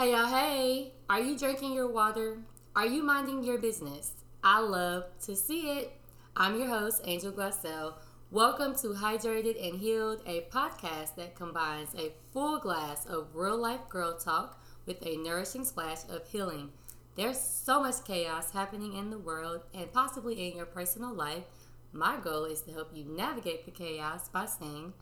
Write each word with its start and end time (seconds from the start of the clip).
Hey 0.00 0.12
y'all, 0.12 0.28
hey! 0.28 0.94
Are 1.10 1.20
you 1.20 1.36
drinking 1.36 1.74
your 1.74 1.86
water? 1.86 2.38
Are 2.74 2.86
you 2.86 3.02
minding 3.02 3.44
your 3.44 3.58
business? 3.58 4.12
I 4.42 4.60
love 4.60 5.04
to 5.26 5.36
see 5.36 5.72
it. 5.72 5.92
I'm 6.34 6.58
your 6.58 6.68
host, 6.68 7.02
Angel 7.04 7.30
Glassell. 7.30 7.92
Welcome 8.30 8.74
to 8.76 8.94
Hydrated 8.94 9.62
and 9.62 9.78
Healed, 9.78 10.22
a 10.24 10.46
podcast 10.50 11.16
that 11.16 11.36
combines 11.36 11.94
a 11.94 12.12
full 12.32 12.58
glass 12.60 13.04
of 13.04 13.34
real 13.34 13.58
life 13.58 13.90
girl 13.90 14.16
talk 14.16 14.64
with 14.86 15.04
a 15.04 15.18
nourishing 15.18 15.66
splash 15.66 15.98
of 16.08 16.26
healing. 16.26 16.70
There's 17.14 17.38
so 17.38 17.82
much 17.82 18.02
chaos 18.06 18.52
happening 18.52 18.94
in 18.94 19.10
the 19.10 19.18
world 19.18 19.64
and 19.74 19.92
possibly 19.92 20.48
in 20.48 20.56
your 20.56 20.64
personal 20.64 21.12
life. 21.12 21.44
My 21.92 22.16
goal 22.16 22.46
is 22.46 22.62
to 22.62 22.72
help 22.72 22.88
you 22.94 23.04
navigate 23.04 23.66
the 23.66 23.70
chaos 23.70 24.30
by 24.30 24.46
staying 24.46 24.94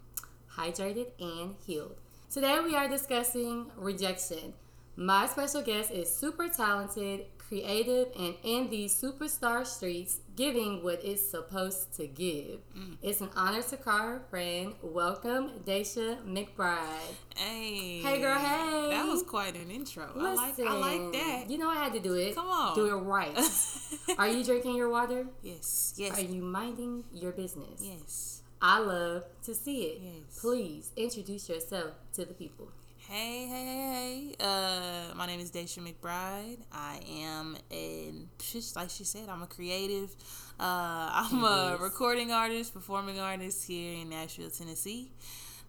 hydrated 0.56 1.12
and 1.20 1.54
healed. 1.64 1.94
Today 2.28 2.58
we 2.58 2.74
are 2.74 2.88
discussing 2.88 3.70
rejection. 3.76 4.54
My 5.00 5.28
special 5.28 5.62
guest 5.62 5.92
is 5.92 6.12
super 6.12 6.48
talented, 6.48 7.27
creative, 7.38 8.09
and 8.18 8.34
in 8.42 8.68
these 8.68 9.00
superstar 9.00 9.64
streets, 9.64 10.18
giving 10.34 10.82
what 10.82 11.04
it's 11.04 11.24
supposed 11.24 11.95
to 11.98 12.09
give. 12.09 12.59
Mm. 12.77 12.96
It's 13.00 13.20
an 13.20 13.30
honor 13.37 13.62
to 13.62 13.76
call 13.76 13.98
her 13.98 14.23
friend. 14.28 14.74
Welcome, 14.82 15.60
Daisha 15.64 16.20
McBride. 16.26 17.14
Hey. 17.37 18.00
Hey, 18.00 18.20
girl, 18.20 18.40
hey. 18.40 18.88
That 18.90 19.06
was 19.06 19.23
quite 19.23 19.54
an 19.54 19.70
intro. 19.70 20.10
I 20.18 20.34
like 20.34 20.59
I 20.59 20.73
like 20.73 21.12
that. 21.12 21.45
You 21.48 21.59
know 21.59 21.70
I 21.70 21.76
had 21.76 21.92
to 21.92 22.01
do 22.01 22.15
it. 22.15 22.34
Come 22.34 22.48
on. 22.48 22.74
Do 22.74 22.87
it 22.87 23.01
right. 23.01 23.38
are 24.18 24.26
you 24.26 24.42
drinking 24.42 24.74
your 24.74 24.90
water? 24.90 25.28
yes. 25.45 25.95
Yes. 25.96 26.18
Are 26.18 26.23
you 26.23 26.42
minding 26.42 27.04
your 27.12 27.30
business? 27.30 27.80
yes. 27.80 28.42
I 28.60 28.80
love 28.80 29.23
to 29.45 29.54
see 29.54 29.84
it. 29.84 30.01
Yes. 30.02 30.40
Please 30.40 30.90
introduce 30.96 31.48
yourself 31.48 31.92
to 32.15 32.24
the 32.24 32.34
people. 32.34 32.73
Hey, 33.10 33.46
hey, 33.46 33.64
hey, 33.64 34.34
hey. 34.34 34.34
Uh, 34.38 35.14
my 35.14 35.24
name 35.24 35.40
is 35.40 35.50
Daisha 35.50 35.78
McBride. 35.78 36.58
I 36.70 37.00
am 37.10 37.56
an, 37.70 38.28
just 38.38 38.76
like 38.76 38.90
she 38.90 39.04
said, 39.04 39.30
I'm 39.30 39.40
a 39.40 39.46
creative. 39.46 40.15
Uh, 40.60 41.09
I'm 41.15 41.42
a 41.42 41.78
recording 41.80 42.32
artist, 42.32 42.74
performing 42.74 43.18
artist 43.18 43.66
here 43.66 43.95
in 43.95 44.10
Nashville, 44.10 44.50
Tennessee. 44.50 45.10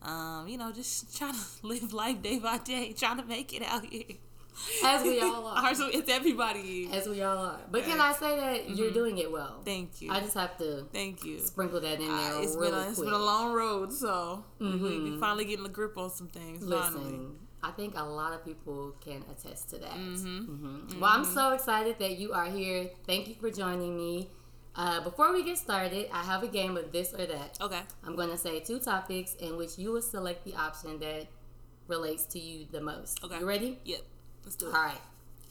Um, 0.01 0.49
you 0.49 0.57
know, 0.57 0.73
just 0.73 1.17
trying 1.17 1.31
to 1.31 1.39
live 1.63 1.93
life 1.93 2.21
day 2.21 2.39
by 2.39 2.57
day, 2.57 2.91
trying 2.91 3.19
to 3.19 3.23
make 3.23 3.53
it 3.53 3.63
out 3.63 3.85
here. 3.85 4.17
As 4.83 5.03
we 5.03 5.19
all 5.21 5.45
are. 5.51 5.65
Ours- 5.65 5.79
it's 5.93 6.09
everybody. 6.09 6.89
As 6.91 7.07
we 7.07 7.21
all 7.21 7.37
are. 7.37 7.59
But 7.71 7.83
can 7.85 7.99
I 7.99 8.13
say 8.13 8.35
that 8.39 8.69
you're 8.75 8.91
doing 8.91 9.17
it 9.17 9.31
well? 9.31 9.53
Mm-hmm. 9.55 9.63
Thank 9.63 10.01
you. 10.01 10.11
I 10.11 10.19
just 10.19 10.33
have 10.35 10.57
to 10.59 10.85
Thank 10.93 11.23
you. 11.23 11.39
sprinkle 11.39 11.79
that 11.81 11.99
in 11.99 12.07
there 12.07 12.33
Uh, 12.35 12.41
it's 12.41 12.55
really 12.55 12.71
been 12.71 12.79
a, 12.79 12.87
it's 12.89 12.95
quick. 12.97 13.05
been 13.07 13.13
a 13.13 13.17
long 13.17 13.53
road, 13.53 13.91
so 13.93 14.43
we, 14.59 14.67
we 14.75 14.89
Mhm. 14.89 15.19
finally 15.19 15.45
getting 15.45 15.65
a 15.65 15.69
grip 15.69 15.97
on 15.97 16.09
some 16.09 16.27
things. 16.27 16.63
Finally. 16.67 17.03
Listen, 17.03 17.35
I 17.61 17.71
think 17.71 17.93
a 17.97 18.03
lot 18.03 18.33
of 18.33 18.45
people 18.45 18.95
can 19.01 19.23
attest 19.31 19.69
to 19.71 19.77
that. 19.79 19.91
Mm-hmm. 19.97 20.37
Mhm. 20.93 20.99
Well, 20.99 21.11
I'm 21.11 21.25
so 21.25 21.51
excited 21.51 21.99
that 21.99 22.17
you 22.17 22.31
are 22.33 22.45
here. 22.49 22.89
Thank 23.05 23.27
you 23.27 23.35
for 23.35 23.49
joining 23.51 23.97
me. 23.97 24.29
Uh, 24.75 25.01
before 25.01 25.33
we 25.33 25.43
get 25.43 25.57
started, 25.57 26.07
I 26.13 26.23
have 26.23 26.41
a 26.43 26.47
game 26.47 26.77
of 26.77 26.91
this 26.93 27.13
or 27.13 27.25
that. 27.25 27.57
Okay. 27.59 27.81
I'm 28.05 28.15
going 28.15 28.29
to 28.29 28.37
say 28.37 28.61
two 28.61 28.79
topics 28.79 29.35
in 29.35 29.57
which 29.57 29.77
you 29.77 29.91
will 29.91 30.01
select 30.01 30.45
the 30.45 30.55
option 30.55 30.99
that 30.99 31.27
relates 31.87 32.23
to 32.27 32.39
you 32.39 32.65
the 32.71 32.79
most. 32.79 33.21
Okay. 33.23 33.39
You 33.39 33.45
ready? 33.45 33.79
Yep. 33.83 34.01
Let's 34.43 34.55
do 34.55 34.67
it. 34.67 34.73
right. 34.73 34.97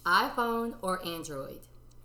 iPhone 0.07 0.75
or 0.83 1.05
Android? 1.07 1.61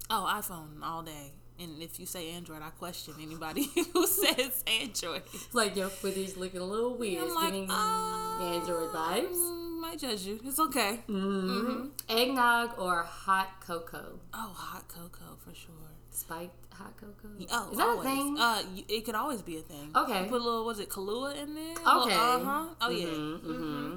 Oh, 0.09 0.29
iPhone 0.29 0.81
all 0.83 1.01
day. 1.03 1.31
And 1.59 1.81
if 1.81 1.99
you 1.99 2.05
say 2.05 2.31
Android, 2.31 2.61
I 2.61 2.69
question 2.71 3.13
anybody 3.21 3.69
who 3.93 4.07
says 4.07 4.63
Android. 4.81 5.21
It's 5.33 5.53
like 5.53 5.75
your 5.75 5.87
footage 5.89 6.35
looking 6.35 6.59
a 6.59 6.65
little 6.65 6.95
weird. 6.95 7.21
I'm 7.21 7.27
It's 7.27 7.35
like, 7.35 7.45
giving 7.53 7.69
uh, 7.69 8.39
Android 8.41 8.89
vibes. 8.91 9.35
mm, 9.35 9.79
Might 9.81 9.99
judge 9.99 10.21
you. 10.23 10.39
It's 10.43 10.59
okay. 10.59 10.99
Mm-hmm. 11.07 11.87
Eggnog 12.09 12.79
or 12.79 13.03
hot 13.03 13.61
cocoa? 13.65 14.19
Oh, 14.33 14.51
hot 14.55 14.87
cocoa 14.87 15.37
for 15.39 15.53
sure. 15.53 15.73
Spiked 16.09 16.73
hot 16.73 16.93
cocoa? 16.97 17.29
Oh, 17.51 17.71
Is 17.71 17.77
that 17.77 17.87
always. 17.87 18.07
a 18.07 18.11
thing? 18.11 18.37
Uh, 18.39 18.61
y- 18.75 18.83
it 18.89 19.05
could 19.05 19.15
always 19.15 19.41
be 19.43 19.57
a 19.57 19.61
thing. 19.61 19.91
Okay. 19.95 20.23
You 20.23 20.29
put 20.29 20.41
a 20.41 20.43
little, 20.43 20.65
was 20.65 20.79
it 20.79 20.89
Kahlua 20.89 21.35
in 21.41 21.53
there? 21.55 21.71
okay. 21.73 22.15
Uh 22.15 22.39
huh. 22.39 22.65
Oh 22.81 22.89
yeah. 22.89 23.07
hmm 23.07 23.95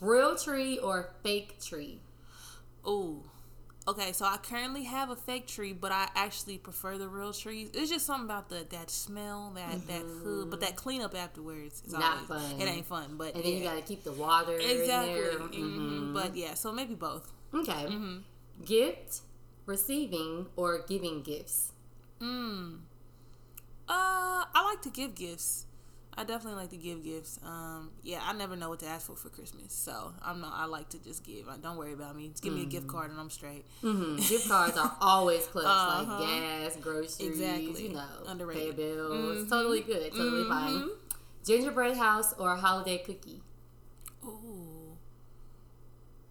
Real 0.00 0.36
tree 0.36 0.78
or 0.78 1.10
fake 1.22 1.60
tree? 1.60 2.00
Ooh. 2.86 3.22
Okay, 3.86 4.12
so 4.12 4.26
I 4.26 4.36
currently 4.36 4.84
have 4.84 5.08
a 5.08 5.16
fake 5.16 5.46
tree, 5.46 5.72
but 5.72 5.92
I 5.92 6.08
actually 6.14 6.58
prefer 6.58 6.98
the 6.98 7.08
real 7.08 7.32
trees. 7.32 7.70
It's 7.72 7.90
just 7.90 8.04
something 8.04 8.26
about 8.26 8.50
the 8.50 8.66
that 8.70 8.90
smell, 8.90 9.50
that 9.54 9.86
that 9.88 10.02
hood, 10.02 10.50
but 10.50 10.60
that 10.60 10.76
cleanup 10.76 11.14
afterwards 11.16 11.82
is 11.86 11.94
Not 11.94 12.28
always, 12.30 12.50
fun. 12.50 12.60
It 12.60 12.64
ain't 12.68 12.84
fun, 12.84 13.14
but 13.16 13.34
And 13.34 13.42
then 13.42 13.52
you 13.54 13.62
got 13.64 13.76
to 13.76 13.80
keep 13.82 14.04
the 14.04 14.12
water 14.12 14.56
exactly. 14.58 15.14
in 15.14 15.22
there. 15.22 15.38
hmm 15.38 16.12
But 16.12 16.36
yeah, 16.36 16.52
so 16.52 16.70
maybe 16.70 16.94
both. 16.94 17.32
Okay. 17.54 17.72
Mm-hmm. 17.72 18.18
Gift, 18.66 19.20
receiving, 19.64 20.46
or 20.56 20.84
giving 20.86 21.22
gifts? 21.22 21.72
Mm. 22.20 22.80
Uh, 23.88 24.44
I 24.54 24.64
like 24.70 24.82
to 24.82 24.90
give 24.90 25.14
gifts. 25.14 25.64
I 26.18 26.24
definitely 26.24 26.60
like 26.60 26.70
to 26.70 26.76
give 26.76 27.04
gifts. 27.04 27.38
Um, 27.44 27.90
yeah, 28.02 28.18
I 28.26 28.32
never 28.32 28.56
know 28.56 28.70
what 28.70 28.80
to 28.80 28.86
ask 28.86 29.06
for 29.06 29.14
for 29.14 29.28
Christmas, 29.28 29.72
so 29.72 30.12
I'm 30.20 30.40
not. 30.40 30.52
I 30.52 30.64
like 30.64 30.88
to 30.90 30.98
just 31.02 31.22
give. 31.24 31.46
Like, 31.46 31.62
Don't 31.62 31.76
worry 31.76 31.92
about 31.92 32.16
me. 32.16 32.28
Just 32.28 32.42
give 32.42 32.52
me 32.52 32.62
a 32.62 32.66
gift 32.66 32.88
card 32.88 33.12
and 33.12 33.20
I'm 33.20 33.30
straight. 33.30 33.64
hmm 33.82 34.16
Gift 34.28 34.48
cards 34.48 34.76
are 34.76 34.96
always 35.00 35.46
clutch, 35.46 35.64
Uh-huh. 35.66 36.18
like 36.18 36.28
gas, 36.28 36.76
groceries, 36.82 37.20
Exactly. 37.20 37.86
you 37.86 37.92
know, 37.94 38.04
pay 38.24 38.30
Underrated. 38.32 38.76
bills. 38.76 39.38
Mhm. 39.44 39.48
Totally 39.48 39.80
good, 39.82 40.10
totally 40.12 40.44
fine. 40.44 40.72
Mhm. 40.74 40.88
Gingerbread 41.46 41.96
house 41.96 42.34
or 42.36 42.56
holiday 42.56 42.98
cookie? 42.98 43.40
Ooh, 44.24 44.96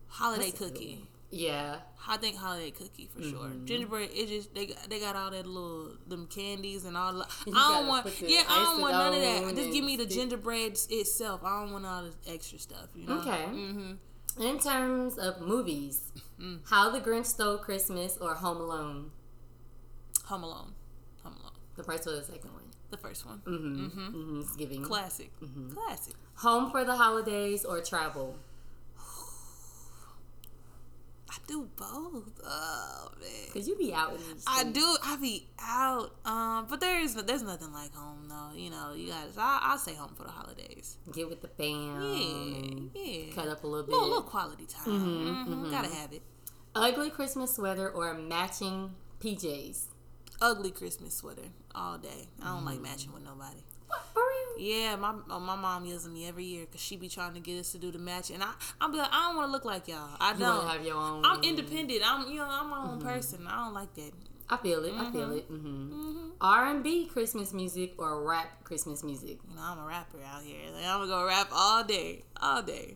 holiday 0.07 0.51
That's 0.51 0.57
cookie. 0.59 1.06
Yeah. 1.29 1.79
I 2.07 2.15
think 2.17 2.38
holiday 2.38 2.71
cookie 2.71 3.09
for 3.13 3.21
sure. 3.21 3.49
Mhm. 3.49 3.65
Gingerbread, 3.65 4.09
it 4.13 4.27
just 4.27 4.53
they 4.55 4.67
got- 4.67 4.89
they 4.89 4.99
got 4.99 5.15
all 5.17 5.29
that 5.31 5.45
little 5.45 5.91
them 6.07 6.25
candies 6.27 6.85
and 6.85 6.95
all. 6.95 7.13
The, 7.13 7.25
I 7.53 7.73
don't 7.79 7.88
want, 7.88 8.05
yeah, 8.21 8.43
I 8.47 8.63
don't 8.63 8.79
want 8.81 8.93
none 8.93 9.13
of 9.13 9.21
that. 9.21 9.55
Just 9.55 9.71
give 9.73 9.83
me 9.83 9.97
the 9.97 10.05
gingerbread 10.05 10.77
itself. 10.89 11.41
I 11.43 11.61
don't 11.61 11.73
want 11.73 11.85
all 11.85 12.03
the 12.03 12.31
extra 12.33 12.59
stuff. 12.59 12.88
You 12.95 13.07
know. 13.07 13.19
Okay. 13.19 13.45
Mm-hmm. 13.49 14.41
In 14.41 14.59
terms 14.59 15.17
of 15.17 15.41
movies, 15.41 16.11
Mm. 16.39 16.59
How 16.69 16.91
the 16.91 17.01
Grinch 17.01 17.25
Stole 17.25 17.57
Christmas 17.57 18.15
or 18.21 18.35
Home 18.35 18.57
Alone? 18.57 19.09
Home 20.25 20.44
Alone. 20.44 20.73
Home 21.23 21.33
Alone. 21.41 21.51
The 21.75 21.83
first 21.83 22.05
or 22.07 22.11
the 22.11 22.23
second 22.23 22.53
one? 22.53 22.61
The 22.91 22.97
first 22.97 23.25
one. 23.25 23.39
Mm-hmm. 23.39 23.85
Mhm. 23.85 24.13
mm-hmm. 24.13 24.41
It's 24.41 24.55
giving. 24.55 24.83
Classic. 24.83 25.31
Mhm. 25.41 25.73
Classic. 25.73 26.13
Home 26.35 26.69
for 26.69 26.85
the 26.85 26.95
holidays 26.95 27.65
or 27.65 27.81
travel? 27.81 28.38
I 31.37 31.47
do 31.47 31.67
both. 31.77 32.41
Oh 32.45 33.09
man. 33.19 33.29
Cause 33.53 33.67
you 33.67 33.75
be 33.77 33.93
out 33.93 34.13
in 34.13 34.17
these 34.33 34.43
I 34.47 34.63
do. 34.65 34.97
I 35.03 35.17
be 35.21 35.47
out. 35.61 36.11
Um, 36.25 36.65
but 36.69 36.79
there 36.81 36.99
is 36.99 37.15
there's 37.15 37.43
nothing 37.43 37.71
like 37.73 37.93
home 37.93 38.27
though. 38.27 38.57
You 38.57 38.69
know, 38.71 38.93
you 38.95 39.09
guys. 39.11 39.37
I 39.37 39.59
I'll 39.63 39.77
say 39.77 39.93
home 39.95 40.13
for 40.17 40.23
the 40.23 40.31
holidays. 40.31 40.97
Get 41.13 41.29
with 41.29 41.41
the 41.41 41.47
fam. 41.47 42.89
Yeah, 42.93 43.01
yeah. 43.01 43.33
Cut 43.35 43.47
up 43.47 43.63
a 43.63 43.67
little 43.67 43.85
bit. 43.85 43.91
little, 43.93 44.07
little 44.07 44.23
quality 44.23 44.65
time. 44.65 44.85
Mhm, 44.85 45.45
Mhm, 45.45 45.65
mhm. 45.65 45.71
Gotta 45.71 45.93
have 45.93 46.11
it. 46.13 46.21
Ugly 46.75 47.09
Christmas 47.11 47.55
sweater 47.55 47.89
or 47.89 48.13
matching 48.13 48.91
PJs? 49.19 49.85
Ugly 50.41 50.71
Christmas 50.71 51.15
sweater 51.15 51.49
all 51.73 51.97
day. 51.97 52.27
I 52.41 52.53
don't 52.53 52.63
Mm. 52.63 52.65
like 52.65 52.81
matching 52.81 53.11
with 53.13 53.23
nobody. 53.23 53.63
What? 53.87 54.01
Yeah, 54.59 54.95
my 54.95 55.13
uh, 55.29 55.40
my 55.40 55.56
mom 55.56 55.85
yells 55.85 56.06
at 56.06 56.12
me 56.12 56.28
every 56.28 56.45
year 56.45 56.66
because 56.66 56.81
she 56.81 56.97
be 56.97 57.09
trying 57.09 57.34
to 57.34 57.40
get 57.40 57.59
us 57.59 57.72
to 57.73 57.78
do 57.78 57.91
the 57.91 58.00
match, 58.00 58.29
and 58.31 58.41
I 58.44 58.51
I'm 58.81 58.91
be 58.91 58.97
like, 58.97 59.09
I 59.12 59.28
don't 59.28 59.38
want 59.38 59.47
to 59.47 59.51
look 59.51 59.66
like 59.66 59.88
y'all. 59.88 60.09
I 60.19 60.34
You 60.34 60.40
don't. 60.40 60.68
have 60.68 60.85
your 60.85 60.95
own. 60.95 61.23
I'm 61.25 61.44
independent. 61.44 62.01
I'm 62.06 62.28
you 62.29 62.38
know 62.38 62.47
I'm 62.50 62.69
my 62.69 62.84
own 62.91 63.01
person. 63.01 63.45
I 63.47 63.63
don't 63.66 63.73
like 63.73 63.94
that. 63.95 64.12
I 64.50 64.56
feel 64.57 64.84
it. 64.85 64.94
I 64.95 65.12
feel 65.12 65.31
it. 65.34 65.51
Mm-hmm. 65.51 65.90
hmm 65.91 66.29
R 66.40 66.68
and 66.68 66.81
B 66.84 67.06
Christmas 67.06 67.53
music 67.53 67.95
or 67.97 68.23
rap 68.23 68.63
Christmas 68.63 69.03
music? 69.03 69.40
You 69.50 69.56
know 69.56 69.62
I'm 69.62 69.79
a 69.79 69.85
rapper 69.85 70.19
out 70.25 70.44
here. 70.44 70.57
Like, 70.74 70.85
I'm 70.85 71.00
gonna 71.01 71.07
go 71.07 71.25
rap 71.25 71.50
all 71.51 71.84
day, 71.84 72.24
all 72.41 72.62
day. 72.63 72.95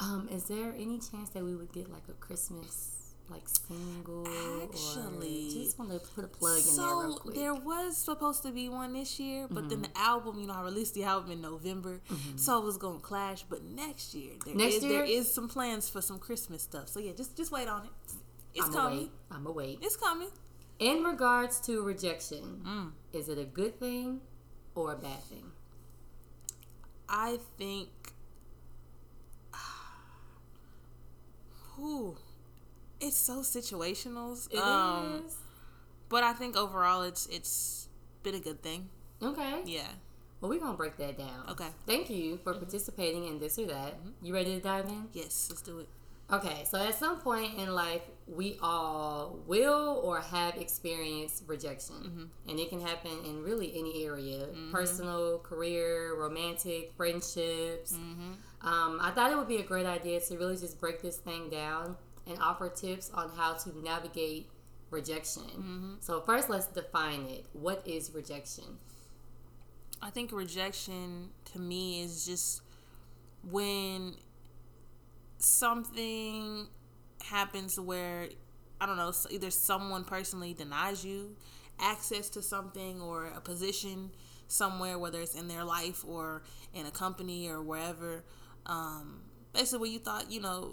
Um, 0.00 0.28
is 0.30 0.44
there 0.44 0.74
any 0.76 0.98
chance 0.98 1.30
that 1.30 1.44
we 1.44 1.54
would 1.54 1.72
get 1.72 1.90
like 1.90 2.02
a 2.08 2.12
Christmas 2.14 2.93
like 3.30 3.48
single? 3.48 4.26
Actually- 4.62 5.50
just 5.52 5.78
want 5.78 5.90
to 5.90 5.98
put 5.98 6.24
a 6.24 6.28
plug 6.28 6.58
in 6.58 6.76
there 6.76 6.84
real 6.86 7.12
So 7.12 7.18
quick. 7.18 7.34
there 7.34 7.54
was 7.54 7.96
supposed 7.96 8.42
to 8.42 8.52
be 8.52 8.68
one 8.68 8.92
this 8.92 9.18
year, 9.18 9.46
but 9.50 9.68
then 9.70 9.80
Mm-hmm. 9.82 9.92
the 9.94 9.98
album, 9.98 10.40
you 10.40 10.46
know, 10.46 10.52
I 10.54 10.62
released 10.62 10.94
the 10.94 11.04
album 11.04 11.30
in 11.32 11.40
November, 11.40 12.00
so 12.36 12.58
it 12.58 12.64
was 12.64 12.76
gonna 12.76 12.98
clash. 13.00 13.44
But 13.48 13.64
next 13.64 14.14
year, 14.14 14.32
there 14.44 14.54
Next 14.54 14.76
is- 14.76 14.84
year? 14.84 14.92
there 14.98 15.04
is 15.04 15.32
some 15.32 15.48
plans 15.48 15.88
for 15.88 16.00
some 16.02 16.18
Christmas 16.18 16.62
stuff. 16.62 16.88
So 16.88 17.00
yeah, 17.00 17.12
just 17.12 17.36
just 17.36 17.50
wait 17.50 17.66
on 17.68 17.86
it. 17.86 17.90
It's 18.54 18.66
I'm 18.66 18.72
coming. 18.72 18.98
wait. 18.98 19.10
I'm 19.30 19.46
a 19.46 19.52
wait. 19.52 19.78
It's 19.82 19.96
coming. 19.96 20.28
In 20.78 21.02
regards 21.02 21.60
to 21.60 21.82
rejection, 21.82 22.60
Mm. 22.64 22.92
is 23.12 23.28
it 23.28 23.38
a 23.38 23.44
good 23.44 23.78
thing 23.80 24.20
or 24.74 24.92
a 24.92 24.96
bad 24.96 25.22
thing? 25.24 25.50
I 27.08 27.38
think. 27.58 27.88
Whew. 31.76 32.16
It's 33.04 33.18
so 33.18 33.40
situational. 33.40 34.32
It 34.50 34.56
is 34.56 34.60
um, 34.60 35.24
But 36.08 36.24
I 36.24 36.32
think 36.32 36.56
overall, 36.56 37.02
it's 37.02 37.26
it's 37.26 37.88
been 38.22 38.34
a 38.34 38.40
good 38.40 38.62
thing. 38.62 38.88
Okay. 39.22 39.60
Yeah. 39.66 39.88
Well, 40.40 40.50
we're 40.50 40.60
gonna 40.60 40.76
break 40.76 40.96
that 40.96 41.18
down. 41.18 41.44
Okay. 41.50 41.68
Thank 41.86 42.08
you 42.08 42.38
for 42.38 42.54
participating 42.54 43.26
in 43.26 43.38
this 43.38 43.58
or 43.58 43.66
that. 43.66 43.94
You 44.22 44.32
ready 44.32 44.54
to 44.54 44.60
dive 44.60 44.86
in? 44.88 45.08
Yes. 45.12 45.48
Let's 45.50 45.60
do 45.62 45.80
it. 45.80 45.88
Okay, 46.32 46.64
so 46.64 46.78
at 46.78 46.94
some 46.94 47.20
point 47.20 47.58
in 47.58 47.74
life, 47.74 48.00
we 48.26 48.56
all 48.62 49.38
will 49.46 50.00
or 50.02 50.20
have 50.20 50.56
experienced 50.56 51.44
rejection. 51.46 51.96
Mm-hmm. 51.96 52.50
And 52.50 52.58
it 52.58 52.70
can 52.70 52.80
happen 52.80 53.12
in 53.26 53.42
really 53.42 53.78
any 53.78 54.06
area 54.06 54.46
personal, 54.72 55.38
career, 55.40 56.16
romantic, 56.18 56.94
friendships. 56.96 57.92
Mm-hmm. 57.92 58.66
Um, 58.66 58.98
I 59.02 59.10
thought 59.14 59.30
it 59.30 59.36
would 59.36 59.48
be 59.48 59.58
a 59.58 59.62
great 59.62 59.84
idea 59.84 60.18
to 60.18 60.38
really 60.38 60.56
just 60.56 60.80
break 60.80 61.02
this 61.02 61.18
thing 61.18 61.50
down 61.50 61.96
and 62.26 62.38
offer 62.40 62.68
tips 62.68 63.10
on 63.12 63.30
how 63.36 63.54
to 63.54 63.78
navigate 63.82 64.48
rejection. 64.90 65.42
Mm-hmm. 65.42 65.94
So, 66.00 66.20
first, 66.20 66.48
let's 66.48 66.66
define 66.66 67.26
it. 67.26 67.46
What 67.52 67.86
is 67.86 68.12
rejection? 68.14 68.78
I 70.00 70.10
think 70.10 70.32
rejection 70.32 71.30
to 71.52 71.58
me 71.58 72.02
is 72.02 72.26
just 72.26 72.62
when 73.50 74.14
something 75.38 76.66
happens 77.22 77.78
where 77.78 78.28
I 78.80 78.86
don't 78.86 78.96
know, 78.96 79.12
either 79.30 79.50
someone 79.50 80.04
personally 80.04 80.52
denies 80.52 81.04
you 81.04 81.36
access 81.78 82.28
to 82.30 82.42
something 82.42 83.00
or 83.00 83.26
a 83.26 83.40
position 83.40 84.10
somewhere, 84.48 84.98
whether 84.98 85.20
it's 85.20 85.34
in 85.34 85.48
their 85.48 85.64
life 85.64 86.04
or 86.06 86.42
in 86.72 86.86
a 86.86 86.90
company 86.90 87.48
or 87.48 87.62
wherever. 87.62 88.24
Um, 88.66 89.22
basically, 89.54 89.78
where 89.78 89.90
you 89.90 89.98
thought 90.00 90.30
you 90.30 90.40
know 90.40 90.72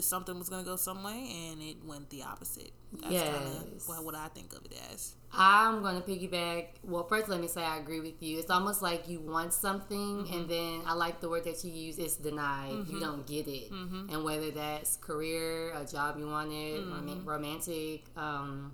something 0.00 0.38
was 0.38 0.48
going 0.48 0.64
to 0.64 0.70
go 0.70 0.76
some 0.76 1.02
way 1.02 1.28
and 1.50 1.62
it 1.62 1.76
went 1.84 2.10
the 2.10 2.22
opposite. 2.22 2.72
That's 2.92 3.04
kind 3.04 3.14
Yes. 3.14 3.88
of 3.88 4.04
what 4.04 4.14
I 4.14 4.28
think 4.28 4.52
of 4.52 4.64
it 4.66 4.74
as. 4.92 5.14
I'm 5.32 5.82
going 5.82 6.00
to 6.00 6.06
piggyback. 6.08 6.66
Well, 6.82 7.06
first, 7.06 7.28
let 7.28 7.40
me 7.40 7.46
say 7.48 7.62
I 7.62 7.76
agree 7.78 8.00
with 8.00 8.22
you. 8.22 8.38
It's 8.38 8.50
almost 8.50 8.80
like 8.82 9.08
you 9.08 9.20
want 9.20 9.52
something, 9.52 9.98
Mm-hmm. 10.24 10.32
and 10.34 10.48
then 10.48 10.80
I 10.86 10.94
like 10.94 11.20
the 11.20 11.28
word 11.28 11.44
that 11.44 11.62
you 11.64 11.70
use. 11.72 11.98
It's 11.98 12.16
denied. 12.16 12.86
You 12.88 13.00
don't 13.00 13.26
get 13.26 13.46
it, 13.48 13.70
Mm-hmm. 13.70 14.10
and 14.14 14.24
whether 14.24 14.50
that's 14.50 14.96
career, 14.96 15.72
a 15.74 15.84
job 15.84 16.18
you 16.18 16.26
wanted, 16.26 16.80
Mm-hmm. 16.80 17.08
rom- 17.08 17.24
romantic. 17.26 18.04
Um, 18.16 18.72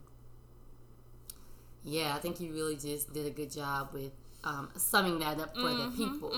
yeah, 1.84 2.14
I 2.14 2.18
think 2.20 2.40
you 2.40 2.52
really 2.52 2.76
just 2.76 3.12
did 3.12 3.26
a 3.26 3.30
good 3.30 3.50
job 3.50 3.88
with 3.92 4.12
um, 4.44 4.70
summing 4.76 5.18
that 5.20 5.38
up 5.38 5.54
for 5.54 5.62
Mm-hmm, 5.62 5.90
the 6.02 6.10
people. 6.10 6.32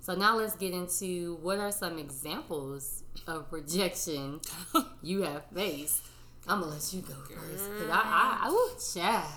So 0.00 0.14
now 0.14 0.36
let's 0.36 0.56
get 0.56 0.72
into 0.72 1.38
what 1.42 1.58
are 1.58 1.70
some 1.72 1.98
examples 1.98 3.02
of 3.26 3.46
rejection 3.50 4.40
you 5.02 5.22
have 5.22 5.44
faced. 5.54 6.02
I'm 6.48 6.60
gonna 6.60 6.72
let 6.72 6.92
you 6.92 7.02
go 7.02 7.14
first, 7.14 7.70
cause 7.70 7.90
I, 7.90 8.00
I, 8.02 8.48
I 8.48 8.50
ooh, 8.50 8.70
child. 8.94 9.30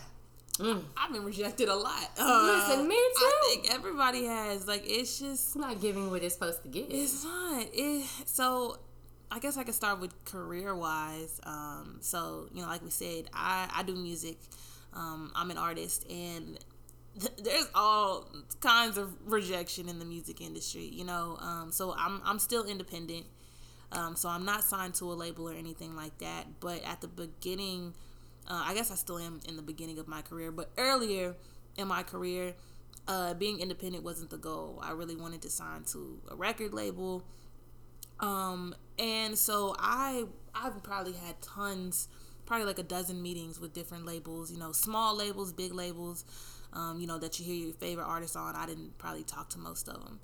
Mm. 0.59 0.83
I've 0.95 1.11
been 1.11 1.23
rejected 1.25 1.67
a 1.67 1.75
lot. 1.75 2.09
Uh, 2.17 2.63
Listen, 2.67 2.87
me 2.87 2.95
too. 2.95 3.01
I 3.25 3.47
think 3.49 3.73
everybody 3.73 4.25
has. 4.25 4.67
Like, 4.67 4.83
it's 4.85 5.19
just 5.19 5.47
It's 5.47 5.55
not 5.55 5.81
giving 5.81 6.11
what 6.11 6.21
it's 6.23 6.35
supposed 6.35 6.61
to 6.63 6.69
give. 6.69 6.85
It's 6.89 7.23
not. 7.23 7.65
It, 7.73 8.05
so, 8.25 8.77
I 9.31 9.39
guess 9.39 9.57
I 9.57 9.63
could 9.63 9.73
start 9.73 9.99
with 9.99 10.13
career 10.25 10.75
wise. 10.75 11.41
Um, 11.43 11.97
so, 12.01 12.47
you 12.53 12.61
know, 12.61 12.67
like 12.67 12.83
we 12.83 12.91
said, 12.91 13.25
I, 13.33 13.67
I 13.75 13.81
do 13.83 13.95
music. 13.95 14.37
Um, 14.93 15.31
I'm 15.35 15.49
an 15.49 15.57
artist, 15.57 16.05
and 16.09 16.59
there's 17.15 17.69
all 17.75 18.27
kinds 18.61 18.97
of 18.97 19.13
rejection 19.25 19.89
in 19.89 19.99
the 19.99 20.05
music 20.05 20.41
industry. 20.41 20.89
You 20.91 21.05
know, 21.05 21.37
um, 21.39 21.71
so 21.71 21.95
I'm 21.97 22.21
I'm 22.25 22.39
still 22.39 22.63
independent. 22.63 23.25
Um, 23.91 24.15
so 24.15 24.27
I'm 24.27 24.43
not 24.43 24.63
signed 24.63 24.95
to 24.95 25.11
a 25.11 25.13
label 25.13 25.47
or 25.47 25.53
anything 25.53 25.95
like 25.95 26.17
that. 26.17 26.59
But 26.59 26.83
at 26.83 27.01
the 27.01 27.07
beginning, 27.07 27.93
uh, 28.47 28.63
I 28.65 28.73
guess 28.73 28.91
I 28.91 28.95
still 28.95 29.19
am 29.19 29.39
in 29.47 29.55
the 29.55 29.61
beginning 29.61 29.99
of 29.99 30.07
my 30.07 30.21
career. 30.21 30.51
But 30.51 30.71
earlier 30.77 31.35
in 31.77 31.87
my 31.87 32.01
career, 32.01 32.55
uh, 33.07 33.33
being 33.35 33.59
independent 33.59 34.03
wasn't 34.03 34.31
the 34.31 34.37
goal. 34.37 34.79
I 34.81 34.91
really 34.91 35.15
wanted 35.15 35.41
to 35.43 35.49
sign 35.49 35.83
to 35.91 36.19
a 36.31 36.35
record 36.35 36.73
label. 36.73 37.23
Um, 38.19 38.75
and 38.97 39.37
so 39.37 39.75
I 39.77 40.25
I've 40.55 40.81
probably 40.83 41.13
had 41.13 41.41
tons, 41.41 42.07
probably 42.45 42.65
like 42.65 42.79
a 42.79 42.83
dozen 42.83 43.21
meetings 43.21 43.59
with 43.59 43.73
different 43.73 44.05
labels. 44.05 44.51
You 44.51 44.59
know, 44.59 44.71
small 44.71 45.15
labels, 45.15 45.51
big 45.51 45.73
labels. 45.73 46.25
Um, 46.73 46.99
you 46.99 47.07
know 47.07 47.19
that 47.19 47.39
you 47.39 47.45
hear 47.45 47.65
your 47.67 47.73
favorite 47.73 48.05
artists 48.05 48.35
on. 48.35 48.55
I 48.55 48.65
didn't 48.65 48.97
probably 48.97 49.23
talk 49.23 49.49
to 49.49 49.59
most 49.59 49.87
of 49.87 50.03
them. 50.03 50.19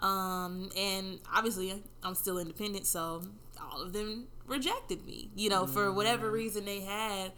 Um, 0.00 0.70
and 0.76 1.20
obviously 1.32 1.82
I'm 2.02 2.14
still 2.14 2.38
independent, 2.38 2.86
so 2.86 3.22
all 3.60 3.82
of 3.82 3.92
them 3.92 4.26
rejected 4.46 5.06
me. 5.06 5.30
You 5.36 5.50
know, 5.50 5.66
for 5.66 5.92
whatever 5.92 6.30
reason 6.30 6.64
they 6.64 6.80
had. 6.80 7.32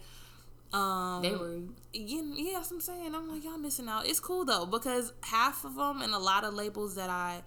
Um, 0.73 1.21
they 1.21 1.31
were 1.31 1.59
yeah, 1.93 2.21
yeah, 2.33 2.53
that's 2.53 2.71
what 2.71 2.77
I'm 2.77 2.81
saying. 2.81 3.15
I'm 3.15 3.29
like, 3.29 3.43
y'all 3.43 3.57
missing 3.57 3.87
out. 3.87 4.07
It's 4.07 4.19
cool 4.19 4.45
though 4.45 4.65
because 4.65 5.13
half 5.21 5.63
of 5.63 5.75
them 5.75 6.01
and 6.01 6.13
a 6.13 6.19
lot 6.19 6.43
of 6.43 6.53
labels 6.53 6.95
that 6.95 7.09
I 7.09 7.43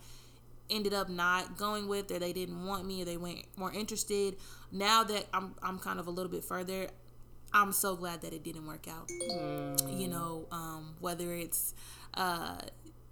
ended 0.70 0.94
up 0.94 1.08
not 1.08 1.56
going 1.56 1.88
with, 1.88 2.10
or 2.10 2.18
they 2.18 2.32
didn't 2.32 2.64
want 2.64 2.86
me, 2.86 3.02
or 3.02 3.04
they 3.04 3.16
weren't 3.16 3.44
more 3.56 3.72
interested. 3.72 4.36
Now 4.70 5.02
that 5.04 5.26
I'm, 5.32 5.54
I'm 5.62 5.78
kind 5.78 5.98
of 5.98 6.06
a 6.06 6.10
little 6.10 6.30
bit 6.30 6.44
further. 6.44 6.88
I'm 7.52 7.72
so 7.72 7.96
glad 7.96 8.22
that 8.22 8.32
it 8.32 8.42
didn't 8.44 8.66
work 8.66 8.86
out. 8.88 9.10
You 9.88 10.08
know, 10.08 10.46
um, 10.52 10.94
whether 11.00 11.32
it's, 11.32 11.74
uh, 12.14 12.58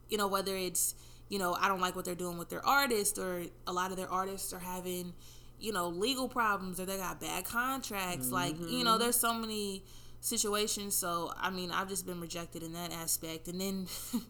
you 0.08 0.18
know, 0.18 0.26
whether 0.28 0.56
it's, 0.56 0.94
you 1.28 1.38
know, 1.38 1.54
I 1.54 1.68
don't 1.68 1.80
like 1.80 1.96
what 1.96 2.04
they're 2.04 2.14
doing 2.14 2.38
with 2.38 2.50
their 2.50 2.64
artists, 2.64 3.18
or 3.18 3.42
a 3.66 3.72
lot 3.72 3.90
of 3.90 3.96
their 3.96 4.10
artists 4.10 4.52
are 4.52 4.58
having, 4.58 5.12
you 5.58 5.72
know, 5.72 5.88
legal 5.88 6.28
problems, 6.28 6.78
or 6.78 6.86
they 6.86 6.96
got 6.98 7.20
bad 7.20 7.44
contracts. 7.44 8.30
Like, 8.30 8.56
you 8.70 8.84
know, 8.84 8.98
there's 8.98 9.16
so 9.16 9.34
many 9.34 9.82
situations. 10.20 10.94
So, 10.94 11.32
I 11.36 11.50
mean, 11.50 11.70
I've 11.70 11.88
just 11.88 12.06
been 12.06 12.20
rejected 12.20 12.62
in 12.62 12.72
that 12.74 12.92
aspect. 12.92 13.48
And 13.48 13.60
then 13.60 13.86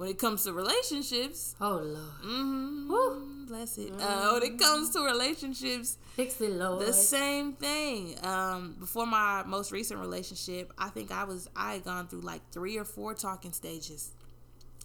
when 0.00 0.08
it 0.08 0.18
comes 0.18 0.44
to 0.44 0.52
relationships, 0.54 1.54
oh 1.60 1.72
lord, 1.72 2.22
mm, 2.24 2.88
Woo. 2.88 3.44
bless 3.46 3.76
it. 3.76 3.92
Uh, 4.00 4.30
when 4.30 4.42
it 4.44 4.58
comes 4.58 4.88
to 4.94 5.04
relationships, 5.04 5.98
fix 6.16 6.40
it, 6.40 6.52
Lord. 6.52 6.80
the 6.86 6.94
same 6.94 7.52
thing. 7.52 8.16
Um, 8.22 8.76
before 8.80 9.04
my 9.04 9.42
most 9.44 9.72
recent 9.72 10.00
relationship, 10.00 10.72
I 10.78 10.88
think 10.88 11.12
I 11.12 11.24
was 11.24 11.50
I 11.54 11.74
had 11.74 11.84
gone 11.84 12.08
through 12.08 12.22
like 12.22 12.40
three 12.50 12.78
or 12.78 12.84
four 12.86 13.12
talking 13.12 13.52
stages, 13.52 14.12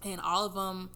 and 0.03 0.19
all 0.19 0.45
of 0.45 0.53
them 0.53 0.89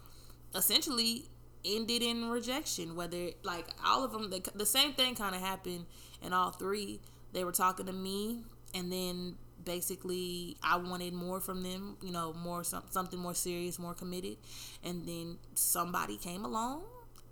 essentially 0.54 1.30
ended 1.64 2.04
in 2.04 2.30
rejection. 2.30 2.98
Whether 2.98 3.30
like 3.44 3.68
all 3.86 4.04
of 4.04 4.12
them, 4.12 4.30
the, 4.32 4.44
the 4.54 4.66
same 4.66 4.92
thing 4.92 5.16
kind 5.16 5.34
of 5.34 5.40
happened 5.40 5.86
in 6.22 6.34
all 6.34 6.52
three. 6.52 7.00
They 7.32 7.46
were 7.46 7.54
talking 7.54 7.86
to 7.86 7.94
me, 7.94 8.42
and 8.74 8.92
then 8.92 9.38
basically 9.74 10.58
I 10.64 10.76
wanted 10.78 11.14
more 11.14 11.40
from 11.40 11.64
them. 11.64 11.98
You 12.02 12.12
know, 12.18 12.34
more 12.34 12.64
some, 12.64 12.84
something 12.90 13.20
more 13.20 13.34
serious, 13.48 13.78
more 13.80 13.94
committed, 13.94 14.38
and 14.84 15.06
then 15.06 15.38
somebody 15.54 16.18
came 16.18 16.44
along 16.52 16.82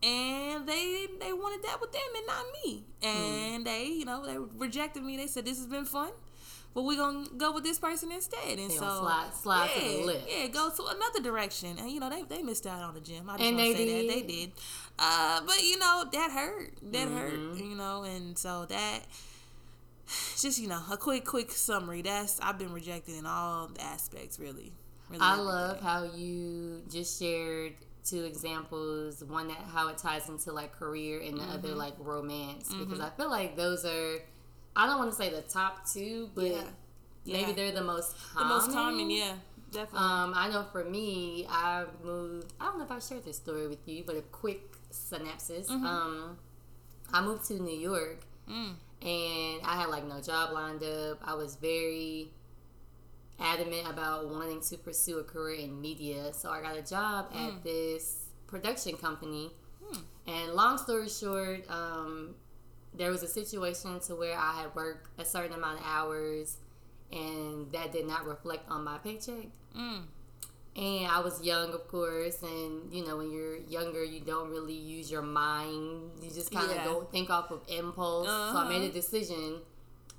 and 0.04 0.68
they 0.72 1.07
they 1.19 1.34
wanted 1.34 1.62
that 1.68 1.78
with 1.81 1.92
them 1.92 2.10
and 2.18 2.28
not 2.34 2.45
me 2.63 2.84
and 3.01 3.66
they 3.66 3.86
you 4.00 4.06
know 4.06 4.19
they 4.28 4.38
rejected 4.66 5.01
me 5.04 5.18
they 5.18 5.25
said 5.25 5.44
this 5.44 5.57
has 5.57 5.66
been 5.66 5.86
fun 5.86 6.12
but 6.75 6.84
we're 6.84 6.96
gonna 7.03 7.25
go 7.36 7.51
with 7.51 7.63
this 7.63 7.79
person 7.79 8.12
instead 8.12 8.60
and 8.60 8.70
They 8.70 8.75
so 8.75 8.86
slide- 9.01 9.34
slide 9.34 9.70
to 9.74 9.79
the 9.82 9.88
yeah, 10.00 10.06
left. 10.06 10.25
yeah 10.29 10.48
go 10.60 10.70
to 10.70 10.84
another 10.96 11.20
direction 11.29 11.77
and 11.79 11.89
you 11.89 12.00
know 12.00 12.12
they, 12.12 12.22
they 12.34 12.44
missed 12.44 12.67
out 12.67 12.84
on 12.84 12.94
the 12.94 13.01
gym 13.01 13.27
i 13.27 13.38
just 13.38 13.44
And 13.48 13.58
want 13.58 13.72
to 13.72 13.74
they 13.74 13.88
say 13.88 14.01
that 14.08 14.13
they 14.13 14.22
did. 14.22 14.27
did 14.27 14.51
uh 15.00 15.41
but 15.50 15.63
you 15.63 15.79
know 15.79 16.06
that 16.13 16.29
hurt 16.29 16.74
that 16.96 17.08
hurt 17.08 17.34
Mm-hmm. 17.34 17.70
you 17.72 17.75
know 17.75 18.03
and 18.03 18.38
so 18.38 18.67
that 18.75 19.00
just 20.38 20.60
you 20.60 20.68
know 20.68 20.82
a 20.92 20.98
quick 20.98 21.26
quick 21.26 21.52
summary 21.52 22.02
that's 22.02 22.40
i've 22.42 22.58
been 22.58 22.72
rejected 22.74 23.16
in 23.16 23.26
all 23.26 23.70
aspects 23.80 24.40
really 24.40 24.72
really 25.10 25.22
I 25.22 25.36
love 25.36 25.82
how 25.82 26.04
you 26.04 26.82
just 26.90 27.20
shared 27.20 27.74
two 28.04 28.24
examples. 28.24 29.24
One 29.24 29.48
that 29.50 29.58
how 29.74 29.88
it 29.90 29.98
ties 29.98 30.28
into 30.30 30.52
like 30.52 30.74
career, 30.74 31.22
and 31.22 31.38
the 31.40 31.44
other 31.44 31.70
Mm-hmm. 31.70 31.78
like 31.78 31.94
romance. 32.00 32.74
Because 32.74 33.00
I 33.00 33.10
feel 33.12 33.30
like 33.30 33.56
those 33.58 33.86
are. 33.86 34.20
I 34.76 34.86
don't 34.86 34.98
want 34.98 35.12
to 35.12 35.16
say 35.16 35.30
the 35.30 35.42
top 35.44 35.86
two, 35.90 36.30
but 36.36 36.46
Yeah. 36.46 36.62
maybe 37.26 37.40
Yeah. 37.50 37.52
they're 37.54 37.72
the 37.72 37.84
most 37.84 38.12
the 38.34 38.40
common. 38.42 38.50
most 38.50 38.72
common 38.72 39.10
yeah 39.10 39.34
definitely 39.72 40.00
Um, 40.08 40.34
I 40.36 40.50
know 40.50 40.66
for 40.72 40.84
me, 40.84 41.46
I 41.50 41.86
moved. 42.04 42.52
I 42.60 42.66
don't 42.66 42.78
know 42.80 42.84
if 42.86 42.92
I 42.92 43.00
shared 43.00 43.24
this 43.24 43.38
story 43.38 43.68
with 43.68 43.86
you, 43.88 44.04
but 44.06 44.16
a 44.18 44.22
quick 44.24 44.74
synopsis. 44.92 45.70
Um, 45.70 46.38
I 47.14 47.22
moved 47.22 47.46
to 47.46 47.54
New 47.62 47.78
York, 47.78 48.20
Mm. 48.50 48.76
And 49.01 49.62
I 49.63 49.77
had 49.77 49.89
like 49.89 50.06
no 50.06 50.22
job 50.22 50.51
lined 50.54 50.84
up. 50.84 51.20
I 51.24 51.34
was 51.36 51.56
very 51.56 52.32
adamant 53.39 53.88
about 53.89 54.30
wanting 54.30 54.62
to 54.62 54.77
pursue 54.77 55.20
a 55.20 55.24
career 55.24 55.60
in 55.60 55.80
media, 55.80 56.34
so 56.34 56.50
I 56.50 56.62
got 56.62 56.75
a 56.75 56.82
job 56.82 57.27
at 57.36 57.63
this 57.63 58.25
production 58.48 58.98
company. 58.98 59.51
And 60.27 60.54
long 60.54 60.77
story 60.77 61.08
short, 61.08 61.70
um, 61.70 62.36
there 62.94 63.12
was 63.12 63.24
a 63.24 63.27
situation 63.27 64.00
to 64.01 64.16
where 64.16 64.38
I 64.38 64.62
had 64.62 64.75
worked 64.75 65.08
a 65.20 65.24
certain 65.25 65.54
amount 65.54 65.80
of 65.80 65.86
hours, 65.86 66.58
and 67.12 67.72
that 67.72 67.94
did 67.94 68.06
not 68.08 68.25
reflect 68.25 68.70
on 68.70 68.84
my 68.84 68.98
paycheck. 68.98 69.48
Mm. 69.77 70.04
And 70.77 71.07
I 71.07 71.19
was 71.22 71.41
young, 71.43 71.74
of 71.74 71.88
course, 71.88 72.43
and 72.43 72.93
you 72.93 73.03
know 73.05 73.17
when 73.17 73.31
you're 73.31 73.57
younger, 73.57 74.03
you 74.03 74.19
don't 74.19 74.50
really 74.51 74.74
use 74.75 75.10
your 75.10 75.24
mind. 75.24 76.12
You 76.22 76.29
just 76.29 76.51
kind 76.51 76.69
of 76.69 76.75
Yeah. 76.77 76.86
go 76.86 77.01
think 77.12 77.29
off 77.31 77.50
of 77.50 77.62
impulse. 77.67 78.27
So 78.27 78.31
I 78.34 78.50
Uh-huh. 78.51 78.69
made 78.69 78.84
a 78.84 78.93
decision, 78.93 79.62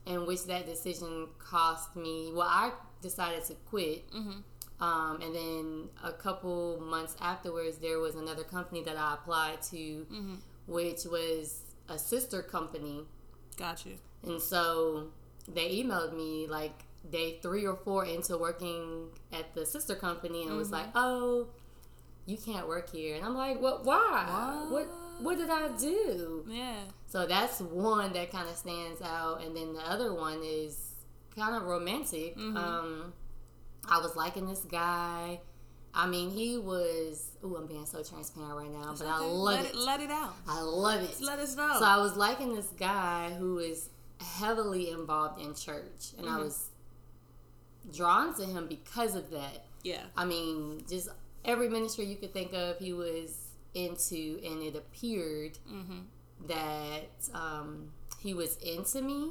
in 0.04 0.26
which 0.26 0.44
that 0.44 0.66
decision 0.66 1.28
cost 1.38 1.94
me. 1.94 2.32
Well, 2.32 2.48
I 2.48 2.72
decided 3.02 3.44
to 3.44 3.54
quit, 3.70 4.10
Mhm. 4.10 4.42
um, 4.80 5.20
and 5.22 5.32
then 5.34 5.90
a 6.02 6.12
couple 6.12 6.80
months 6.80 7.14
afterwards, 7.20 7.78
there 7.78 8.00
was 8.00 8.16
another 8.16 8.42
company 8.42 8.82
that 8.82 8.96
I 8.96 9.14
applied 9.14 9.62
to, 9.70 10.06
Mm-hmm. 10.10 10.34
which 10.66 11.04
was 11.04 11.62
a 11.88 11.98
sister 11.98 12.42
company 12.42 13.06
Gotcha. 13.56 13.90
And 14.22 14.40
so 14.40 15.08
they 15.48 15.82
emailed 15.82 16.12
me 16.12 16.46
like 16.46 16.84
day 17.10 17.38
three 17.42 17.66
or 17.66 17.76
four 17.76 18.04
into 18.04 18.36
working 18.36 19.08
at 19.32 19.54
the 19.54 19.64
sister 19.64 19.94
company 19.94 20.42
and 20.42 20.56
was 20.56 20.68
mm-hmm. 20.68 20.76
like, 20.76 20.88
"Oh, 20.94 21.48
you 22.26 22.36
can't 22.36 22.68
work 22.68 22.90
here." 22.90 23.16
And 23.16 23.24
I'm 23.24 23.36
like, 23.36 23.60
"What? 23.60 23.84
Why? 23.84 24.66
What? 24.68 24.70
What? 24.70 24.88
What 25.20 25.38
did 25.38 25.50
I 25.50 25.68
do?" 25.78 26.44
Yeah. 26.48 26.76
So 27.06 27.26
that's 27.26 27.60
one 27.60 28.12
that 28.12 28.30
kind 28.30 28.48
of 28.48 28.56
stands 28.56 29.02
out, 29.02 29.42
and 29.44 29.56
then 29.56 29.72
the 29.72 29.80
other 29.80 30.14
one 30.14 30.40
is 30.44 30.92
kind 31.34 31.54
of 31.54 31.62
romantic. 31.62 32.36
Mm-hmm. 32.36 32.56
Um, 32.56 33.12
I 33.88 33.98
was 33.98 34.16
liking 34.16 34.46
this 34.48 34.60
guy. 34.60 35.40
I 35.94 36.06
mean, 36.06 36.30
he 36.30 36.58
was. 36.58 37.30
Ooh, 37.44 37.56
I'm 37.56 37.66
being 37.66 37.86
so 37.86 38.02
transparent 38.02 38.54
right 38.54 38.70
now, 38.70 38.94
but 38.96 39.06
I 39.06 39.18
love 39.20 39.60
let 39.60 39.64
it. 39.66 39.74
Let 39.74 40.00
it 40.00 40.10
out. 40.10 40.34
I 40.46 40.60
love 40.60 41.02
it. 41.02 41.20
Let 41.20 41.38
us 41.38 41.56
know. 41.56 41.76
So 41.78 41.84
I 41.84 41.96
was 41.96 42.16
liking 42.16 42.54
this 42.54 42.68
guy 42.78 43.30
who 43.30 43.58
is 43.58 43.88
heavily 44.20 44.90
involved 44.90 45.40
in 45.40 45.54
church, 45.54 46.12
and 46.18 46.26
I 46.26 46.32
mm-hmm. 46.32 46.44
was 46.44 46.67
drawn 47.92 48.35
to 48.37 48.45
him 48.45 48.66
because 48.68 49.14
of 49.14 49.30
that. 49.30 49.64
yeah. 49.83 50.02
I 50.16 50.25
mean, 50.25 50.83
just 50.88 51.09
every 51.45 51.68
ministry 51.68 52.04
you 52.07 52.16
could 52.16 52.33
think 52.33 52.52
of, 52.52 52.78
he 52.78 52.92
was 52.92 53.37
into, 53.75 54.40
and 54.45 54.62
it 54.62 54.75
appeared 54.76 55.59
Mm-hmm. 55.71 55.99
that 56.49 57.11
um, 57.35 57.90
he 58.21 58.35
was 58.35 58.57
into 58.59 59.02
me. 59.02 59.30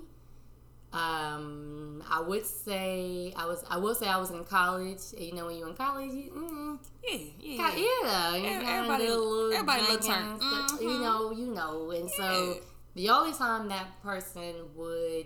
Um, 0.93 2.01
I 2.09 2.21
would 2.21 2.45
say 2.45 3.33
I 3.35 3.45
was. 3.45 3.63
I 3.69 3.77
will 3.77 3.93
say 3.93 4.07
I 4.07 4.17
was 4.17 4.31
in 4.31 4.43
college. 4.45 4.99
You 5.17 5.33
know, 5.33 5.47
when 5.47 5.57
you're 5.57 5.67
in 5.67 5.75
college, 5.75 6.11
you, 6.13 6.31
mm, 6.31 6.79
Yeah. 7.03 7.17
Yeah. 7.39 7.75
Yeah, 7.75 8.35
you 8.35 8.41
kinda 8.41 8.65
everybody- 8.71 9.09
little 9.09 9.51
everybody 9.53 9.81
little 9.81 9.97
drinking 9.97 10.13
turn. 10.13 10.39
and 10.41 10.69
stuff, 10.69 10.81
You 10.81 10.99
know, 10.99 11.31
you 11.31 11.47
know, 11.53 11.91
and 11.91 12.09
so 12.11 12.59
the 12.95 13.09
only 13.09 13.33
time 13.33 13.67
that 13.67 14.01
person 14.01 14.55
would 14.75 15.25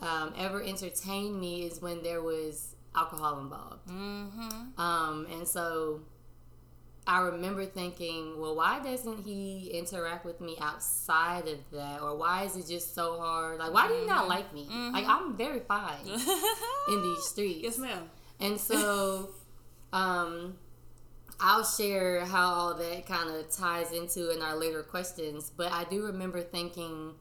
um, 0.00 0.34
ever 0.38 0.62
entertained 0.62 1.40
me 1.40 1.64
is 1.64 1.80
when 1.80 2.02
there 2.02 2.22
was 2.22 2.74
alcohol 2.94 3.40
involved. 3.40 3.88
Mm-hmm. 3.88 4.80
Um, 4.80 5.26
and 5.30 5.46
so 5.46 6.00
I 7.06 7.20
remember 7.20 7.64
thinking, 7.66 8.40
well, 8.40 8.56
why 8.56 8.80
doesn't 8.82 9.24
he 9.24 9.70
interact 9.72 10.24
with 10.24 10.40
me 10.40 10.56
outside 10.60 11.46
of 11.46 11.58
that, 11.72 12.00
or 12.02 12.16
why 12.16 12.44
is 12.44 12.56
it 12.56 12.66
just 12.66 12.94
so 12.94 13.18
hard? 13.18 13.58
Like, 13.58 13.72
why 13.72 13.86
do 13.86 13.94
you 13.94 14.06
not 14.06 14.28
like 14.28 14.52
me? 14.52 14.66
Like, 14.92 15.06
I'm 15.06 15.36
very 15.36 15.60
fine 15.60 16.04
in 16.06 17.02
these 17.02 17.24
streets. 17.28 17.60
yes, 17.62 17.78
ma'am. 17.78 18.10
And 18.40 18.60
so, 18.60 19.30
um, 19.92 20.58
I'll 21.38 21.64
share 21.64 22.24
how 22.24 22.48
all 22.48 22.74
that 22.74 23.06
kind 23.06 23.30
of 23.30 23.50
ties 23.50 23.92
into 23.92 24.30
in 24.30 24.42
our 24.42 24.56
later 24.56 24.82
questions. 24.82 25.52
But 25.54 25.70
I 25.72 25.84
do 25.84 26.04
remember 26.06 26.42
thinking, 26.42 27.14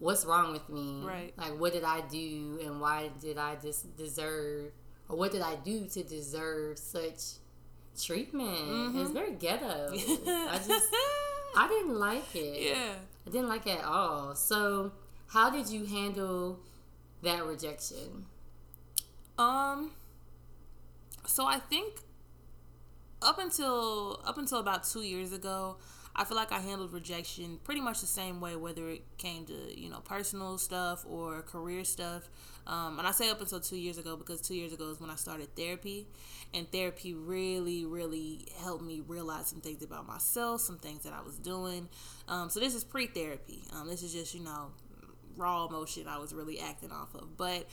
what's 0.00 0.24
wrong 0.24 0.52
with 0.52 0.68
me? 0.68 1.02
Right. 1.04 1.32
Like, 1.36 1.58
what 1.60 1.72
did 1.72 1.84
I 1.84 2.00
do, 2.00 2.58
and 2.64 2.80
why 2.80 3.10
did 3.20 3.38
I 3.38 3.54
just 3.54 3.96
deserve, 3.96 4.72
or 5.08 5.16
what 5.16 5.30
did 5.30 5.42
I 5.42 5.54
do 5.54 5.86
to 5.86 6.02
deserve 6.02 6.78
such 6.78 7.20
treatment? 8.02 8.96
It's 8.96 9.10
very 9.12 9.32
ghetto. 9.32 9.92
I 9.92 10.58
just, 10.66 10.88
I 11.56 11.68
didn't 11.68 11.98
like 11.98 12.34
it. 12.34 12.62
yeah. 12.72 12.94
I 13.26 13.30
didn't 13.30 13.48
like 13.48 13.66
it 13.66 13.78
at 13.78 13.84
all. 13.84 14.34
So, 14.34 14.92
how 15.28 15.50
did 15.50 15.68
you 15.68 15.84
handle 15.84 16.58
that 17.22 17.44
rejection? 17.46 18.26
Um. 19.38 19.92
So 21.26 21.46
I 21.46 21.58
think 21.58 22.00
up 23.22 23.38
until 23.38 24.20
up 24.26 24.38
until 24.38 24.58
about 24.58 24.84
two 24.84 25.02
years 25.02 25.32
ago, 25.32 25.76
I 26.14 26.24
feel 26.24 26.36
like 26.36 26.52
I 26.52 26.58
handled 26.58 26.92
rejection 26.92 27.58
pretty 27.62 27.80
much 27.80 28.00
the 28.00 28.06
same 28.06 28.40
way, 28.40 28.56
whether 28.56 28.88
it 28.88 29.02
came 29.16 29.44
to 29.46 29.80
you 29.80 29.88
know 29.88 30.00
personal 30.00 30.58
stuff 30.58 31.04
or 31.08 31.42
career 31.42 31.84
stuff. 31.84 32.28
Um, 32.66 32.98
and 32.98 33.06
I 33.06 33.12
say 33.12 33.30
up 33.30 33.40
until 33.40 33.60
two 33.60 33.76
years 33.78 33.98
ago 33.98 34.16
because 34.16 34.40
two 34.40 34.54
years 34.54 34.72
ago 34.72 34.90
is 34.90 35.00
when 35.00 35.10
I 35.10 35.16
started 35.16 35.54
therapy, 35.56 36.06
and 36.52 36.70
therapy 36.70 37.14
really, 37.14 37.84
really 37.84 38.46
helped 38.62 38.82
me 38.82 39.02
realize 39.06 39.48
some 39.48 39.60
things 39.60 39.82
about 39.82 40.06
myself, 40.06 40.60
some 40.60 40.78
things 40.78 41.04
that 41.04 41.12
I 41.12 41.22
was 41.22 41.36
doing. 41.36 41.88
Um, 42.28 42.50
so 42.50 42.60
this 42.60 42.74
is 42.74 42.84
pre-therapy. 42.84 43.62
Um, 43.72 43.88
this 43.88 44.02
is 44.02 44.12
just 44.12 44.34
you 44.34 44.42
know 44.42 44.72
raw 45.36 45.66
emotion 45.66 46.06
I 46.08 46.18
was 46.18 46.34
really 46.34 46.60
acting 46.60 46.90
off 46.92 47.14
of, 47.14 47.36
but 47.36 47.66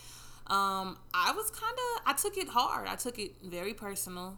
um, 0.48 0.98
I 1.14 1.34
was 1.36 1.50
kind 1.52 1.74
of 1.74 2.02
I 2.06 2.14
took 2.14 2.38
it 2.38 2.48
hard. 2.48 2.88
I 2.88 2.96
took 2.96 3.20
it 3.20 3.34
very 3.44 3.74
personal. 3.74 4.38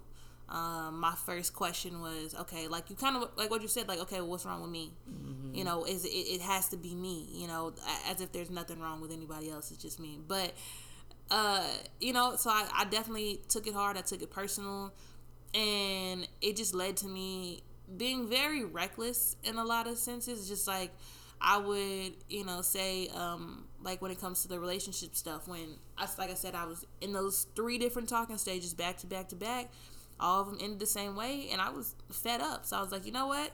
Um, 0.50 1.00
my 1.00 1.13
first 1.25 1.53
question 1.53 2.01
was 2.01 2.34
okay, 2.41 2.68
like 2.68 2.89
you 2.89 2.96
kind 2.96 3.15
of 3.15 3.29
like 3.38 3.51
what 3.51 3.62
you 3.62 3.68
said, 3.68 3.88
like 3.88 4.00
okay, 4.00 4.20
well, 4.20 4.32
what's 4.32 4.46
wrong 4.46 4.62
with 4.62 4.72
me? 4.72 4.91
You 5.53 5.63
know, 5.63 5.84
is 5.84 6.06
it, 6.06 6.10
it 6.10 6.41
has 6.41 6.70
to 6.70 6.77
be 6.77 6.96
me? 6.96 7.27
You 7.32 7.48
know, 7.48 7.74
as 8.08 8.22
if 8.22 8.32
there's 8.32 8.50
nothing 8.50 8.79
wrong 8.79 9.00
with 9.01 9.12
anybody 9.12 9.51
else. 9.51 9.72
It's 9.72 9.82
just 9.82 10.00
me. 10.00 10.20
But 10.27 10.53
uh, 11.29 11.68
you 12.00 12.13
know, 12.13 12.36
so 12.36 12.50
I, 12.50 12.68
I 12.75 12.86
definitely 12.86 13.41
took 13.48 13.68
it 13.68 13.74
hard. 13.74 13.98
I 13.98 14.01
took 14.01 14.22
it 14.24 14.32
personal, 14.32 14.94
and 15.53 16.27
it 16.41 16.56
just 16.56 16.74
led 16.74 16.98
to 16.98 17.08
me 17.08 17.62
being 17.98 18.27
very 18.27 18.63
reckless 18.63 19.36
in 19.44 19.58
a 19.58 19.63
lot 19.63 19.88
of 19.88 19.98
senses. 19.98 20.48
Just 20.48 20.68
like 20.68 20.91
I 21.41 21.58
would, 21.58 22.13
you 22.27 22.46
know, 22.46 22.62
say, 22.62 23.08
um, 23.10 23.65
like 23.82 24.01
when 24.01 24.12
it 24.12 24.20
comes 24.20 24.41
to 24.41 24.48
the 24.48 24.60
relationship 24.60 25.15
stuff, 25.15 25.48
when 25.48 25.77
I, 25.98 26.08
like 26.18 26.32
I 26.32 26.34
said, 26.34 26.56
I 26.56 26.65
was 26.65 26.86
in 27.01 27.13
those 27.13 27.46
three 27.56 27.77
different 27.77 28.10
talking 28.10 28.38
stages 28.38 28.74
back 28.74 28.98
to 28.98 29.08
back 29.08 29.29
to 29.29 29.36
back. 29.36 29.70
All 30.20 30.42
of 30.42 30.48
them 30.48 30.58
ended 30.62 30.80
the 30.80 30.86
same 30.86 31.16
way, 31.16 31.48
and 31.52 31.62
I 31.62 31.70
was 31.70 31.96
fed 32.12 32.42
up. 32.42 32.66
So 32.66 32.78
I 32.78 32.82
was 32.82 32.92
like, 32.92 33.06
you 33.06 33.12
know 33.12 33.28
what? 33.28 33.52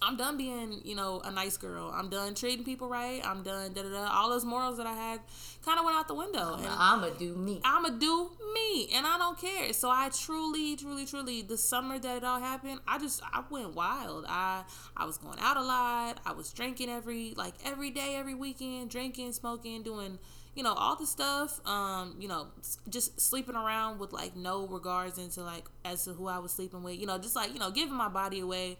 I'm 0.00 0.16
done 0.16 0.36
being, 0.36 0.80
you 0.84 0.94
know, 0.94 1.20
a 1.24 1.30
nice 1.30 1.56
girl. 1.56 1.92
I'm 1.92 2.08
done 2.08 2.34
treating 2.34 2.64
people 2.64 2.88
right. 2.88 3.20
I'm 3.24 3.42
done, 3.42 3.72
da 3.72 3.82
da 3.82 3.88
da. 3.88 4.08
All 4.12 4.30
those 4.30 4.44
morals 4.44 4.76
that 4.76 4.86
I 4.86 4.92
had 4.92 5.20
kind 5.64 5.78
of 5.78 5.84
went 5.84 5.96
out 5.96 6.06
the 6.06 6.14
window. 6.14 6.54
And 6.54 6.66
I'ma 6.68 7.10
do 7.18 7.34
me. 7.34 7.60
I'ma 7.64 7.88
do 7.88 8.30
me, 8.54 8.90
and 8.94 9.06
I 9.06 9.18
don't 9.18 9.38
care. 9.38 9.72
So 9.72 9.90
I 9.90 10.10
truly, 10.10 10.76
truly, 10.76 11.04
truly, 11.04 11.42
the 11.42 11.56
summer 11.56 11.98
that 11.98 12.18
it 12.18 12.24
all 12.24 12.38
happened, 12.38 12.80
I 12.86 12.98
just 12.98 13.22
I 13.24 13.42
went 13.50 13.74
wild. 13.74 14.24
I 14.28 14.62
I 14.96 15.04
was 15.04 15.18
going 15.18 15.38
out 15.40 15.56
a 15.56 15.62
lot. 15.62 16.20
I 16.24 16.32
was 16.32 16.52
drinking 16.52 16.90
every 16.90 17.34
like 17.36 17.54
every 17.64 17.90
day, 17.90 18.14
every 18.14 18.34
weekend, 18.34 18.90
drinking, 18.90 19.32
smoking, 19.32 19.82
doing 19.82 20.20
you 20.58 20.64
know 20.64 20.74
all 20.74 20.96
the 20.96 21.06
stuff. 21.06 21.64
Um, 21.64 22.16
you 22.18 22.26
know, 22.26 22.48
just 22.88 23.20
sleeping 23.20 23.54
around 23.54 24.00
with 24.00 24.12
like 24.12 24.34
no 24.34 24.66
regards 24.66 25.16
into 25.16 25.42
like 25.42 25.64
as 25.84 26.04
to 26.06 26.10
who 26.10 26.26
I 26.26 26.40
was 26.40 26.50
sleeping 26.50 26.82
with. 26.82 26.96
You 26.96 27.06
know, 27.06 27.16
just 27.16 27.36
like 27.36 27.52
you 27.54 27.60
know 27.60 27.70
giving 27.70 27.94
my 27.94 28.08
body 28.08 28.40
away 28.40 28.76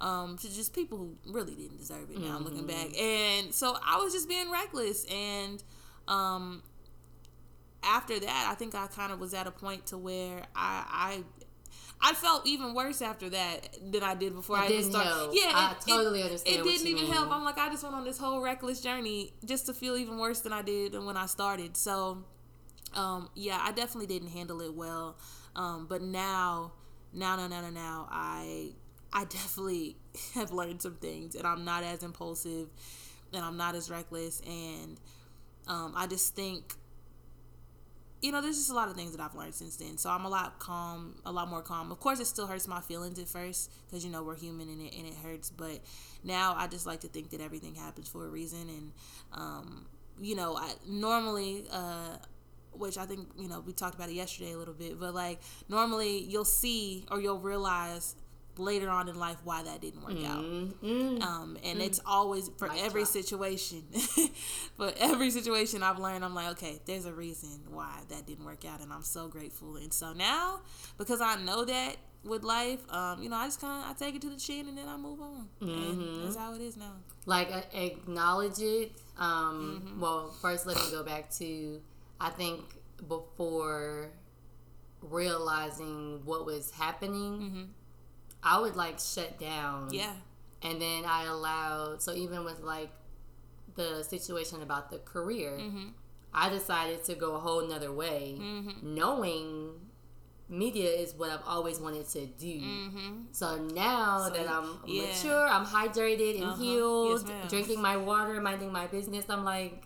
um, 0.00 0.36
to 0.38 0.52
just 0.52 0.74
people 0.74 0.98
who 0.98 1.16
really 1.32 1.54
didn't 1.54 1.78
deserve 1.78 2.10
it. 2.10 2.18
Now 2.18 2.38
looking 2.40 2.66
back, 2.66 2.98
and 3.00 3.54
so 3.54 3.78
I 3.86 3.98
was 3.98 4.12
just 4.12 4.28
being 4.28 4.50
reckless, 4.50 5.04
and 5.04 5.62
um, 6.08 6.64
after 7.84 8.18
that, 8.18 8.48
I 8.50 8.56
think 8.56 8.74
I 8.74 8.88
kind 8.88 9.12
of 9.12 9.20
was 9.20 9.32
at 9.32 9.46
a 9.46 9.52
point 9.52 9.86
to 9.86 9.98
where 9.98 10.42
I. 10.56 11.22
I 12.04 12.14
felt 12.14 12.46
even 12.46 12.74
worse 12.74 13.00
after 13.00 13.30
that 13.30 13.76
than 13.92 14.02
I 14.02 14.14
did 14.14 14.34
before 14.34 14.56
It 14.58 14.60
I 14.62 14.64
even 14.66 14.76
didn't 14.78 14.90
started. 14.92 15.08
help. 15.10 15.30
Yeah, 15.34 15.50
I 15.54 15.72
it- 15.72 15.80
totally 15.88 16.20
it, 16.20 16.24
understand 16.24 16.56
It 16.60 16.64
didn't 16.64 16.86
even 16.88 17.04
mean. 17.04 17.12
help. 17.12 17.30
I'm 17.30 17.44
like, 17.44 17.58
I 17.58 17.68
just 17.70 17.82
went 17.84 17.94
on 17.94 18.04
this 18.04 18.18
whole 18.18 18.40
reckless 18.40 18.80
journey 18.80 19.32
just 19.44 19.66
to 19.66 19.74
feel 19.74 19.96
even 19.96 20.18
worse 20.18 20.40
than 20.40 20.52
I 20.52 20.62
did 20.62 20.94
when 21.00 21.16
I 21.16 21.26
started. 21.26 21.76
So, 21.76 22.24
um, 22.94 23.28
yeah, 23.34 23.58
I 23.62 23.72
definitely 23.72 24.08
didn't 24.08 24.30
handle 24.30 24.60
it 24.62 24.74
well. 24.74 25.16
Um, 25.54 25.86
but 25.88 26.02
now, 26.02 26.72
now, 27.12 27.36
now, 27.36 27.46
now, 27.46 27.60
now, 27.60 27.70
now, 27.70 28.08
I, 28.10 28.70
I 29.12 29.24
definitely 29.24 29.96
have 30.34 30.50
learned 30.50 30.82
some 30.82 30.96
things, 30.96 31.34
and 31.36 31.46
I'm 31.46 31.64
not 31.64 31.84
as 31.84 32.02
impulsive, 32.02 32.68
and 33.32 33.44
I'm 33.44 33.56
not 33.56 33.74
as 33.74 33.90
reckless, 33.90 34.40
and 34.46 34.98
um, 35.68 35.92
I 35.96 36.06
just 36.06 36.34
think, 36.34 36.74
you 38.22 38.30
know, 38.30 38.40
there's 38.40 38.56
just 38.56 38.70
a 38.70 38.74
lot 38.74 38.88
of 38.88 38.94
things 38.94 39.10
that 39.14 39.20
I've 39.20 39.34
learned 39.34 39.54
since 39.54 39.76
then. 39.76 39.98
So 39.98 40.08
I'm 40.08 40.24
a 40.24 40.28
lot 40.28 40.60
calm, 40.60 41.16
a 41.26 41.32
lot 41.32 41.48
more 41.48 41.60
calm. 41.60 41.90
Of 41.90 41.98
course, 41.98 42.20
it 42.20 42.26
still 42.26 42.46
hurts 42.46 42.68
my 42.68 42.80
feelings 42.80 43.18
at 43.18 43.28
first 43.28 43.72
because 43.86 44.04
you 44.04 44.10
know 44.10 44.22
we're 44.22 44.36
human 44.36 44.68
and 44.68 44.80
it 44.80 44.94
and 44.96 45.06
it 45.06 45.14
hurts. 45.14 45.50
But 45.50 45.80
now 46.22 46.54
I 46.56 46.68
just 46.68 46.86
like 46.86 47.00
to 47.00 47.08
think 47.08 47.30
that 47.30 47.40
everything 47.40 47.74
happens 47.74 48.08
for 48.08 48.24
a 48.24 48.28
reason, 48.28 48.68
and 48.68 48.92
um, 49.32 49.86
you 50.20 50.36
know, 50.36 50.56
I 50.56 50.72
normally. 50.88 51.64
Uh, 51.70 52.16
which 52.74 52.96
I 52.96 53.04
think 53.04 53.28
you 53.36 53.50
know 53.50 53.60
we 53.60 53.74
talked 53.74 53.94
about 53.94 54.08
it 54.08 54.14
yesterday 54.14 54.52
a 54.52 54.56
little 54.56 54.72
bit, 54.72 54.98
but 54.98 55.12
like 55.12 55.40
normally 55.68 56.20
you'll 56.20 56.46
see 56.46 57.04
or 57.10 57.20
you'll 57.20 57.38
realize 57.38 58.16
later 58.58 58.90
on 58.90 59.08
in 59.08 59.18
life 59.18 59.36
why 59.44 59.62
that 59.62 59.80
didn't 59.80 60.02
work 60.02 60.24
out. 60.26 60.44
Mm-hmm. 60.44 61.22
Um, 61.22 61.56
and 61.64 61.80
it's 61.80 62.00
always 62.04 62.50
for 62.58 62.68
every 62.78 63.04
situation. 63.04 63.82
for 64.76 64.92
every 64.98 65.30
situation 65.30 65.82
I've 65.82 65.98
learned, 65.98 66.24
I'm 66.24 66.34
like, 66.34 66.48
okay, 66.52 66.80
there's 66.84 67.06
a 67.06 67.12
reason 67.12 67.60
why 67.70 68.00
that 68.10 68.26
didn't 68.26 68.44
work 68.44 68.64
out, 68.64 68.80
and 68.80 68.92
I'm 68.92 69.04
so 69.04 69.28
grateful. 69.28 69.76
And 69.76 69.92
so 69.92 70.12
now, 70.12 70.60
because 70.98 71.20
I 71.20 71.36
know 71.42 71.64
that 71.64 71.96
with 72.24 72.44
life, 72.44 72.80
um, 72.92 73.22
you 73.22 73.28
know, 73.28 73.36
I 73.36 73.46
just 73.46 73.60
kind 73.60 73.82
of 73.84 73.90
I 73.90 73.94
take 73.94 74.14
it 74.14 74.22
to 74.22 74.28
the 74.30 74.36
chin 74.36 74.68
and 74.68 74.76
then 74.78 74.86
I 74.88 74.96
move 74.96 75.20
on, 75.20 75.48
Mm-hmm. 75.60 76.00
and 76.02 76.24
that's 76.24 76.36
how 76.36 76.54
it 76.54 76.60
is 76.60 76.76
now. 76.76 76.92
like 77.26 77.50
uh, 77.50 77.62
acknowledge 77.74 78.58
it 78.60 78.92
um 79.18 79.82
Mm-hmm. 79.84 80.00
well 80.00 80.30
first 80.40 80.66
let 80.66 80.76
me 80.76 80.82
go 80.90 81.02
back 81.02 81.30
to 81.38 81.80
i 82.20 82.30
think 82.30 82.60
before 83.08 84.10
realizing 85.00 86.20
what 86.24 86.46
was 86.46 86.70
happening 86.70 87.70
i 88.42 88.60
would 88.60 88.76
like 88.76 88.98
shut 88.98 89.38
down 89.38 89.86
Mm-hmm. 89.88 89.94
Yeah, 89.94 90.12
and 90.62 90.80
then 90.80 91.04
i 91.06 91.24
allowed 91.26 92.02
so 92.02 92.12
even 92.14 92.44
with 92.44 92.60
like 92.60 92.90
the 93.74 94.02
situation 94.02 94.60
about 94.62 94.90
the 94.90 94.98
career, 94.98 95.58
I 96.34 96.50
decided 96.50 97.04
to 97.04 97.14
go 97.14 97.36
a 97.36 97.38
whole 97.38 97.66
nother 97.66 97.90
way, 97.90 98.38
knowing 98.82 99.72
media 100.48 100.90
is 100.90 101.14
what 101.14 101.30
I've 101.30 101.46
always 101.46 101.78
wanted 101.80 102.06
to 102.10 102.26
do. 102.26 102.60
So 103.32 103.56
now 103.56 104.28
So, 104.28 104.34
that 104.34 104.48
I'm 104.48 104.78
yeah. 104.86 105.02
mature, 105.06 105.46
I'm 105.46 105.64
hydrated 105.64 106.34
and 106.36 106.44
Uh-huh. 106.52 106.62
healed, 106.62 107.28
Yes, 107.28 107.50
drinking 107.50 107.80
my 107.80 107.96
water, 107.96 108.40
minding 108.40 108.70
my 108.72 108.86
business, 108.86 109.24
I'm 109.30 109.44
like, 109.44 109.84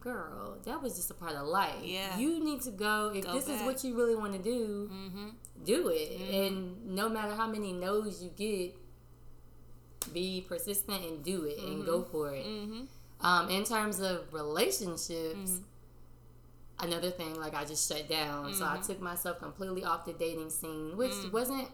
girl, 0.00 0.58
that 0.64 0.82
was 0.82 0.96
just 0.96 1.10
a 1.10 1.14
part 1.14 1.34
of 1.34 1.46
life. 1.46 1.82
Yeah. 1.82 2.16
You 2.16 2.42
need 2.42 2.62
to 2.62 2.70
go, 2.70 3.12
if 3.14 3.24
Go 3.24 3.34
this 3.34 3.48
is 3.48 3.60
what 3.62 3.84
you 3.84 3.94
really 3.96 4.14
want 4.16 4.32
to 4.32 4.38
do, 4.42 4.88
Mm-hmm. 4.92 5.28
do 5.64 5.88
it. 5.88 6.20
And 6.46 6.86
no 6.96 7.08
matter 7.08 7.34
how 7.34 7.46
many 7.46 7.72
no's 7.72 8.22
you 8.22 8.30
get, 8.36 8.74
be 10.12 10.44
persistent 10.48 11.04
and 11.04 11.22
do 11.22 11.44
it 11.44 11.58
and 11.58 11.84
go 11.84 12.02
for 12.02 12.32
it. 12.34 12.44
Mm-hmm. 12.46 12.84
Um, 13.24 13.50
in 13.50 13.64
terms 13.64 14.00
of 14.00 14.32
relationships, 14.32 15.60
another 16.78 17.10
thing, 17.10 17.38
like 17.38 17.54
I 17.54 17.64
just 17.66 17.86
shut 17.90 18.08
down. 18.08 18.54
So 18.54 18.64
I 18.64 18.76
Mm-hmm. 18.76 18.82
took 18.86 19.00
myself 19.02 19.38
completely 19.38 19.84
off 19.84 20.06
the 20.06 20.14
dating 20.14 20.50
scene, 20.50 20.96
which 20.96 21.10
Mm. 21.12 21.32
wasn't 21.32 21.68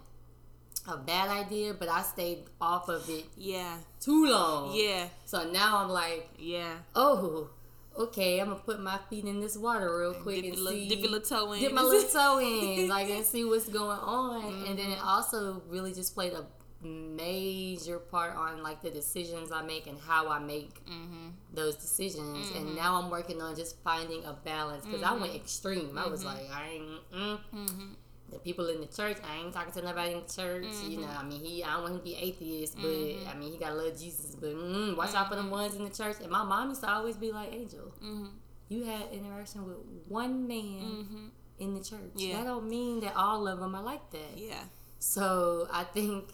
a 0.88 0.97
bad 0.97 1.28
idea, 1.30 1.75
but 1.75 1.88
I 1.88 2.02
stayed 2.02 2.45
off 2.61 2.88
of 2.88 3.09
it 3.09 3.26
Yeah. 3.37 3.76
too 4.00 4.26
long. 4.28 4.73
Yeah. 4.75 5.09
So 5.25 5.49
now 5.50 5.78
I'm 5.78 5.88
like, 5.88 6.28
Yeah. 6.38 6.75
oh, 6.97 7.50
okay, 7.99 8.41
I'm 8.41 8.49
gonna 8.49 8.61
put 8.61 8.81
my 8.81 8.99
feet 9.11 9.25
in 9.25 9.41
this 9.41 9.57
water 9.57 9.99
real 9.99 10.15
quick 10.15 10.43
Dip 10.43 10.53
and 10.55 10.62
little, 10.62 10.79
see 10.81 10.88
dip 10.88 10.99
your 11.00 11.11
little 11.12 11.26
toe 11.38 11.53
in. 11.53 11.61
dip 11.61 11.73
my 11.73 11.83
little 11.83 12.09
toe 12.11 12.38
in, 12.43 12.88
like, 12.88 13.09
and 13.09 13.25
see 13.25 13.45
what's 13.45 13.69
going 13.69 13.99
on. 13.99 14.45
And 14.67 14.79
then 14.79 14.91
it 14.91 14.99
Mm-hmm. 14.99 15.09
also 15.09 15.62
really 15.69 15.93
just 15.95 16.15
played 16.15 16.33
a 16.33 16.45
major 16.87 17.99
part 17.99 18.37
on 18.37 18.62
like 18.62 18.83
the 18.83 18.91
decisions 18.91 19.50
I 19.50 19.62
make 19.62 19.87
and 19.87 19.99
how 19.99 20.29
I 20.29 20.38
make 20.38 20.85
Mm-hmm. 20.87 21.29
those 21.55 21.76
decisions. 21.76 22.50
And 22.55 22.76
now 22.76 23.00
I'm 23.00 23.11
working 23.11 23.41
on 23.43 23.57
just 23.57 23.83
finding 23.83 24.25
a 24.25 24.33
balance 24.33 24.85
because 24.85 25.03
I 25.03 25.15
went 25.15 25.35
extreme. 25.35 25.97
I 25.99 26.07
was 26.07 26.25
like, 26.25 26.49
I 26.53 26.69
ain't. 26.75 27.12
Mm. 27.12 27.95
Mm-hmm. 28.26 28.33
The 28.35 28.38
people 28.40 28.68
in 28.68 28.80
the 28.80 28.87
church, 28.87 29.18
I 29.28 29.37
ain't 29.45 29.52
talking 29.54 29.73
to 29.73 29.83
nobody 29.83 30.12
in 30.12 30.23
the 30.26 30.33
church. 30.33 30.64
You 30.88 31.00
know, 31.00 31.09
I 31.09 31.23
mean, 31.23 31.40
he, 31.45 31.62
I 31.64 31.73
don't 31.75 31.83
want 31.83 31.92
him 31.95 31.99
to 32.00 32.04
be 32.04 32.16
atheist, 32.16 32.76
but 32.76 32.87
I 33.30 33.35
mean, 33.38 33.52
he 33.52 33.59
gotta 33.59 33.75
love 33.75 33.99
Jesus. 33.99 34.35
But 34.35 34.50
mm, 34.54 34.97
watch 34.97 35.14
out 35.14 35.28
for 35.28 35.37
them 35.37 35.50
ones 35.50 35.75
in 35.75 35.85
the 35.85 35.90
church. 35.90 36.16
And 36.23 36.30
my 36.30 36.42
mom 36.45 36.71
used 36.71 36.83
to 36.83 36.90
always 36.90 37.16
be 37.16 37.30
like, 37.33 37.52
Angel, 37.52 37.92
Mm-hmm. 38.04 38.26
you 38.68 38.85
had 38.85 39.02
interaction 39.12 39.64
with 39.66 39.76
one 40.09 40.47
man 40.49 41.30
in 41.59 41.75
the 41.75 41.80
church. 41.85 42.00
Yeah. 42.16 42.38
That 42.38 42.45
don't 42.47 42.68
mean 42.68 43.00
that 43.00 43.14
all 43.16 43.47
of 43.49 43.61
them 43.61 43.75
are 43.75 43.83
like 43.83 44.11
that. 44.11 44.37
Yeah. 44.37 44.62
So 44.99 45.68
I 45.73 45.85
think 45.85 46.30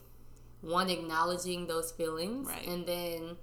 one 0.62 0.88
acknowledging 0.90 1.66
those 1.66 1.90
feelings, 1.92 2.48
Right. 2.48 2.66
and 2.66 2.86
then 2.86 3.36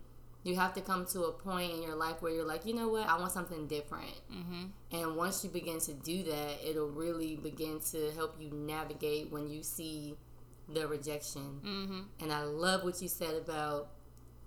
you 0.44 0.56
have 0.56 0.74
to 0.74 0.82
come 0.82 1.06
to 1.08 1.24
a 1.24 1.32
point 1.32 1.74
in 1.74 1.82
your 1.82 1.96
life 1.96 2.22
where 2.22 2.32
you're 2.32 2.48
like, 2.48 2.66
you 2.66 2.74
know 2.74 2.88
what, 2.88 3.08
I 3.08 3.18
want 3.20 3.32
something 3.32 3.68
different. 3.68 4.16
Mm-hmm. 4.32 4.98
And 4.98 5.16
once 5.16 5.44
you 5.44 5.50
begin 5.50 5.80
to 5.82 5.94
do 5.94 6.24
that, 6.24 6.58
it'll 6.66 6.90
really 6.90 7.36
begin 7.36 7.80
to 7.92 8.12
help 8.16 8.38
you 8.40 8.50
navigate 8.52 9.32
when 9.32 9.50
you 9.50 9.64
see 9.64 10.16
the 10.74 10.88
rejection. 10.88 11.60
Mm-hmm. 11.64 12.00
And 12.22 12.32
I 12.32 12.44
love 12.44 12.84
what 12.84 13.02
you 13.02 13.08
said 13.08 13.36
about 13.36 13.90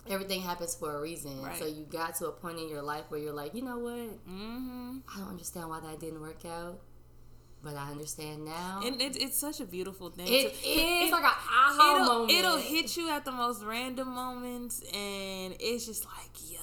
everything 0.09 0.41
happens 0.41 0.75
for 0.75 0.97
a 0.97 1.01
reason. 1.01 1.43
Right. 1.43 1.59
So 1.59 1.67
you 1.67 1.85
got 1.85 2.17
to 2.17 2.27
a 2.27 2.33
point 2.33 2.59
in 2.59 2.69
your 2.69 2.83
life 2.83 3.05
where 3.09 3.21
you're 3.21 3.33
like, 3.33 3.55
you 3.55 3.63
know 3.63 3.79
what, 3.79 4.27
Mm-hmm. 4.29 4.99
I 5.15 5.19
don't 5.19 5.29
understand 5.29 5.69
why 5.69 5.81
that 5.81 6.01
didn't 6.01 6.21
work 6.21 6.45
out, 6.45 6.81
but 7.62 7.76
I 7.76 7.90
understand 7.90 8.45
now. 8.45 8.81
And 8.85 9.00
it, 9.00 9.16
it's 9.16 9.38
such 9.38 9.61
a 9.61 9.64
beautiful 9.64 10.11
thing. 10.11 10.26
It 10.28 10.54
to- 10.54 10.69
is 10.69 11.11
like 11.12 11.23
an 11.23 11.31
aha 11.31 11.95
it'll, 11.97 12.07
moment. 12.14 12.33
it'll 12.33 12.57
hit 12.59 12.97
you 12.97 13.09
at 13.11 13.25
the 13.25 13.33
most 13.33 13.62
random 13.64 14.09
moments 14.09 14.81
and 14.92 15.54
it's 15.61 15.87
just 15.87 16.04
like 16.04 16.50
yo 16.50 16.59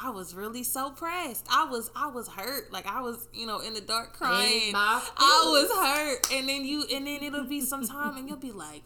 i 0.00 0.10
was 0.10 0.32
really 0.34 0.62
so 0.62 0.90
pressed 0.90 1.44
i 1.50 1.64
was 1.64 1.90
i 1.96 2.06
was 2.06 2.28
hurt 2.28 2.72
like 2.72 2.86
i 2.86 3.00
was 3.00 3.26
you 3.32 3.46
know 3.46 3.58
in 3.58 3.74
the 3.74 3.80
dark 3.80 4.12
crying 4.12 4.72
i 4.74 5.00
was 5.46 5.68
hurt 5.88 6.32
and 6.32 6.48
then 6.48 6.64
you 6.64 6.84
and 6.94 7.06
then 7.06 7.20
it'll 7.22 7.44
be 7.44 7.60
some 7.60 7.84
time 7.86 8.16
and 8.16 8.28
you'll 8.28 8.38
be 8.38 8.52
like 8.52 8.82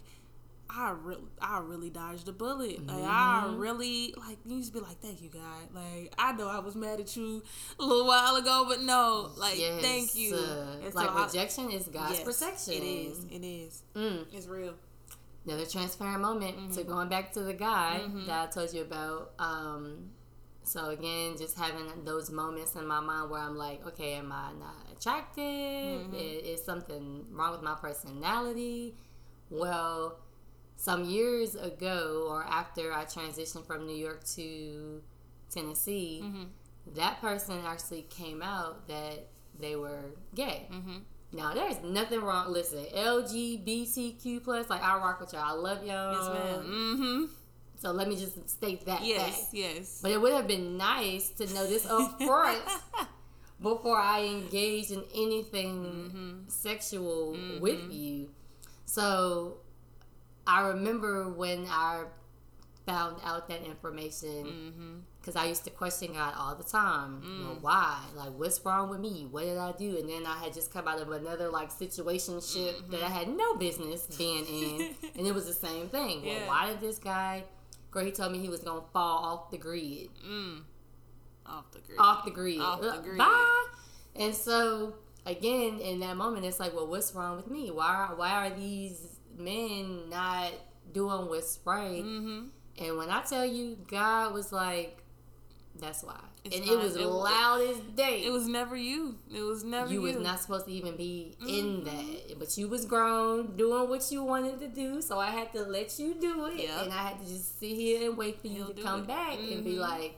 I 0.74 0.90
really, 0.90 1.22
I 1.40 1.61
really 1.61 1.90
dodged 1.90 2.28
a 2.28 2.32
bullet. 2.32 2.87
Like 2.87 2.96
I 3.04 3.44
Mm-hmm. 3.46 3.58
really, 3.58 4.14
like 4.16 4.38
you 4.46 4.58
just 4.61 4.72
be 4.72 4.80
like, 4.80 5.00
"Thank 5.00 5.20
you, 5.22 5.28
God." 5.28 5.68
Like 5.74 6.12
I 6.18 6.32
know 6.32 6.48
I 6.48 6.61
was 6.61 6.74
mad 6.74 7.00
at 7.00 7.14
you 7.16 7.42
a 7.78 7.85
little 7.85 8.06
while 8.06 8.37
ago, 8.37 8.64
but 8.68 8.80
no, 8.80 9.30
like 9.37 9.58
Yes, 9.58 9.82
thank 9.82 10.14
you. 10.14 10.35
uh, 10.35 10.76
like 10.94 11.06
so 11.08 11.12
I- 11.14 11.26
rejection 11.26 11.70
is 11.70 11.88
God's 11.88 12.18
yes, 12.18 12.24
protection. 12.24 12.74
It 12.74 12.87
is. 12.87 13.24
It 13.30 13.44
is. 13.46 13.82
Mm. 13.94 14.26
It's 14.32 14.46
real. 14.46 14.74
Another 15.46 15.66
transparent 15.66 16.20
moment. 16.22 16.56
Mm-hmm. 16.56 16.72
So 16.72 16.85
going 16.85 17.08
back 17.08 17.32
to 17.32 17.40
the 17.40 17.52
guy 17.54 18.00
that 18.26 18.48
I 18.48 18.50
told 18.50 18.72
you 18.72 18.82
about. 18.82 19.32
Um, 19.38 20.11
so 20.64 20.90
again, 20.90 21.37
just 21.37 21.58
having 21.58 22.04
those 22.04 22.30
moments 22.30 22.76
in 22.76 22.87
my 22.87 23.00
mind 23.00 23.28
where 23.28 23.40
I'm 23.40 23.56
like, 23.56 23.85
okay, 23.88 24.12
am 24.12 24.30
I 24.30 24.52
not 24.52 24.76
attractive? 24.96 25.42
Mm-hmm. 25.42 26.14
Is, 26.14 26.61
is 26.61 26.64
something 26.64 27.24
wrong 27.32 27.50
with 27.50 27.62
my 27.62 27.74
personality? 27.74 28.94
Well, 29.50 30.18
some 30.76 31.04
years 31.04 31.54
ago, 31.54 32.26
or 32.28 32.42
after 32.44 32.92
I 32.92 33.04
transitioned 33.04 33.66
from 33.66 33.87
New 33.87 33.96
York 33.96 34.24
to 34.37 35.02
Tennessee, 35.50 36.20
Mm-hmm. 36.24 36.44
that 36.96 37.20
person 37.20 37.61
actually 37.66 38.02
came 38.02 38.42
out 38.42 38.88
that 38.88 39.28
they 39.61 39.76
were 39.76 40.04
gay. 40.35 40.66
Mm-hmm. 40.72 40.98
Now, 41.35 41.54
there's 41.54 41.82
nothing 41.82 42.20
wrong. 42.20 42.52
Listen, 42.52 42.85
LGBTQ 42.94 44.42
plus, 44.44 44.68
like 44.68 44.82
I 44.82 44.96
rock 44.98 45.20
with 45.20 45.32
y'all. 45.32 45.42
I 45.44 45.52
love 45.52 45.85
y'all. 45.87 46.12
Yes, 46.12 46.44
ma'am. 46.44 46.64
Mm-hmm. 46.66 47.24
So 47.78 47.90
let 47.90 48.08
me 48.08 48.16
just 48.16 48.48
state 48.48 48.85
that 48.87 49.04
Yes, 49.04 49.22
fact. 49.40 49.54
yes. 49.54 50.00
But 50.02 50.12
it 50.12 50.20
would 50.20 50.32
have 50.32 50.46
been 50.46 50.76
nice 50.76 51.30
to 51.30 51.46
know 51.54 51.66
this 51.66 51.87
up 51.87 52.20
front 52.26 52.62
before 53.61 53.96
I 53.98 54.24
engage 54.24 54.90
in 54.90 55.02
anything 55.14 55.85
Mm-hmm. 55.85 56.48
sexual 56.48 57.37
with 57.61 57.90
you. 57.92 58.30
So 58.85 59.58
I 60.46 60.62
remember 60.68 61.28
when 61.28 61.66
I 61.68 62.05
found 62.87 63.16
out 63.24 63.48
that 63.48 63.62
information 63.64 64.44
Mm-hmm. 64.46 64.96
because 65.20 65.37
I 65.37 65.44
used 65.46 65.62
to 65.64 65.70
question 65.70 66.14
God 66.14 66.35
all 66.37 66.57
the 66.57 66.64
time. 66.64 67.22
You 67.24 67.44
know, 67.44 67.59
why? 67.61 68.00
Like, 68.16 68.31
what's 68.37 68.64
wrong 68.64 68.90
with 68.90 68.98
me? 68.98 69.28
What 69.31 69.44
did 69.44 69.57
I 69.57 69.70
do? 69.70 69.96
And 69.98 70.09
then 70.09 70.26
I 70.26 70.37
had 70.42 70.52
just 70.52 70.72
come 70.72 70.88
out 70.88 71.00
of 71.00 71.11
another 71.12 71.48
like 71.48 71.70
situationship 71.70 72.90
that 72.90 73.02
I 73.05 73.09
had 73.09 73.28
no 73.28 73.55
business 73.55 74.07
being 74.18 74.44
in, 74.46 74.94
and 75.16 75.26
it 75.26 75.33
was 75.33 75.46
the 75.46 75.52
same 75.52 75.88
thing. 75.88 76.24
Well, 76.24 76.48
why 76.48 76.66
did 76.70 76.81
this 76.81 76.98
guy? 76.98 77.44
Girl, 77.92 78.05
he 78.05 78.11
told 78.11 78.33
me 78.33 78.38
he 78.40 78.48
was 78.48 78.61
gonna 78.61 78.83
fall 78.92 79.24
off 79.24 79.50
the 79.52 79.59
grid, 79.59 80.09
Mm. 80.28 80.62
Off 81.46 81.70
the 81.72 81.78
grid. 81.81 81.98
off 82.00 82.24
the 82.24 82.31
grid, 82.31 82.59
Off 82.61 82.81
the 82.81 82.98
grid. 83.02 83.18
Bye. 83.18 83.66
And 84.16 84.35
so 84.35 84.94
again, 85.26 85.78
in 85.78 86.00
that 86.00 86.16
moment, 86.16 86.44
it's 86.46 86.59
like, 86.59 86.74
well, 86.74 86.87
what's 86.88 87.14
wrong 87.14 87.37
with 87.37 87.48
me? 87.50 87.70
Why? 87.70 88.09
Why 88.16 88.46
are 88.46 88.50
these 88.57 89.20
men 89.38 90.09
not 90.11 90.51
doing 90.92 91.29
what's 91.29 91.59
right? 91.64 92.03
Mm-hmm. 92.05 92.47
And 92.85 92.97
when 92.97 93.11
I 93.11 93.23
tell 93.23 93.45
you, 93.45 93.77
God 93.88 94.33
was 94.33 94.53
like, 94.53 94.99
"That's 95.79 96.03
why," 96.03 96.18
It's 96.45 96.57
and 96.57 96.66
not- 96.66 96.73
it 96.75 96.79
was 96.79 96.97
it 96.97 97.07
was- 97.07 97.77
as 97.77 97.79
day. 97.97 98.25
It 98.25 98.31
was 98.33 98.47
never 98.49 98.75
you. 98.77 99.18
It 99.35 99.42
was 99.42 99.62
never 99.64 99.92
you 99.92 100.01
you. 100.07 100.14
was 100.14 100.16
not 100.25 100.40
supposed 100.40 100.66
to 100.66 100.73
even 100.73 100.97
be 100.97 101.37
Mm-hmm. 101.40 101.49
in 101.49 101.85
that, 101.85 102.38
but 102.38 102.57
you 102.59 102.68
was 102.68 102.85
grown, 102.87 103.57
doing 103.57 103.88
what 103.88 104.11
you 104.11 104.23
wanted 104.25 104.59
to 104.61 104.68
do. 104.68 105.01
So 105.03 105.18
I 105.18 105.31
had 105.31 105.53
to 105.53 105.62
let 105.62 105.99
you 105.99 106.14
do 106.14 106.47
it, 106.47 106.61
Yep. 106.61 106.83
and 106.85 106.92
I 106.92 107.03
had 107.09 107.18
to 107.21 107.27
just 107.27 107.59
sit 107.61 107.71
here 107.71 108.09
and 108.09 108.16
wait 108.18 108.40
for 108.40 108.49
you 108.49 108.64
He'll 108.64 108.75
to 108.75 108.83
come 108.83 109.01
it. 109.01 109.07
back 109.07 109.38
and 109.38 109.64
be 109.64 109.75
Mhm. 109.75 109.79
like, 109.79 110.14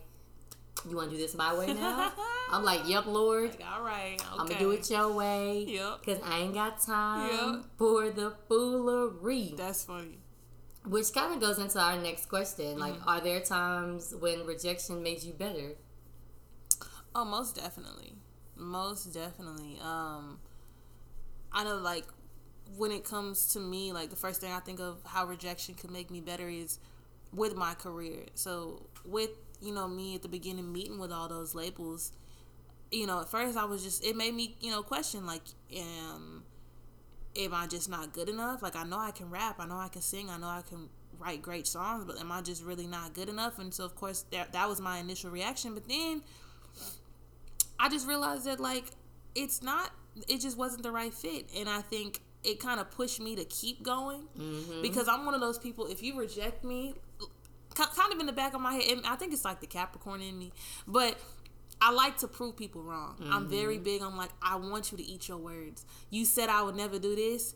"You 0.89 0.97
want 0.97 1.11
to 1.11 1.17
do 1.17 1.23
this 1.23 1.35
my 1.35 1.57
way 1.57 1.73
now?" 1.73 2.13
I'm 2.51 2.63
like, 2.65 2.87
"Yep, 2.87 3.07
Lord." 3.07 3.51
Like, 3.51 3.65
all 3.75 3.83
right. 3.83 4.17
Okay. 4.21 4.31
I'm 4.39 4.47
gonna 4.47 4.59
do 4.59 4.71
it 4.73 4.89
your 4.91 5.13
way, 5.13 5.65
Yep. 5.69 6.05
cause 6.05 6.19
I 6.25 6.41
ain't 6.41 6.55
got 6.55 6.81
time 6.81 7.55
Yep. 7.57 7.65
for 7.79 8.11
the 8.11 8.33
foolery. 8.49 9.55
That's 9.57 9.85
funny. 9.85 10.19
Which 10.87 11.13
kind 11.15 11.33
of 11.35 11.41
goes 11.41 11.59
into 11.59 11.81
our 11.81 11.97
next 11.99 12.27
question. 12.29 12.79
Like, 12.79 12.95
Mm-hmm. 12.95 13.09
are 13.09 13.21
there 13.21 13.41
times 13.41 14.15
when 14.21 14.45
rejection 14.47 15.03
made 15.03 15.23
you 15.23 15.33
better? 15.33 15.77
Oh, 17.15 17.25
most 17.25 17.57
definitely. 17.57 18.13
Most 18.57 19.13
definitely. 19.15 19.79
Um, 19.81 20.39
I 21.53 21.65
know, 21.65 21.77
like, 21.77 22.05
when 22.77 22.91
it 22.91 23.05
comes 23.05 23.53
to 23.55 23.61
me, 23.61 23.93
like, 23.93 24.11
the 24.11 24.17
first 24.17 24.41
thing 24.41 24.53
I 24.53 24.61
think 24.61 24.81
of 24.81 24.99
how 25.05 25.25
rejection 25.27 25.75
could 25.75 25.91
make 25.91 26.11
me 26.11 26.21
better 26.21 26.49
is 26.49 26.79
with 27.33 27.55
my 27.57 27.75
career. 27.75 28.27
So, 28.35 28.87
with, 29.05 29.31
you 29.65 29.73
know, 29.75 29.89
me 29.89 30.15
at 30.15 30.23
the 30.23 30.29
beginning 30.29 30.73
meeting 30.73 30.99
with 30.99 31.11
all 31.13 31.29
those 31.29 31.55
labels, 31.55 32.13
you 32.91 33.07
know, 33.07 33.21
at 33.21 33.29
first 33.31 33.57
I 33.57 33.65
was 33.65 33.83
just, 33.83 34.05
it 34.05 34.17
made 34.17 34.35
me, 34.35 34.57
you 34.61 34.71
know, 34.71 34.83
question, 34.83 35.27
like, 35.27 35.43
um, 35.79 36.45
am 37.37 37.55
I 37.55 37.67
just 37.67 37.89
not 37.89 38.13
good 38.13 38.29
enough? 38.29 38.63
Like, 38.63 38.77
I 38.77 38.85
know 38.85 38.99
I 38.99 39.11
can 39.11 39.31
rap, 39.31 39.57
I 39.59 39.67
know 39.67 39.77
I 39.77 39.89
can 39.89 40.03
sing, 40.03 40.31
I 40.31 40.37
know 40.37 40.47
I 40.49 40.63
can 40.69 40.89
write 41.19 41.43
great 41.43 41.67
songs, 41.67 42.05
but 42.05 42.21
am 42.21 42.31
I 42.31 42.41
just 42.43 42.63
really 42.63 42.87
not 42.87 43.15
good 43.15 43.29
enough? 43.29 43.59
And 43.59 43.73
so, 43.75 43.85
of 43.85 43.95
course, 43.97 44.25
that, 44.33 44.53
that 44.53 44.69
was 44.69 44.81
my 44.81 44.99
initial 44.99 45.31
reaction. 45.31 45.75
But 45.75 45.89
then, 45.89 46.23
I 47.79 47.89
just 47.89 48.07
realized 48.07 48.45
that 48.45 48.61
like 48.61 48.85
it's 49.35 49.63
not 49.63 49.91
it 50.29 50.41
just 50.41 50.57
wasn't 50.57 50.85
the 50.85 50.93
right 50.93 51.13
fit 51.13 51.47
and 51.57 51.69
I 51.69 51.81
think 51.81 52.21
it 52.45 52.61
kind 52.61 52.79
of 52.79 52.91
pushed 52.91 53.21
me 53.21 53.35
to 53.37 53.45
keep 53.45 53.83
going 53.83 54.23
Mm-hmm. 54.39 54.83
because 54.83 55.09
I'm 55.09 55.25
one 55.25 55.35
of 55.35 55.41
those 55.41 55.59
people 55.59 55.87
if 55.87 56.03
you 56.03 56.19
reject 56.19 56.63
me 56.65 56.95
kind 57.75 58.13
of 58.13 58.21
in 58.21 58.27
the 58.27 58.33
back 58.33 58.55
of 58.55 58.61
my 58.61 58.75
head. 58.75 59.01
I 59.05 59.17
think 59.17 59.33
it's 59.33 59.45
like 59.45 59.61
the 59.61 59.67
Capricorn 59.67 60.21
in 60.21 60.39
me, 60.39 60.53
but 60.87 61.19
I 61.81 61.91
like 61.91 62.19
to 62.19 62.29
prove 62.29 62.57
people 62.57 62.83
wrong. 62.83 63.17
Mm-hmm. 63.21 63.33
I'm 63.33 63.49
very 63.49 63.79
big 63.79 64.03
on 64.03 64.17
like 64.17 64.31
I 64.43 64.57
want 64.57 64.93
you 64.93 64.99
to 64.99 65.05
eat 65.05 65.29
your 65.29 65.39
words. 65.39 65.85
You 66.11 66.25
said 66.25 66.49
I 66.49 66.63
would 66.63 66.77
never 66.77 66.99
do 66.99 67.15
this, 67.15 67.55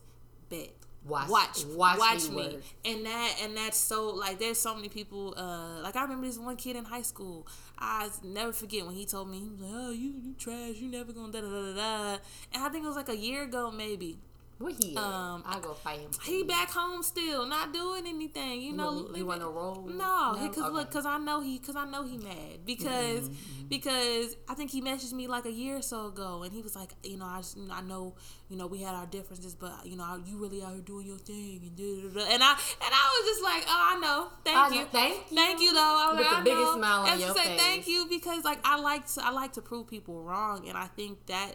bet. 0.49 0.71
Watch, 1.07 1.29
watch, 1.29 1.65
watch, 1.65 1.99
watch 1.99 2.29
me. 2.29 2.59
And 2.85 3.07
that 3.07 3.37
and 3.43 3.57
that's 3.57 3.79
so 3.79 4.11
like 4.11 4.39
there's 4.39 4.59
so 4.59 4.75
many 4.75 4.89
people. 4.89 5.33
Uh, 5.37 5.81
like 5.81 5.97
I 5.97 6.03
remember 6.03 6.27
this 6.27 6.39
one 6.39 6.57
kid 6.57 6.77
in 6.77 6.85
high 6.85 7.03
school. 7.03 7.47
I 7.79 8.11
never 8.23 8.53
forget 8.53 8.85
when 8.85 8.95
he 8.95 9.07
told 9.07 9.31
me 9.31 9.39
he 9.39 9.49
was 9.49 9.61
like, 9.61 9.71
"Oh, 9.73 9.91
you 9.91 10.13
you 10.21 10.35
trash. 10.35 10.75
You 10.75 10.91
never 10.91 11.13
gonna 11.13 11.33
da 11.33 11.41
da 11.41 11.49
da 11.49 11.75
da." 11.75 12.19
And 12.53 12.65
I 12.65 12.69
think 12.69 12.85
it 12.85 12.89
was 12.89 12.97
like 12.97 13.09
a 13.09 13.17
year 13.17 13.45
ago 13.45 13.71
maybe. 13.71 14.19
Where 14.59 14.73
he 14.73 14.97
Um, 14.97 15.45
I 15.47 15.61
go 15.63 15.73
fight 15.73 16.01
him. 16.01 16.11
He 16.25 16.43
back 16.43 16.71
home 16.71 17.05
still, 17.05 17.47
not 17.47 17.73
doing 17.73 18.09
anything. 18.09 18.61
You 18.61 18.73
know, 18.73 19.09
you, 19.15 19.25
want 19.25 19.41
to 19.41 19.47
roll? 19.47 19.87
No, 19.87 20.37
because 20.41 20.65
okay. 20.65 20.73
look, 20.73 20.91
because 20.91 21.07
I 21.07 21.17
know 21.19 21.41
he, 21.41 21.59
because 21.59 21.77
I 21.77 21.85
know 21.85 22.03
he 22.03 22.19
mad 22.19 22.67
because 22.67 23.29
mm-hmm. 23.29 23.69
because 23.69 24.37
I 24.49 24.55
think 24.55 24.73
he 24.73 24.83
messaged 24.83 25.13
me 25.13 25.29
like 25.29 25.45
a 25.45 25.53
year 25.53 25.77
or 25.77 25.83
so 25.83 26.07
ago, 26.09 26.43
and 26.43 26.53
he 26.53 26.61
was 26.61 26.75
like, 26.75 26.91
you 27.05 27.17
know, 27.17 27.27
I 27.27 27.39
just, 27.39 27.57
I 27.71 27.83
know, 27.83 28.17
you 28.49 28.57
know, 28.57 28.67
we 28.67 28.83
had 28.83 28.97
our 28.97 29.07
differences, 29.07 29.55
but 29.55 29.87
you 29.87 29.97
know, 29.97 30.21
you 30.27 30.39
really 30.39 30.61
out 30.61 30.73
here 30.73 30.83
doing 30.83 31.07
your 31.07 31.19
thing, 31.19 31.61
and 31.63 31.77
da, 31.77 32.03
da, 32.03 32.27
da. 32.27 32.33
and 32.33 32.43
I 32.43 32.51
and 32.51 32.93
I 32.93 33.21
was 33.21 33.27
just 33.29 33.45
like, 33.45 33.63
oh, 33.69 33.97
I 33.97 34.01
know, 34.01 34.29
thank 34.45 34.57
I 34.59 34.69
you, 34.71 34.81
know, 34.81 34.89
thank 34.91 35.31
you, 35.31 35.37
thank 35.37 35.61
you, 35.61 35.73
though. 35.73 35.79
I 35.79 36.15
With 36.17 36.27
like, 36.27 36.37
the 36.37 36.43
biggest 36.43 36.63
know. 36.63 36.77
smile 36.79 37.01
on 37.03 37.09
and 37.11 37.21
your 37.21 37.35
face. 37.35 37.61
Thank 37.61 37.87
you 37.87 38.07
because 38.11 38.43
like 38.45 38.59
I 38.65 38.81
like 38.81 39.07
to, 39.15 39.25
I 39.25 39.31
like 39.31 39.53
to 39.53 39.63
prove 39.63 39.87
people 39.87 40.21
wrong, 40.21 40.69
and 40.69 40.77
I 40.77 40.87
think 40.87 41.27
that 41.27 41.55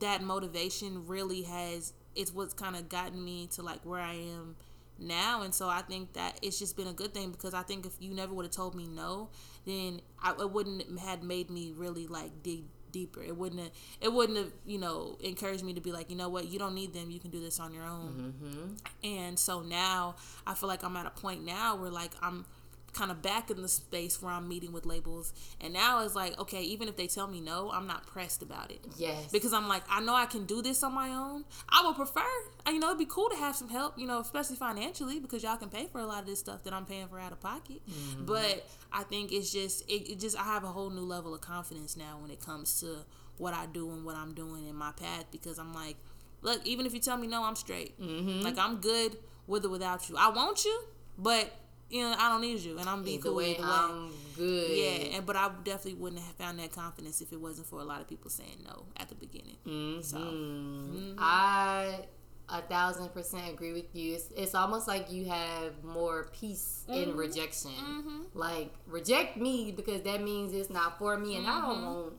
that 0.00 0.20
motivation 0.20 1.06
really 1.06 1.42
has 1.42 1.92
it's 2.14 2.32
what's 2.32 2.54
kind 2.54 2.76
of 2.76 2.88
gotten 2.88 3.24
me 3.24 3.48
to 3.54 3.62
like 3.62 3.84
where 3.84 4.00
I 4.00 4.14
am 4.14 4.56
now. 4.98 5.42
And 5.42 5.54
so 5.54 5.68
I 5.68 5.82
think 5.82 6.12
that 6.14 6.38
it's 6.42 6.58
just 6.58 6.76
been 6.76 6.86
a 6.86 6.92
good 6.92 7.12
thing 7.12 7.30
because 7.30 7.54
I 7.54 7.62
think 7.62 7.86
if 7.86 7.94
you 8.00 8.14
never 8.14 8.32
would 8.34 8.46
have 8.46 8.52
told 8.52 8.74
me 8.74 8.86
no 8.86 9.28
then 9.66 10.00
I, 10.22 10.32
it 10.32 10.50
wouldn't 10.50 10.98
have 11.00 11.22
made 11.22 11.50
me 11.50 11.72
really 11.76 12.06
like 12.06 12.42
dig 12.42 12.64
deeper. 12.92 13.22
It 13.22 13.36
wouldn't 13.36 13.60
have 13.60 13.70
it 14.00 14.12
wouldn't 14.12 14.38
have 14.38 14.52
you 14.64 14.78
know 14.78 15.18
encouraged 15.20 15.64
me 15.64 15.74
to 15.74 15.80
be 15.80 15.92
like 15.92 16.10
you 16.10 16.16
know 16.16 16.28
what? 16.28 16.48
You 16.48 16.58
don't 16.58 16.74
need 16.74 16.94
them. 16.94 17.10
You 17.10 17.20
can 17.20 17.30
do 17.30 17.40
this 17.40 17.58
on 17.60 17.74
your 17.74 17.84
own. 17.84 18.34
Mm-hmm. 18.42 19.06
and 19.06 19.38
so 19.38 19.60
now 19.60 20.16
I 20.46 20.54
feel 20.54 20.68
like 20.68 20.84
I'm 20.84 20.96
at 20.96 21.06
a 21.06 21.10
point 21.10 21.44
now 21.44 21.76
where 21.76 21.90
like 21.90 22.12
I'm 22.22 22.46
kind 22.94 23.10
of 23.10 23.20
back 23.22 23.50
in 23.50 23.60
the 23.60 23.68
space 23.68 24.22
where 24.22 24.32
I'm 24.32 24.48
meeting 24.48 24.72
with 24.72 24.86
labels. 24.86 25.32
And 25.60 25.74
now 25.74 26.04
it's 26.04 26.14
like, 26.14 26.38
okay, 26.38 26.62
even 26.62 26.88
if 26.88 26.96
they 26.96 27.06
tell 27.06 27.26
me 27.26 27.40
no, 27.40 27.70
I'm 27.72 27.86
not 27.86 28.06
pressed 28.06 28.42
about 28.42 28.70
it. 28.70 28.84
Yes. 28.96 29.30
Because 29.30 29.52
I'm 29.52 29.68
like, 29.68 29.82
I 29.88 30.00
know 30.00 30.14
I 30.14 30.26
can 30.26 30.46
do 30.46 30.62
this 30.62 30.82
on 30.82 30.94
my 30.94 31.10
own. 31.10 31.44
I 31.68 31.82
would 31.84 31.96
prefer, 31.96 32.22
you 32.66 32.78
know, 32.78 32.88
it'd 32.88 32.98
be 32.98 33.06
cool 33.06 33.28
to 33.30 33.36
have 33.36 33.56
some 33.56 33.68
help, 33.68 33.98
you 33.98 34.06
know, 34.06 34.20
especially 34.20 34.56
financially 34.56 35.18
because 35.18 35.42
y'all 35.42 35.56
can 35.56 35.68
pay 35.68 35.86
for 35.86 36.00
a 36.00 36.06
lot 36.06 36.20
of 36.20 36.26
this 36.26 36.38
stuff 36.38 36.64
that 36.64 36.72
I'm 36.72 36.86
paying 36.86 37.08
for 37.08 37.18
out 37.18 37.32
of 37.32 37.40
pocket. 37.40 37.80
Mm-hmm. 37.90 38.24
But 38.24 38.66
I 38.92 39.02
think 39.02 39.32
it's 39.32 39.52
just, 39.52 39.88
it, 39.88 40.10
it 40.10 40.20
just, 40.20 40.38
I 40.38 40.44
have 40.44 40.64
a 40.64 40.68
whole 40.68 40.90
new 40.90 41.02
level 41.02 41.34
of 41.34 41.40
confidence 41.40 41.96
now 41.96 42.18
when 42.20 42.30
it 42.30 42.40
comes 42.40 42.80
to 42.80 42.98
what 43.36 43.54
I 43.54 43.66
do 43.66 43.90
and 43.90 44.04
what 44.04 44.16
I'm 44.16 44.34
doing 44.34 44.68
in 44.68 44.76
my 44.76 44.92
path 44.92 45.26
because 45.30 45.58
I'm 45.58 45.72
like, 45.72 45.96
look, 46.42 46.64
even 46.64 46.86
if 46.86 46.94
you 46.94 47.00
tell 47.00 47.16
me 47.16 47.26
no, 47.26 47.42
I'm 47.44 47.56
straight. 47.56 48.00
Mm-hmm. 48.00 48.42
Like 48.42 48.58
I'm 48.58 48.76
good 48.80 49.16
with 49.46 49.64
or 49.64 49.70
without 49.70 50.08
you. 50.08 50.16
I 50.16 50.28
want 50.28 50.64
you, 50.64 50.84
but 51.18 51.52
you 51.94 52.02
know, 52.02 52.12
I 52.18 52.28
don't 52.28 52.40
need 52.40 52.58
you, 52.58 52.76
and 52.76 52.88
I'm 52.88 53.04
be 53.04 53.18
cool 53.18 53.36
way, 53.36 53.52
either 53.52 53.62
way. 53.62 53.68
I'm 53.70 54.10
good. 54.34 54.68
Yeah, 54.68 55.16
and 55.16 55.24
but 55.24 55.36
I 55.36 55.48
definitely 55.62 55.94
wouldn't 55.94 56.22
have 56.22 56.34
found 56.34 56.58
that 56.58 56.72
confidence 56.72 57.20
if 57.20 57.32
it 57.32 57.40
wasn't 57.40 57.68
for 57.68 57.78
a 57.78 57.84
lot 57.84 58.00
of 58.00 58.08
people 58.08 58.30
saying 58.30 58.64
no 58.66 58.86
at 58.96 59.08
the 59.08 59.14
beginning. 59.14 59.56
Mm-hmm. 59.64 60.02
So 60.02 60.16
mm-hmm. 60.18 61.14
I 61.18 62.00
a 62.48 62.62
thousand 62.62 63.10
percent 63.10 63.48
agree 63.48 63.72
with 63.72 63.94
you. 63.94 64.14
It's, 64.14 64.28
it's 64.36 64.56
almost 64.56 64.88
like 64.88 65.12
you 65.12 65.26
have 65.26 65.84
more 65.84 66.30
peace 66.32 66.82
mm-hmm. 66.88 67.10
in 67.10 67.16
rejection. 67.16 67.70
Mm-hmm. 67.70 68.20
Like 68.34 68.74
reject 68.88 69.36
me 69.36 69.70
because 69.70 70.02
that 70.02 70.20
means 70.20 70.52
it's 70.52 70.70
not 70.70 70.98
for 70.98 71.16
me, 71.16 71.36
and 71.36 71.46
I 71.46 71.60
don't 71.60 71.76
mm-hmm. 71.76 71.84
want. 71.84 72.12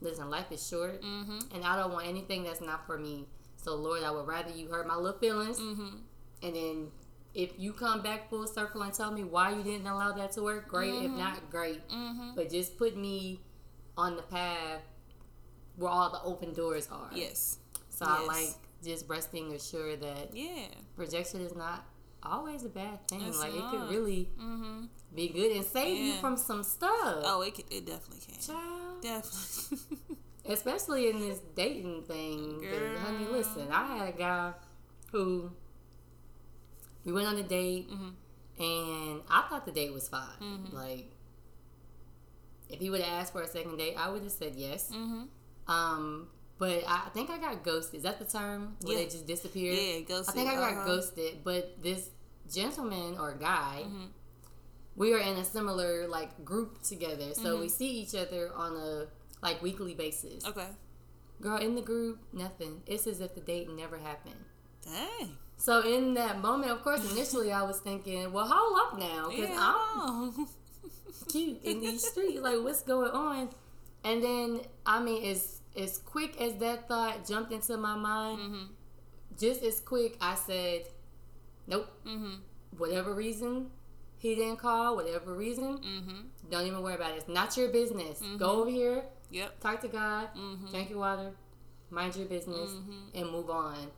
Listen, 0.00 0.28
life 0.28 0.50
is 0.50 0.66
short, 0.66 1.00
mm-hmm. 1.02 1.38
and 1.54 1.64
I 1.64 1.76
don't 1.76 1.92
want 1.92 2.08
anything 2.08 2.42
that's 2.42 2.60
not 2.60 2.84
for 2.84 2.98
me. 2.98 3.26
So 3.58 3.76
Lord, 3.76 4.02
I 4.02 4.10
would 4.10 4.26
rather 4.26 4.50
you 4.50 4.66
hurt 4.66 4.88
my 4.88 4.96
little 4.96 5.20
feelings, 5.20 5.60
and 5.60 6.56
then 6.56 6.88
if 7.34 7.50
you 7.58 7.72
come 7.72 8.00
back 8.00 8.30
full 8.30 8.46
circle 8.46 8.82
and 8.82 8.92
tell 8.92 9.10
me 9.10 9.24
why 9.24 9.50
you 9.50 9.62
didn't 9.62 9.86
allow 9.86 10.12
that 10.12 10.32
to 10.32 10.42
work, 10.42 10.68
great. 10.68 10.92
Mm-hmm. 10.92 11.06
If 11.06 11.10
not, 11.12 11.50
great. 11.50 11.88
Mm-hmm. 11.88 12.30
But 12.36 12.50
just 12.50 12.78
put 12.78 12.96
me 12.96 13.40
on 13.96 14.16
the 14.16 14.22
path 14.22 14.82
where 15.76 15.90
all 15.90 16.10
the 16.10 16.22
open 16.22 16.52
doors 16.52 16.88
are. 16.90 17.10
Yes. 17.12 17.58
So 17.88 18.06
yes. 18.08 18.18
I 18.20 18.26
like 18.26 18.54
just 18.84 19.08
resting 19.08 19.52
assured 19.52 20.00
that 20.02 20.34
yeah, 20.34 20.66
rejection 20.96 21.40
is 21.40 21.54
not 21.54 21.84
always 22.22 22.64
a 22.64 22.68
bad 22.68 23.06
thing. 23.08 23.22
It's 23.22 23.38
like 23.38 23.54
not. 23.54 23.74
it 23.74 23.78
could 23.78 23.90
really 23.90 24.28
mm-hmm. 24.40 24.84
be 25.14 25.28
good 25.28 25.52
and 25.52 25.64
save 25.64 25.98
yeah. 25.98 26.04
you 26.04 26.12
from 26.20 26.36
some 26.36 26.62
stuff. 26.62 27.22
Oh, 27.24 27.42
it 27.42 27.54
could, 27.54 27.64
it 27.70 27.86
definitely 27.86 28.20
can. 28.26 28.40
Child. 28.40 29.02
Definitely. 29.02 29.98
Especially 30.46 31.08
in 31.08 31.20
this 31.20 31.40
dating 31.56 32.02
thing. 32.02 32.62
Honey, 33.02 33.26
listen, 33.30 33.66
I 33.72 33.96
had 33.96 34.08
a 34.08 34.12
guy 34.12 34.52
who 35.10 35.50
we 37.04 37.12
went 37.12 37.26
on 37.26 37.36
a 37.36 37.42
date, 37.42 37.90
mm-hmm. 37.90 38.62
and 38.62 39.20
I 39.30 39.46
thought 39.48 39.66
the 39.66 39.72
date 39.72 39.92
was 39.92 40.08
fine. 40.08 40.22
Mm-hmm. 40.40 40.76
Like, 40.76 41.10
if 42.68 42.80
he 42.80 42.90
would 42.90 43.00
have 43.00 43.22
asked 43.22 43.32
for 43.32 43.42
a 43.42 43.46
second 43.48 43.76
date, 43.76 43.94
I 43.96 44.10
would 44.10 44.22
have 44.22 44.32
said 44.32 44.54
yes. 44.56 44.90
Mm-hmm. 44.90 45.24
Um, 45.68 46.28
but 46.58 46.84
I 46.86 47.08
think 47.12 47.30
I 47.30 47.38
got 47.38 47.62
ghosted. 47.62 47.98
Is 47.98 48.02
that 48.04 48.18
the 48.18 48.24
term? 48.24 48.76
Where 48.82 48.96
yeah. 48.96 49.04
they 49.04 49.10
just 49.10 49.26
disappeared? 49.26 49.76
Yeah, 49.76 50.00
ghosted. 50.00 50.28
I 50.28 50.32
think 50.32 50.50
I 50.50 50.54
got 50.54 50.72
uh-huh. 50.72 50.86
ghosted. 50.86 51.44
But 51.44 51.82
this 51.82 52.10
gentleman 52.52 53.16
or 53.18 53.34
guy, 53.34 53.82
mm-hmm. 53.84 54.06
we 54.96 55.12
are 55.14 55.18
in 55.18 55.36
a 55.36 55.44
similar 55.44 56.06
like 56.08 56.44
group 56.44 56.82
together, 56.82 57.34
so 57.34 57.58
we 57.58 57.66
mm-hmm. 57.66 57.74
see 57.74 57.90
each 57.90 58.14
other 58.14 58.50
on 58.54 58.76
a 58.76 59.06
like 59.42 59.62
weekly 59.62 59.94
basis. 59.94 60.44
Okay. 60.44 60.68
Girl, 61.40 61.58
in 61.58 61.74
the 61.74 61.82
group, 61.82 62.20
nothing. 62.32 62.82
It's 62.86 63.06
as 63.06 63.20
if 63.20 63.34
the 63.34 63.40
date 63.40 63.68
never 63.68 63.98
happened. 63.98 64.44
Dang. 64.84 65.36
So 65.64 65.80
in 65.80 66.12
that 66.12 66.42
moment, 66.42 66.72
of 66.72 66.82
course, 66.82 67.10
initially 67.10 67.50
I 67.50 67.62
was 67.62 67.80
thinking, 67.80 68.30
well, 68.34 68.46
hold 68.46 68.78
up 68.82 68.98
now, 68.98 69.30
because 69.30 69.48
yeah. 69.48 69.74
I'm 69.74 70.46
cute 71.30 71.64
in 71.64 71.80
these 71.80 72.06
streets. 72.06 72.42
Like, 72.42 72.62
what's 72.62 72.82
going 72.82 73.10
on? 73.12 73.48
And 74.04 74.22
then, 74.22 74.60
I 74.84 75.02
mean, 75.02 75.24
as 75.24 75.62
as 75.74 75.96
quick 75.96 76.38
as 76.38 76.56
that 76.56 76.86
thought 76.86 77.26
jumped 77.26 77.50
into 77.50 77.78
my 77.78 77.96
mind, 77.96 78.38
mm-hmm. 78.40 78.64
just 79.40 79.62
as 79.62 79.80
quick, 79.80 80.18
I 80.20 80.34
said, 80.34 80.82
nope. 81.66 81.90
Mm-hmm. 82.06 82.34
Whatever 82.76 83.14
reason 83.14 83.70
he 84.18 84.34
didn't 84.34 84.58
call, 84.58 84.96
whatever 84.96 85.32
reason, 85.32 85.78
mm-hmm. 85.78 86.50
don't 86.50 86.66
even 86.66 86.82
worry 86.82 86.96
about 86.96 87.12
it. 87.12 87.16
It's 87.16 87.28
not 87.28 87.56
your 87.56 87.68
business. 87.68 88.20
Go 88.20 88.26
mm-hmm. 88.26 88.44
over 88.44 88.70
here. 88.70 89.04
Yep. 89.30 89.60
Talk 89.60 89.80
to 89.80 89.88
God. 89.88 90.28
Mm-hmm. 90.36 90.66
Drink 90.66 90.90
your 90.90 90.98
water. 90.98 91.30
Mind 91.88 92.16
your 92.16 92.26
business 92.26 92.70
mm-hmm. 92.70 93.16
and 93.18 93.30
move 93.30 93.48
on. 93.48 93.90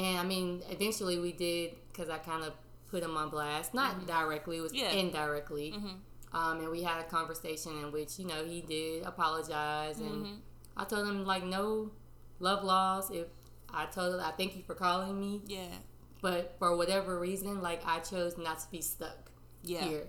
And 0.00 0.18
I 0.18 0.24
mean, 0.24 0.62
eventually 0.70 1.18
we 1.18 1.32
did 1.32 1.72
because 1.92 2.08
I 2.08 2.16
kind 2.16 2.42
of 2.42 2.54
put 2.90 3.02
him 3.02 3.16
on 3.16 3.28
blast, 3.28 3.74
not 3.74 3.96
mm-hmm. 3.96 4.06
directly, 4.06 4.56
it 4.56 4.60
was 4.62 4.72
yeah. 4.72 4.90
indirectly. 4.92 5.74
Mm-hmm. 5.76 6.36
Um, 6.36 6.60
and 6.60 6.70
we 6.70 6.82
had 6.82 7.00
a 7.00 7.04
conversation 7.04 7.72
in 7.82 7.92
which 7.92 8.18
you 8.18 8.26
know 8.26 8.44
he 8.44 8.62
did 8.62 9.04
apologize, 9.04 9.98
and 9.98 10.26
mm-hmm. 10.26 10.34
I 10.76 10.84
told 10.84 11.06
him 11.06 11.26
like 11.26 11.44
no 11.44 11.90
love 12.38 12.64
lost. 12.64 13.12
If 13.12 13.26
I 13.68 13.86
told 13.86 14.14
him 14.14 14.20
I 14.20 14.30
thank 14.30 14.56
you 14.56 14.62
for 14.62 14.74
calling 14.74 15.20
me, 15.20 15.42
yeah. 15.46 15.74
But 16.22 16.56
for 16.58 16.76
whatever 16.76 17.18
reason, 17.18 17.60
like 17.60 17.82
I 17.84 17.98
chose 17.98 18.38
not 18.38 18.60
to 18.60 18.70
be 18.70 18.80
stuck 18.80 19.30
yeah. 19.62 19.84
here. 19.84 20.06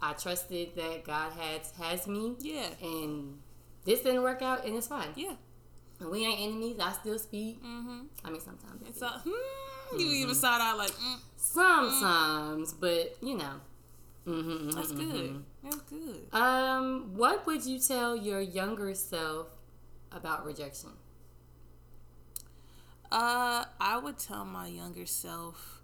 I 0.00 0.12
trusted 0.12 0.76
that 0.76 1.04
God 1.04 1.32
has 1.32 1.72
has 1.72 2.06
me. 2.06 2.36
Yeah. 2.40 2.68
And 2.80 3.38
this 3.84 4.00
didn't 4.00 4.22
work 4.22 4.40
out, 4.40 4.64
and 4.64 4.76
it's 4.76 4.86
fine. 4.86 5.08
Yeah. 5.14 5.34
We 6.00 6.24
ain't 6.24 6.40
enemies. 6.40 6.76
I 6.80 6.92
still 6.92 7.18
speak. 7.18 7.62
Mm-hmm. 7.62 8.00
I 8.24 8.30
mean, 8.30 8.40
sometimes. 8.40 8.82
It's 8.86 9.02
a, 9.02 9.08
hmm, 9.08 9.30
mm-hmm. 9.30 9.98
You 9.98 10.06
even 10.06 10.34
side 10.34 10.60
out 10.60 10.78
like. 10.78 10.90
Mm, 10.90 11.18
sometimes, 11.36 12.74
mm. 12.74 12.80
but 12.80 13.16
you 13.22 13.36
know. 13.36 13.60
Mm-hmm, 14.26 14.50
mm-hmm 14.50 14.70
That's 14.70 14.92
good. 14.92 15.30
Mm-hmm. 15.30 15.38
That's 15.64 15.82
good. 15.82 16.34
Um, 16.34 17.12
what 17.14 17.46
would 17.46 17.64
you 17.64 17.78
tell 17.78 18.16
your 18.16 18.40
younger 18.40 18.94
self 18.94 19.48
about 20.12 20.44
rejection? 20.44 20.90
Uh, 23.10 23.64
I 23.80 23.98
would 24.02 24.18
tell 24.18 24.44
my 24.44 24.66
younger 24.66 25.06
self, 25.06 25.80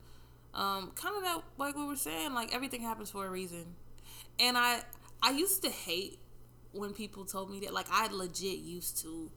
um, 0.55 0.91
kind 0.97 1.17
of 1.17 1.23
that 1.23 1.43
like 1.57 1.77
we 1.77 1.87
were 1.87 1.97
saying, 1.97 2.35
like 2.35 2.55
everything 2.55 2.83
happens 2.83 3.11
for 3.11 3.27
a 3.27 3.31
reason, 3.31 3.77
and 4.41 4.59
I 4.59 4.81
I 5.23 5.31
used 5.31 5.63
to 5.63 5.71
hate 5.71 6.19
when 6.73 6.93
people 6.93 7.25
told 7.25 7.51
me 7.51 7.61
that. 7.61 7.73
Like 7.73 7.87
I 7.91 8.09
legit 8.09 8.59
used 8.59 9.01
to 9.03 9.31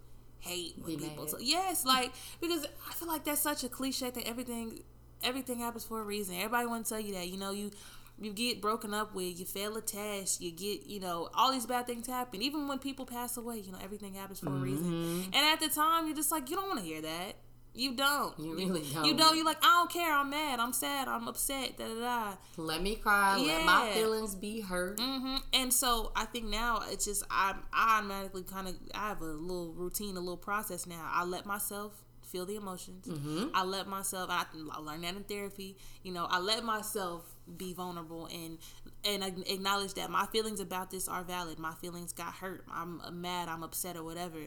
hate 0.45 0.75
when 0.77 0.97
Be 0.97 1.07
people. 1.07 1.27
So, 1.27 1.37
yes, 1.39 1.85
like 1.85 2.11
because 2.39 2.65
I 2.89 2.93
feel 2.93 3.07
like 3.07 3.25
that's 3.25 3.41
such 3.41 3.63
a 3.63 3.69
cliche 3.69 4.11
thing. 4.11 4.27
Everything, 4.27 4.79
everything 5.23 5.59
happens 5.59 5.83
for 5.83 5.99
a 5.99 6.03
reason. 6.03 6.35
Everybody 6.35 6.67
want 6.67 6.85
to 6.85 6.89
tell 6.89 6.99
you 6.99 7.13
that. 7.15 7.27
You 7.27 7.37
know, 7.37 7.51
you 7.51 7.71
you 8.19 8.31
get 8.31 8.61
broken 8.61 8.93
up 8.93 9.13
with, 9.13 9.37
you 9.39 9.45
fail 9.45 9.75
a 9.75 9.81
test, 9.81 10.41
you 10.41 10.51
get, 10.51 10.85
you 10.85 10.99
know, 10.99 11.29
all 11.33 11.51
these 11.51 11.65
bad 11.65 11.85
things 11.85 12.07
happen. 12.07 12.41
Even 12.41 12.67
when 12.67 12.79
people 12.79 13.05
pass 13.05 13.35
away, 13.35 13.57
you 13.57 13.71
know, 13.71 13.77
everything 13.83 14.13
happens 14.13 14.39
for 14.39 14.47
mm-hmm. 14.47 14.61
a 14.61 14.63
reason. 14.63 14.85
Mm-hmm. 14.85 15.21
And 15.33 15.35
at 15.35 15.59
the 15.59 15.67
time, 15.67 16.07
you're 16.07 16.15
just 16.15 16.31
like, 16.31 16.49
you 16.49 16.55
don't 16.55 16.67
want 16.67 16.79
to 16.79 16.85
hear 16.85 17.01
that. 17.01 17.33
You 17.75 17.93
don't. 17.93 18.37
You 18.39 18.55
really 18.55 18.83
don't. 18.93 19.05
You 19.05 19.13
don't. 19.15 19.35
You 19.35 19.43
like 19.43 19.57
I 19.61 19.67
don't 19.67 19.91
care. 19.91 20.13
I'm 20.13 20.29
mad. 20.29 20.59
I'm 20.59 20.73
sad. 20.73 21.07
I'm 21.07 21.27
upset. 21.27 21.77
Da 21.77 21.87
da 21.87 21.99
da. 21.99 22.33
Let 22.57 22.81
me 22.81 22.95
cry. 22.95 23.37
Let 23.37 23.65
my 23.65 23.91
feelings 23.93 24.33
be 24.33 24.61
hurt. 24.61 24.97
Mm-hmm. 24.97 25.35
And 25.53 25.73
so 25.73 26.11
I 26.15 26.25
think 26.25 26.45
now 26.45 26.81
it's 26.89 27.05
just 27.05 27.23
I 27.29 27.53
I 27.73 27.97
automatically 27.97 28.43
kind 28.43 28.67
of 28.69 28.75
I 28.93 29.09
have 29.09 29.21
a 29.21 29.25
little 29.25 29.73
routine, 29.73 30.15
a 30.15 30.21
little 30.21 30.37
process 30.37 30.87
now. 30.87 31.09
I 31.11 31.25
let 31.25 31.45
myself 31.45 32.05
feel 32.25 32.45
the 32.45 32.55
emotions. 32.55 33.07
Mm-hmm. 33.07 33.49
I 33.53 33.63
let 33.63 33.87
myself. 33.87 34.29
I, 34.29 34.45
I 34.71 34.79
learned 34.79 35.03
that 35.03 35.15
in 35.15 35.23
therapy. 35.23 35.77
You 36.03 36.13
know, 36.13 36.27
I 36.29 36.39
let 36.39 36.63
myself 36.63 37.25
be 37.57 37.73
vulnerable 37.73 38.27
and 38.27 38.57
and 39.03 39.23
acknowledge 39.47 39.93
that 39.95 40.09
my 40.09 40.25
feelings 40.27 40.59
about 40.59 40.91
this 40.91 41.07
are 41.07 41.23
valid. 41.23 41.59
My 41.59 41.73
feelings 41.73 42.13
got 42.13 42.33
hurt. 42.35 42.63
I'm 42.71 43.01
mad. 43.21 43.49
I'm 43.49 43.63
upset 43.63 43.97
or 43.97 44.03
whatever. 44.03 44.39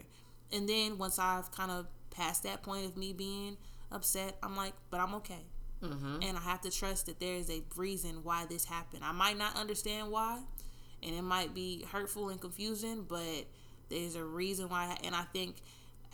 And 0.50 0.68
then 0.68 0.96
once 0.96 1.18
I've 1.18 1.50
kind 1.50 1.70
of 1.70 1.86
past 2.10 2.42
that 2.44 2.62
point 2.62 2.86
of 2.86 2.96
me 2.96 3.12
being 3.12 3.56
upset, 3.90 4.36
I'm 4.42 4.56
like, 4.56 4.74
but 4.90 5.00
I'm 5.00 5.14
okay. 5.16 5.46
Mm-hmm. 5.82 6.22
And 6.22 6.36
I 6.36 6.40
have 6.40 6.60
to 6.62 6.70
trust 6.70 7.06
that 7.06 7.20
there 7.20 7.34
is 7.34 7.50
a 7.50 7.62
reason 7.76 8.24
why 8.24 8.46
this 8.46 8.64
happened. 8.64 9.04
I 9.04 9.12
might 9.12 9.38
not 9.38 9.56
understand 9.56 10.10
why, 10.10 10.40
and 11.02 11.14
it 11.14 11.22
might 11.22 11.54
be 11.54 11.86
hurtful 11.92 12.30
and 12.30 12.40
confusing, 12.40 13.04
but 13.08 13.46
there's 13.88 14.16
a 14.16 14.24
reason 14.24 14.68
why. 14.68 14.96
And 15.04 15.14
I 15.14 15.22
think 15.22 15.56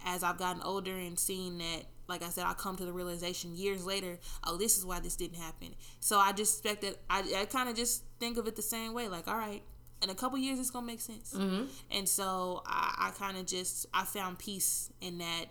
as 0.05 0.23
I've 0.23 0.37
gotten 0.37 0.63
older 0.63 0.95
and 0.95 1.19
seen 1.19 1.59
that, 1.59 1.85
like 2.07 2.23
I 2.23 2.29
said, 2.29 2.45
I 2.45 2.53
come 2.53 2.77
to 2.77 2.85
the 2.85 2.93
realization 2.93 3.57
years 3.57 3.87
later, 3.87 4.19
oh, 4.47 4.59
this 4.59 4.77
is 4.77 4.85
why 4.85 5.01
this 5.01 5.17
didn't 5.17 5.39
happen. 5.39 5.75
So 6.01 6.19
I 6.19 6.33
just 6.33 6.59
expect 6.59 6.83
that 6.83 6.99
I, 7.09 7.41
I 7.41 7.45
kind 7.47 7.71
of 7.71 7.77
just 7.77 8.05
think 8.21 8.37
of 8.37 8.47
it 8.47 8.57
the 8.57 8.63
same 8.63 8.93
way, 8.93 9.09
like, 9.09 9.27
all 9.27 9.37
right, 9.37 9.63
in 10.03 10.11
a 10.11 10.15
couple 10.15 10.39
years, 10.39 10.59
it's 10.59 10.71
gonna 10.71 10.87
make 10.87 11.01
sense. 11.01 11.33
Mm-hmm. 11.33 11.65
And 11.91 12.07
so 12.07 12.63
I, 12.67 13.09
I 13.09 13.11
kind 13.19 13.39
of 13.39 13.47
just 13.47 13.87
I 13.95 14.05
found 14.05 14.39
peace 14.39 14.91
in 15.01 15.19
that 15.19 15.47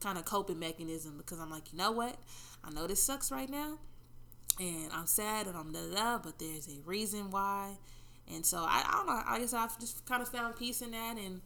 kind 0.00 0.18
of 0.18 0.24
coping 0.24 0.58
mechanism 0.58 1.14
because 1.18 1.38
I'm 1.38 1.50
like, 1.50 1.72
you 1.72 1.78
know 1.78 1.92
what? 1.92 2.16
I 2.64 2.70
know 2.70 2.86
this 2.86 3.02
sucks 3.02 3.30
right 3.30 3.48
now, 3.48 3.78
and 4.58 4.90
I'm 4.92 5.06
sad 5.06 5.46
and 5.46 5.56
I'm 5.56 5.72
da 5.72 5.80
da 5.94 6.18
but 6.18 6.38
there's 6.38 6.68
a 6.68 6.80
reason 6.84 7.30
why, 7.30 7.76
and 8.32 8.44
so 8.44 8.58
I, 8.58 8.84
I 8.86 8.92
don't 8.96 9.06
know. 9.06 9.22
I 9.26 9.38
guess 9.38 9.54
I've 9.54 9.78
just 9.78 10.04
kind 10.06 10.22
of 10.22 10.28
found 10.28 10.56
peace 10.56 10.82
in 10.82 10.90
that, 10.92 11.16
and 11.18 11.40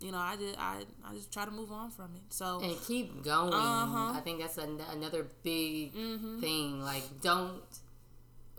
you 0.00 0.12
know, 0.12 0.18
I 0.18 0.36
just 0.36 0.58
I, 0.58 0.82
I 1.04 1.14
just 1.14 1.32
try 1.32 1.44
to 1.44 1.50
move 1.50 1.72
on 1.72 1.90
from 1.90 2.10
it. 2.14 2.22
So 2.30 2.60
and 2.62 2.80
keep 2.82 3.24
going. 3.24 3.52
Uh-huh. 3.52 4.12
I 4.14 4.20
think 4.20 4.40
that's 4.40 4.58
an, 4.58 4.80
another 4.92 5.26
big 5.42 5.94
mm-hmm. 5.94 6.40
thing. 6.40 6.82
Like, 6.82 7.20
don't 7.20 7.62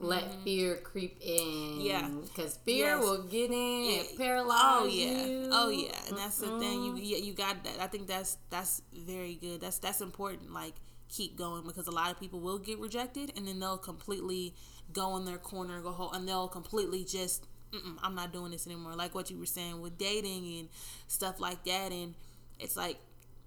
let 0.02 0.24
mm-hmm. 0.24 0.44
fear 0.44 0.76
creep 0.78 1.18
in. 1.22 1.82
Yeah, 1.82 2.08
because 2.24 2.58
fear 2.58 2.96
yes. 2.96 3.04
will 3.04 3.24
get 3.24 3.52
in 3.52 3.86
yeah. 3.86 4.00
and 4.00 4.18
paralyze 4.18 4.60
oh, 4.62 4.86
yeah. 4.86 5.26
you. 5.26 5.50
Oh 5.52 5.70
yeah, 5.70 5.96
and 6.08 6.18
that's 6.18 6.42
mm-hmm. 6.42 6.60
the 6.60 6.60
thing. 6.60 6.84
You 6.84 6.96
yeah, 6.98 7.18
you 7.18 7.34
got 7.34 7.64
that. 7.64 7.80
I 7.80 7.88
think 7.88 8.08
that's 8.08 8.38
that's 8.50 8.82
very 8.94 9.36
good. 9.36 9.62
That's 9.62 9.80
that's 9.80 10.02
important. 10.02 10.54
Like 10.54 10.74
keep 11.10 11.36
going 11.36 11.66
because 11.66 11.88
a 11.88 11.92
lot 11.92 12.12
of 12.12 12.20
people 12.20 12.40
will 12.40 12.60
get 12.60 12.78
rejected 12.78 13.34
and 13.36 13.48
then 13.48 13.60
they'll 13.60 13.80
completely 13.80 14.54
go 14.94 15.18
in 15.18 15.26
their 15.26 15.40
corner 15.40 15.74
and 15.74 15.84
go 15.84 15.90
home 15.90 16.14
and 16.14 16.28
they'll 16.28 16.48
completely 16.48 17.04
just 17.04 17.48
I'm 18.04 18.16
not 18.16 18.34
doing 18.34 18.52
this 18.52 18.66
anymore. 18.66 18.96
Like 18.96 19.14
what 19.14 19.30
you 19.30 19.38
were 19.38 19.46
saying 19.46 19.80
with 19.82 19.98
dating 19.98 20.60
and 20.60 20.70
stuff 21.08 21.40
like 21.40 21.64
that, 21.66 21.92
and 21.92 22.16
it's 22.60 22.76
like 22.76 22.98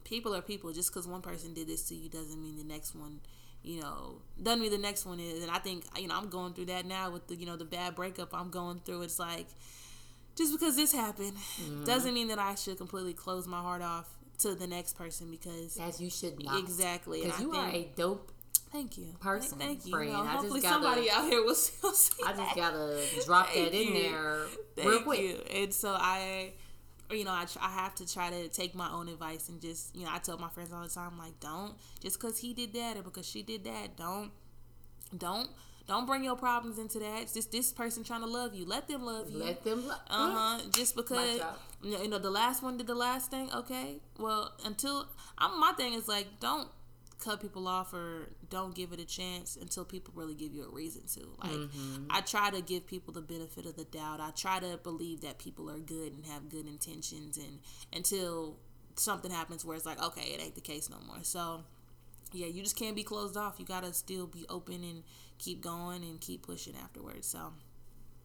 people 0.04 0.34
are 0.34 0.42
people. 0.42 0.72
Just 0.72 0.92
because 0.92 1.06
one 1.06 1.22
person 1.22 1.54
did 1.54 1.68
this 1.68 1.88
to 1.88 1.94
you 1.94 2.08
doesn't 2.08 2.40
mean 2.40 2.56
the 2.56 2.64
next 2.64 2.94
one 2.94 3.20
you 3.62 3.80
know, 3.80 4.16
doesn't 4.42 4.60
mean 4.60 4.70
the 4.70 4.78
next 4.78 5.06
one 5.06 5.20
is. 5.20 5.42
And 5.42 5.50
I 5.50 5.58
think, 5.58 5.84
you 5.98 6.08
know, 6.08 6.16
I'm 6.16 6.28
going 6.28 6.52
through 6.54 6.66
that 6.66 6.86
now 6.86 7.10
with 7.10 7.26
the, 7.28 7.36
you 7.36 7.46
know, 7.46 7.56
the 7.56 7.64
bad 7.64 7.94
breakup 7.94 8.34
I'm 8.34 8.50
going 8.50 8.80
through. 8.80 9.02
It's 9.02 9.18
like, 9.18 9.46
just 10.36 10.52
because 10.52 10.76
this 10.76 10.92
happened 10.92 11.34
mm-hmm. 11.34 11.84
doesn't 11.84 12.12
mean 12.12 12.28
that 12.28 12.38
I 12.38 12.54
should 12.54 12.78
completely 12.78 13.12
close 13.12 13.46
my 13.46 13.60
heart 13.60 13.82
off 13.82 14.08
to 14.38 14.54
the 14.54 14.66
next 14.66 14.94
person 14.94 15.30
because. 15.30 15.78
As 15.78 16.00
you 16.00 16.10
should 16.10 16.42
not. 16.42 16.58
Exactly. 16.58 17.22
Because 17.22 17.40
you 17.40 17.52
think, 17.52 17.64
are 17.64 17.76
a 17.76 17.88
dope 17.96 18.32
Thank 18.72 18.96
you. 18.96 19.14
Person. 19.20 19.58
Thank 19.58 19.84
you. 19.84 19.92
Friend. 19.92 20.12
Know, 20.12 20.24
hopefully 20.24 20.62
gotta, 20.62 20.82
somebody 20.82 21.10
out 21.10 21.24
here 21.26 21.42
will 21.42 21.54
still 21.54 21.92
see 21.92 22.22
I 22.26 22.32
just 22.32 22.56
gotta 22.56 23.00
drop 23.26 23.52
that 23.52 23.74
in 23.74 23.94
you. 23.94 24.02
there 24.02 24.36
Thank 24.76 24.88
real 24.88 25.02
quick. 25.02 25.20
You. 25.20 25.36
And 25.54 25.74
so 25.74 25.90
I 25.90 26.52
you 27.14 27.24
know, 27.24 27.30
I, 27.32 27.46
I 27.60 27.70
have 27.70 27.94
to 27.96 28.12
try 28.12 28.30
to 28.30 28.48
take 28.48 28.74
my 28.74 28.90
own 28.90 29.08
advice 29.08 29.48
and 29.48 29.60
just, 29.60 29.94
you 29.94 30.04
know, 30.04 30.10
I 30.12 30.18
tell 30.18 30.38
my 30.38 30.48
friends 30.48 30.72
all 30.72 30.82
the 30.82 30.88
time, 30.88 31.18
like, 31.18 31.38
don't, 31.40 31.74
just 32.00 32.20
because 32.20 32.38
he 32.38 32.52
did 32.54 32.72
that 32.74 32.96
or 32.96 33.02
because 33.02 33.28
she 33.28 33.42
did 33.42 33.64
that, 33.64 33.96
don't, 33.96 34.30
don't, 35.16 35.48
don't 35.88 36.06
bring 36.06 36.24
your 36.24 36.36
problems 36.36 36.78
into 36.78 36.98
that. 37.00 37.22
It's 37.22 37.34
just 37.34 37.50
this 37.50 37.72
person 37.72 38.04
trying 38.04 38.20
to 38.20 38.26
love 38.26 38.54
you. 38.54 38.64
Let 38.64 38.88
them 38.88 39.04
love 39.04 39.30
you. 39.30 39.38
Let 39.38 39.64
them 39.64 39.86
love. 39.86 40.00
Uh 40.08 40.30
huh. 40.30 40.60
Just 40.70 40.94
because 40.94 41.40
you 41.82 42.08
know 42.08 42.18
the 42.18 42.30
last 42.30 42.62
one 42.62 42.76
did 42.76 42.86
the 42.86 42.94
last 42.94 43.30
thing. 43.30 43.50
Okay. 43.52 43.96
Well, 44.18 44.52
until 44.64 45.08
I'm 45.38 45.58
my 45.58 45.72
thing 45.72 45.94
is 45.94 46.06
like 46.06 46.26
don't 46.38 46.68
cut 47.22 47.40
people 47.40 47.68
off 47.68 47.94
or 47.94 48.30
don't 48.50 48.74
give 48.74 48.92
it 48.92 48.98
a 48.98 49.04
chance 49.04 49.56
until 49.60 49.84
people 49.84 50.12
really 50.16 50.34
give 50.34 50.52
you 50.52 50.64
a 50.64 50.68
reason 50.68 51.02
to. 51.14 51.20
Like 51.40 51.52
mm-hmm. 51.52 52.06
I 52.10 52.20
try 52.20 52.50
to 52.50 52.60
give 52.60 52.86
people 52.86 53.14
the 53.14 53.20
benefit 53.20 53.64
of 53.64 53.76
the 53.76 53.84
doubt. 53.84 54.20
I 54.20 54.30
try 54.30 54.58
to 54.58 54.78
believe 54.82 55.20
that 55.20 55.38
people 55.38 55.70
are 55.70 55.78
good 55.78 56.12
and 56.12 56.26
have 56.26 56.48
good 56.48 56.66
intentions 56.66 57.38
and 57.38 57.60
until 57.92 58.56
something 58.96 59.30
happens 59.30 59.64
where 59.64 59.76
it's 59.76 59.86
like, 59.86 60.02
okay, 60.02 60.32
it 60.32 60.42
ain't 60.42 60.54
the 60.54 60.60
case 60.60 60.90
no 60.90 60.96
more. 61.06 61.22
So 61.22 61.62
yeah, 62.32 62.46
you 62.46 62.62
just 62.62 62.76
can't 62.76 62.96
be 62.96 63.04
closed 63.04 63.36
off. 63.36 63.54
You 63.58 63.64
gotta 63.64 63.92
still 63.92 64.26
be 64.26 64.44
open 64.48 64.82
and 64.82 65.04
keep 65.38 65.60
going 65.60 66.02
and 66.02 66.20
keep 66.20 66.42
pushing 66.42 66.74
afterwards. 66.82 67.28
So 67.28 67.52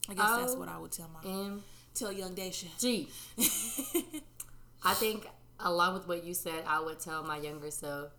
I 0.10 0.16
guess 0.16 0.38
that's 0.38 0.56
what 0.56 0.70
I 0.70 0.78
would 0.78 0.92
tell 0.92 1.10
my 1.10 1.30
M- 1.30 1.64
tell 1.94 2.12
young 2.12 2.36
Daisha. 2.36 2.66
G. 2.80 3.10
I 4.84 4.94
think 4.94 5.28
along 5.60 5.94
with 5.94 6.08
what 6.08 6.24
you 6.24 6.34
said, 6.34 6.64
I 6.68 6.80
would 6.80 7.00
tell 7.00 7.24
my 7.24 7.38
younger 7.38 7.70
self 7.70 8.12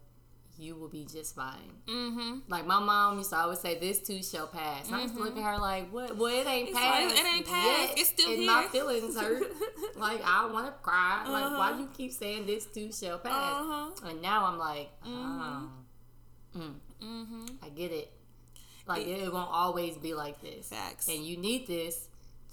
you 0.59 0.75
will 0.75 0.88
be 0.88 1.07
just 1.11 1.35
fine. 1.37 1.55
Mm-hmm. 1.87 2.38
Like 2.49 2.66
my 2.66 2.81
mom 2.81 3.18
used 3.18 3.31
to 3.31 3.37
always 3.37 3.61
say, 3.61 3.79
"This 3.79 4.01
too 4.01 4.23
shall 4.23 4.49
pass." 4.49 4.87
Mm-hmm. 4.87 4.94
I 4.94 5.03
used 5.03 5.14
to 5.14 5.23
look 5.23 5.37
at 5.37 5.42
her 5.42 5.59
like, 5.59 5.90
"What? 5.90 6.16
Well, 6.16 6.27
it 6.27 6.47
ain't 6.47 6.71
it's 6.71 6.79
passed. 6.79 7.14
Like, 7.14 7.25
it 7.25 7.35
ain't 7.35 7.47
passed. 7.47 7.88
Yet, 7.88 7.99
it's 7.99 8.09
still 8.09 8.31
and 8.31 8.38
here." 8.38 8.53
my 8.53 8.66
feelings 8.66 9.16
hurt. 9.16 9.44
like 9.97 10.21
I 10.25 10.47
want 10.47 10.66
to 10.66 10.73
cry. 10.83 11.23
Uh-huh. 11.23 11.33
Like 11.33 11.59
why 11.59 11.73
do 11.73 11.83
you 11.83 11.88
keep 11.97 12.12
saying 12.12 12.47
this 12.47 12.66
too 12.66 12.92
shall 12.92 13.18
pass? 13.18 13.33
Uh-huh. 13.33 14.09
And 14.09 14.21
now 14.21 14.47
I'm 14.47 14.59
like, 14.59 14.90
oh, 15.07 15.71
mm-hmm. 16.57 16.61
mm. 16.61 16.75
mm-hmm. 17.03 17.47
I 17.62 17.68
get 17.68 17.92
it. 17.92 18.12
Like 18.87 19.07
it, 19.07 19.23
it, 19.23 19.33
won't 19.33 19.51
always 19.51 19.97
be 19.97 20.14
like 20.14 20.40
this. 20.40 20.68
Facts. 20.68 21.09
And 21.09 21.25
you 21.25 21.37
need 21.37 21.66
this 21.66 22.09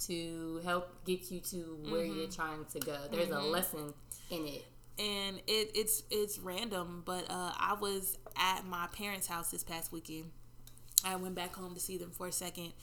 to 0.08 0.62
help 0.64 1.06
get 1.06 1.32
you 1.32 1.40
to 1.40 1.80
where 1.90 2.02
mm-hmm. 2.02 2.20
you're 2.20 2.28
trying 2.28 2.66
to 2.74 2.80
go. 2.80 2.98
There's 3.10 3.30
a 3.30 3.34
mm-hmm. 3.34 3.52
lesson 3.52 3.94
in 4.30 4.46
it 4.46 4.66
and 4.98 5.38
it, 5.48 5.72
it's 5.76 6.04
it's 6.10 6.40
random, 6.40 7.04
but 7.06 7.26
uh, 7.30 7.52
I 7.58 7.76
was 7.80 8.18
at 8.38 8.66
my 8.66 8.88
parents' 8.88 9.28
house 9.28 9.52
this 9.52 9.64
past 9.64 9.92
weekend. 9.92 10.32
I 11.04 11.16
went 11.18 11.36
back 11.36 11.54
home 11.54 11.74
to 11.74 11.80
see 11.80 11.98
them 11.98 12.12
for 12.12 12.28
a 12.28 12.32
second, 12.32 12.74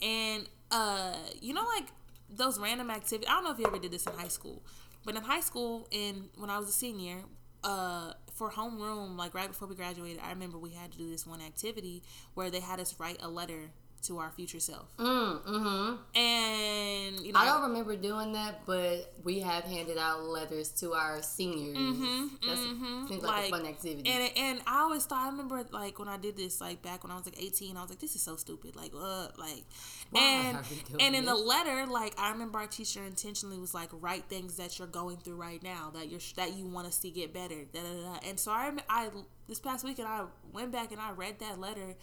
and 0.00 0.48
uh, 0.70 1.14
you 1.40 1.54
know, 1.54 1.64
like 1.76 1.88
those 2.30 2.58
random 2.58 2.90
activities. 2.90 3.28
I 3.28 3.34
don't 3.34 3.44
know 3.44 3.52
if 3.52 3.58
you 3.58 3.66
ever 3.66 3.78
did 3.78 3.92
this 3.92 4.06
in 4.06 4.12
high 4.14 4.28
school, 4.28 4.62
but 5.04 5.16
in 5.16 5.22
high 5.22 5.40
school, 5.40 5.88
and 5.92 6.28
when 6.36 6.50
I 6.50 6.58
was 6.58 6.68
a 6.68 6.72
senior, 6.72 7.18
uh, 7.64 8.12
for 8.32 8.50
homeroom, 8.50 9.16
like 9.16 9.34
right 9.34 9.48
before 9.48 9.68
we 9.68 9.74
graduated, 9.74 10.20
I 10.22 10.30
remember 10.30 10.58
we 10.58 10.70
had 10.70 10.92
to 10.92 10.98
do 10.98 11.10
this 11.10 11.26
one 11.26 11.40
activity 11.40 12.02
where 12.34 12.50
they 12.50 12.60
had 12.60 12.80
us 12.80 12.94
write 12.98 13.18
a 13.20 13.28
letter 13.28 13.70
to 14.06 14.18
our 14.18 14.30
future 14.30 14.60
self. 14.60 14.96
Mm, 14.96 15.42
mm-hmm. 15.42 16.18
And 16.18 17.20
you 17.20 17.32
know, 17.32 17.40
I 17.40 17.44
don't 17.44 17.62
remember 17.62 17.96
doing 17.96 18.32
that, 18.32 18.66
but 18.66 19.12
we 19.24 19.40
have 19.40 19.64
handed 19.64 19.98
out 19.98 20.22
letters 20.24 20.68
to 20.80 20.92
our 20.92 21.22
seniors. 21.22 21.76
Mm-hmm, 21.76 22.26
That's 22.46 22.60
mm-hmm. 22.60 23.06
seems 23.08 23.22
like, 23.22 23.36
like, 23.36 23.46
a 23.46 23.50
fun 23.50 23.66
activity. 23.66 24.10
And 24.10 24.30
and 24.36 24.60
I 24.66 24.80
always 24.80 25.04
thought 25.04 25.24
I 25.24 25.28
remember 25.28 25.64
like 25.72 25.98
when 25.98 26.08
I 26.08 26.16
did 26.16 26.36
this 26.36 26.60
like 26.60 26.82
back 26.82 27.02
when 27.04 27.10
I 27.10 27.16
was 27.16 27.26
like 27.26 27.40
eighteen, 27.42 27.76
I 27.76 27.82
was 27.82 27.90
like, 27.90 28.00
this 28.00 28.14
is 28.14 28.22
so 28.22 28.36
stupid. 28.36 28.76
Like 28.76 28.92
uh, 28.94 29.28
like 29.36 29.64
Why 30.10 30.20
and 30.20 30.58
and 31.00 31.14
in 31.16 31.24
the 31.24 31.34
letter, 31.34 31.86
like 31.86 32.14
I 32.18 32.30
remember 32.30 32.58
our 32.58 32.66
teacher 32.66 33.04
intentionally 33.04 33.58
was 33.58 33.74
like, 33.74 33.90
write 33.92 34.24
things 34.28 34.56
that 34.56 34.78
you're 34.78 34.88
going 34.88 35.16
through 35.16 35.36
right 35.36 35.62
now 35.62 35.90
that 35.94 36.10
you're 36.10 36.20
that 36.36 36.54
you 36.54 36.66
want 36.66 36.86
to 36.86 36.92
see 36.92 37.10
get 37.10 37.32
better. 37.32 37.64
Da, 37.72 37.80
da, 37.80 38.02
da. 38.02 38.28
And 38.28 38.38
so 38.38 38.52
I 38.52 38.72
I 38.88 39.08
this 39.48 39.60
past 39.60 39.84
weekend 39.84 40.08
I 40.08 40.24
went 40.52 40.72
back 40.72 40.92
and 40.92 41.00
I 41.00 41.12
read 41.12 41.38
that 41.40 41.60
letter 41.60 41.94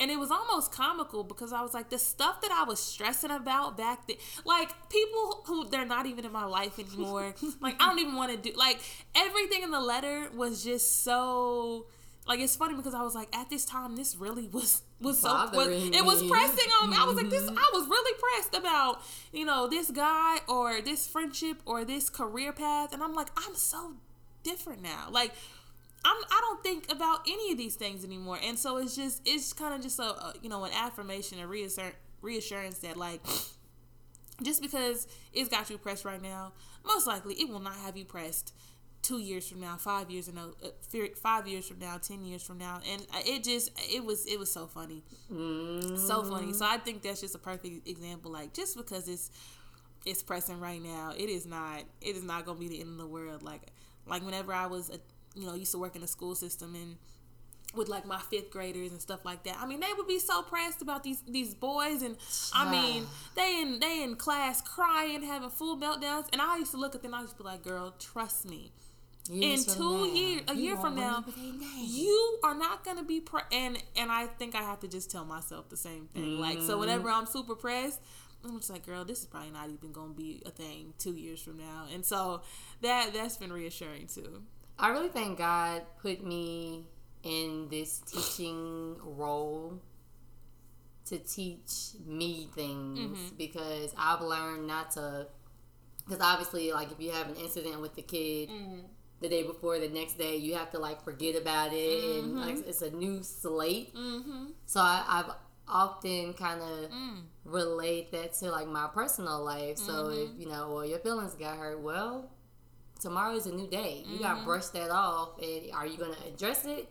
and 0.00 0.10
it 0.10 0.18
was 0.18 0.30
almost 0.30 0.72
comical 0.72 1.24
because 1.24 1.52
I 1.52 1.62
was 1.62 1.74
like, 1.74 1.90
the 1.90 1.98
stuff 1.98 2.40
that 2.42 2.52
I 2.52 2.64
was 2.64 2.78
stressing 2.78 3.30
about 3.30 3.76
back 3.76 4.06
then, 4.06 4.16
like 4.44 4.70
people 4.88 5.42
who 5.46 5.68
they're 5.68 5.84
not 5.84 6.06
even 6.06 6.24
in 6.24 6.32
my 6.32 6.44
life 6.44 6.78
anymore, 6.78 7.34
like 7.60 7.80
I 7.80 7.88
don't 7.88 7.98
even 7.98 8.14
want 8.14 8.30
to 8.30 8.50
do, 8.50 8.56
like 8.56 8.80
everything 9.16 9.62
in 9.62 9.70
the 9.70 9.80
letter 9.80 10.28
was 10.34 10.62
just 10.62 11.02
so, 11.02 11.86
like 12.26 12.40
it's 12.40 12.54
funny 12.54 12.74
because 12.74 12.94
I 12.94 13.02
was 13.02 13.14
like, 13.14 13.34
at 13.36 13.50
this 13.50 13.64
time, 13.64 13.96
this 13.96 14.16
really 14.16 14.48
was 14.48 14.82
was 15.00 15.20
so 15.20 15.50
was, 15.52 15.68
it 15.68 16.04
was 16.04 16.22
pressing 16.28 16.70
on 16.82 16.90
me. 16.90 16.96
I 16.98 17.04
was 17.04 17.16
like, 17.16 17.30
this, 17.30 17.44
mm-hmm. 17.44 17.56
I 17.56 17.70
was 17.72 17.88
really 17.88 18.18
pressed 18.18 18.54
about, 18.56 19.00
you 19.32 19.44
know, 19.44 19.68
this 19.68 19.90
guy 19.90 20.38
or 20.48 20.80
this 20.80 21.06
friendship 21.06 21.58
or 21.66 21.84
this 21.84 22.10
career 22.10 22.52
path, 22.52 22.92
and 22.92 23.02
I'm 23.02 23.14
like, 23.14 23.28
I'm 23.36 23.54
so 23.54 23.94
different 24.42 24.82
now, 24.82 25.08
like 25.10 25.32
I'm, 26.04 26.16
I 26.30 26.38
don't 26.40 26.62
think 26.62 26.90
about 26.90 27.20
any 27.26 27.52
of 27.52 27.58
these 27.58 27.74
things 27.74 28.04
anymore. 28.04 28.38
And 28.42 28.58
so 28.58 28.78
it's 28.78 28.96
just, 28.96 29.22
it's 29.24 29.52
kind 29.52 29.74
of 29.74 29.82
just 29.82 29.98
a, 29.98 30.02
a, 30.02 30.34
you 30.42 30.48
know, 30.48 30.64
an 30.64 30.72
affirmation, 30.72 31.40
a 31.40 31.46
reassur- 31.46 31.94
reassurance 32.22 32.78
that 32.78 32.96
like, 32.96 33.20
just 34.42 34.62
because 34.62 35.06
it's 35.32 35.48
got 35.48 35.68
you 35.70 35.78
pressed 35.78 36.04
right 36.04 36.22
now, 36.22 36.52
most 36.86 37.06
likely 37.06 37.34
it 37.34 37.48
will 37.48 37.60
not 37.60 37.74
have 37.76 37.96
you 37.96 38.04
pressed 38.04 38.52
two 39.02 39.18
years 39.18 39.48
from 39.48 39.60
now, 39.60 39.76
five 39.76 40.10
years 40.10 40.26
from 40.26 40.36
now, 40.36 40.50
uh, 40.64 40.68
five 41.16 41.46
years 41.46 41.68
from 41.68 41.78
now, 41.78 41.98
ten 41.98 42.24
years 42.24 42.42
from 42.42 42.58
now, 42.58 42.80
and 42.90 43.06
it 43.26 43.44
just 43.44 43.70
it 43.94 44.04
was 44.04 44.26
it 44.26 44.38
was 44.38 44.50
so 44.50 44.66
funny, 44.66 45.02
so 45.28 46.22
funny. 46.24 46.52
So 46.52 46.64
I 46.66 46.78
think 46.78 47.02
that's 47.02 47.20
just 47.20 47.34
a 47.34 47.38
perfect 47.38 47.88
example. 47.88 48.30
Like 48.30 48.52
just 48.52 48.76
because 48.76 49.08
it's 49.08 49.30
it's 50.04 50.22
pressing 50.22 50.60
right 50.60 50.82
now, 50.82 51.12
it 51.16 51.28
is 51.28 51.46
not 51.46 51.82
it 52.00 52.16
is 52.16 52.22
not 52.24 52.44
gonna 52.44 52.58
be 52.58 52.68
the 52.68 52.80
end 52.80 52.90
of 52.90 52.98
the 52.98 53.06
world. 53.06 53.42
Like 53.42 53.62
like 54.06 54.24
whenever 54.24 54.52
I 54.52 54.66
was 54.66 54.90
a, 54.90 54.98
you 55.38 55.46
know 55.46 55.54
used 55.54 55.72
to 55.72 55.78
work 55.78 55.94
in 55.94 56.02
the 56.02 56.08
school 56.08 56.34
system 56.34 56.74
and 56.74 56.96
with 57.74 57.88
like 57.88 58.06
my 58.06 58.18
fifth 58.18 58.50
graders 58.50 58.92
and 58.92 59.00
stuff 59.00 59.24
like 59.24 59.44
that. 59.44 59.56
I 59.60 59.66
mean, 59.66 59.80
they 59.80 59.92
would 59.96 60.06
be 60.06 60.18
so 60.18 60.42
pressed 60.42 60.82
about 60.82 61.04
these 61.04 61.22
these 61.28 61.54
boys, 61.54 62.02
and 62.02 62.16
I 62.54 62.70
mean, 62.70 63.06
they 63.36 63.60
in 63.60 63.78
they 63.78 64.02
in 64.02 64.16
class 64.16 64.62
crying, 64.62 65.22
having 65.22 65.50
full 65.50 65.78
meltdowns, 65.78 66.26
and 66.32 66.40
I 66.40 66.58
used 66.58 66.72
to 66.72 66.78
look 66.78 66.94
at 66.94 67.02
them. 67.02 67.14
I 67.14 67.20
used 67.20 67.36
to 67.36 67.42
be 67.42 67.44
like, 67.44 67.62
"Girl, 67.62 67.94
trust 67.98 68.48
me." 68.48 68.72
Years 69.30 69.68
in 69.68 69.74
two 69.74 70.06
years, 70.06 70.42
a 70.48 70.54
you 70.54 70.62
year 70.62 70.76
from 70.78 70.96
now, 70.96 71.22
remember 71.26 71.32
their 71.32 71.52
name. 71.52 71.86
you 71.86 72.38
are 72.42 72.54
not 72.54 72.82
gonna 72.82 73.04
be 73.04 73.20
pre- 73.20 73.42
and 73.52 73.76
and 73.94 74.10
I 74.10 74.26
think 74.26 74.54
I 74.54 74.62
have 74.62 74.80
to 74.80 74.88
just 74.88 75.10
tell 75.10 75.26
myself 75.26 75.68
the 75.68 75.76
same 75.76 76.08
thing. 76.14 76.40
Like 76.40 76.60
so, 76.60 76.70
mm-hmm. 76.70 76.80
whenever 76.80 77.10
I'm 77.10 77.26
super 77.26 77.54
pressed, 77.54 78.00
I'm 78.42 78.56
just 78.56 78.70
like, 78.70 78.86
girl, 78.86 79.04
this 79.04 79.20
is 79.20 79.26
probably 79.26 79.50
not 79.50 79.68
even 79.68 79.92
gonna 79.92 80.14
be 80.14 80.42
a 80.46 80.50
thing 80.50 80.94
two 80.98 81.12
years 81.12 81.42
from 81.42 81.58
now. 81.58 81.84
And 81.92 82.06
so 82.06 82.40
that 82.80 83.12
that's 83.12 83.36
been 83.36 83.52
reassuring 83.52 84.06
too. 84.06 84.44
I 84.78 84.90
really 84.90 85.08
think 85.08 85.38
God 85.38 85.82
put 86.00 86.24
me 86.24 86.86
in 87.22 87.68
this 87.70 87.98
teaching 88.06 88.96
role 89.02 89.80
to 91.06 91.18
teach 91.18 91.94
me 92.06 92.48
things 92.54 92.98
Mm-hmm. 92.98 93.36
because 93.36 93.94
I've 93.98 94.20
learned 94.20 94.66
not 94.66 94.90
to. 94.92 95.26
Because 96.06 96.22
obviously, 96.22 96.72
like 96.72 96.90
if 96.92 97.00
you 97.00 97.10
have 97.10 97.28
an 97.28 97.36
incident 97.36 97.80
with 97.80 97.94
the 97.94 98.02
kid 98.02 98.48
Mm-hmm. 98.50 98.80
the 99.20 99.28
day 99.28 99.42
before, 99.42 99.78
the 99.78 99.88
next 99.88 100.16
day 100.18 100.36
you 100.36 100.54
have 100.54 100.70
to 100.72 100.78
like 100.78 101.02
forget 101.02 101.34
about 101.34 101.72
it, 101.72 102.22
and 102.22 102.36
like 102.40 102.56
it's 102.66 102.82
a 102.82 102.90
new 102.90 103.22
slate. 103.22 103.94
Mm-hmm. 103.94 104.46
So 104.66 104.80
I, 104.80 105.04
I've 105.08 105.30
often 105.66 106.32
kind 106.34 106.60
of 106.62 106.90
Mm. 106.90 107.22
relate 107.44 108.10
that 108.12 108.32
to 108.34 108.50
like 108.50 108.68
my 108.68 108.88
personal 108.94 109.42
life. 109.44 109.76
So 109.78 109.92
Mm-hmm. 110.06 110.34
if 110.34 110.40
you 110.40 110.48
know, 110.48 110.72
well, 110.72 110.86
your 110.86 110.98
feelings 111.00 111.34
got 111.34 111.56
hurt, 111.58 111.80
well, 111.80 112.30
tomorrow 113.00 113.34
is 113.34 113.46
a 113.46 113.52
new 113.54 113.68
day. 113.68 114.04
You 114.06 114.14
Mm-hmm. 114.14 114.22
gotta 114.22 114.44
brush 114.44 114.66
that 114.68 114.90
off, 114.90 115.38
and 115.42 115.72
are 115.74 115.86
you 115.86 115.96
gonna 115.98 116.16
address 116.26 116.64
it, 116.66 116.88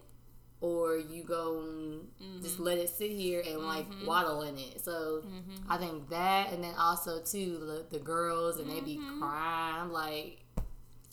or 0.62 0.98
you 0.98 1.24
gonna 1.24 2.02
Mm-hmm. 2.22 2.42
just 2.42 2.60
let 2.60 2.78
it 2.78 2.90
sit 2.90 3.12
here 3.12 3.44
and 3.48 3.60
like 3.60 3.88
waddle 4.06 4.42
in 4.44 4.58
it? 4.58 4.84
So 4.84 5.24
Mm-hmm. 5.26 5.72
I 5.72 5.78
think 5.78 6.10
that, 6.10 6.52
and 6.54 6.64
then 6.64 6.74
also 6.80 7.22
too 7.22 7.58
the, 7.60 7.86
the 7.98 8.04
girls 8.04 8.58
and 8.60 8.70
they 8.70 8.82
be 8.82 8.98
Mm-hmm. 8.98 9.20
crying. 9.22 9.76
I'm 9.82 9.92
like, 9.92 10.40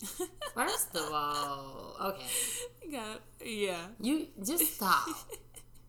first 0.53 0.95
of 0.95 1.11
all, 1.11 1.95
okay, 2.01 2.91
Got 2.91 3.21
yeah. 3.43 3.77
you 3.99 4.27
just 4.45 4.75
stop. 4.75 5.07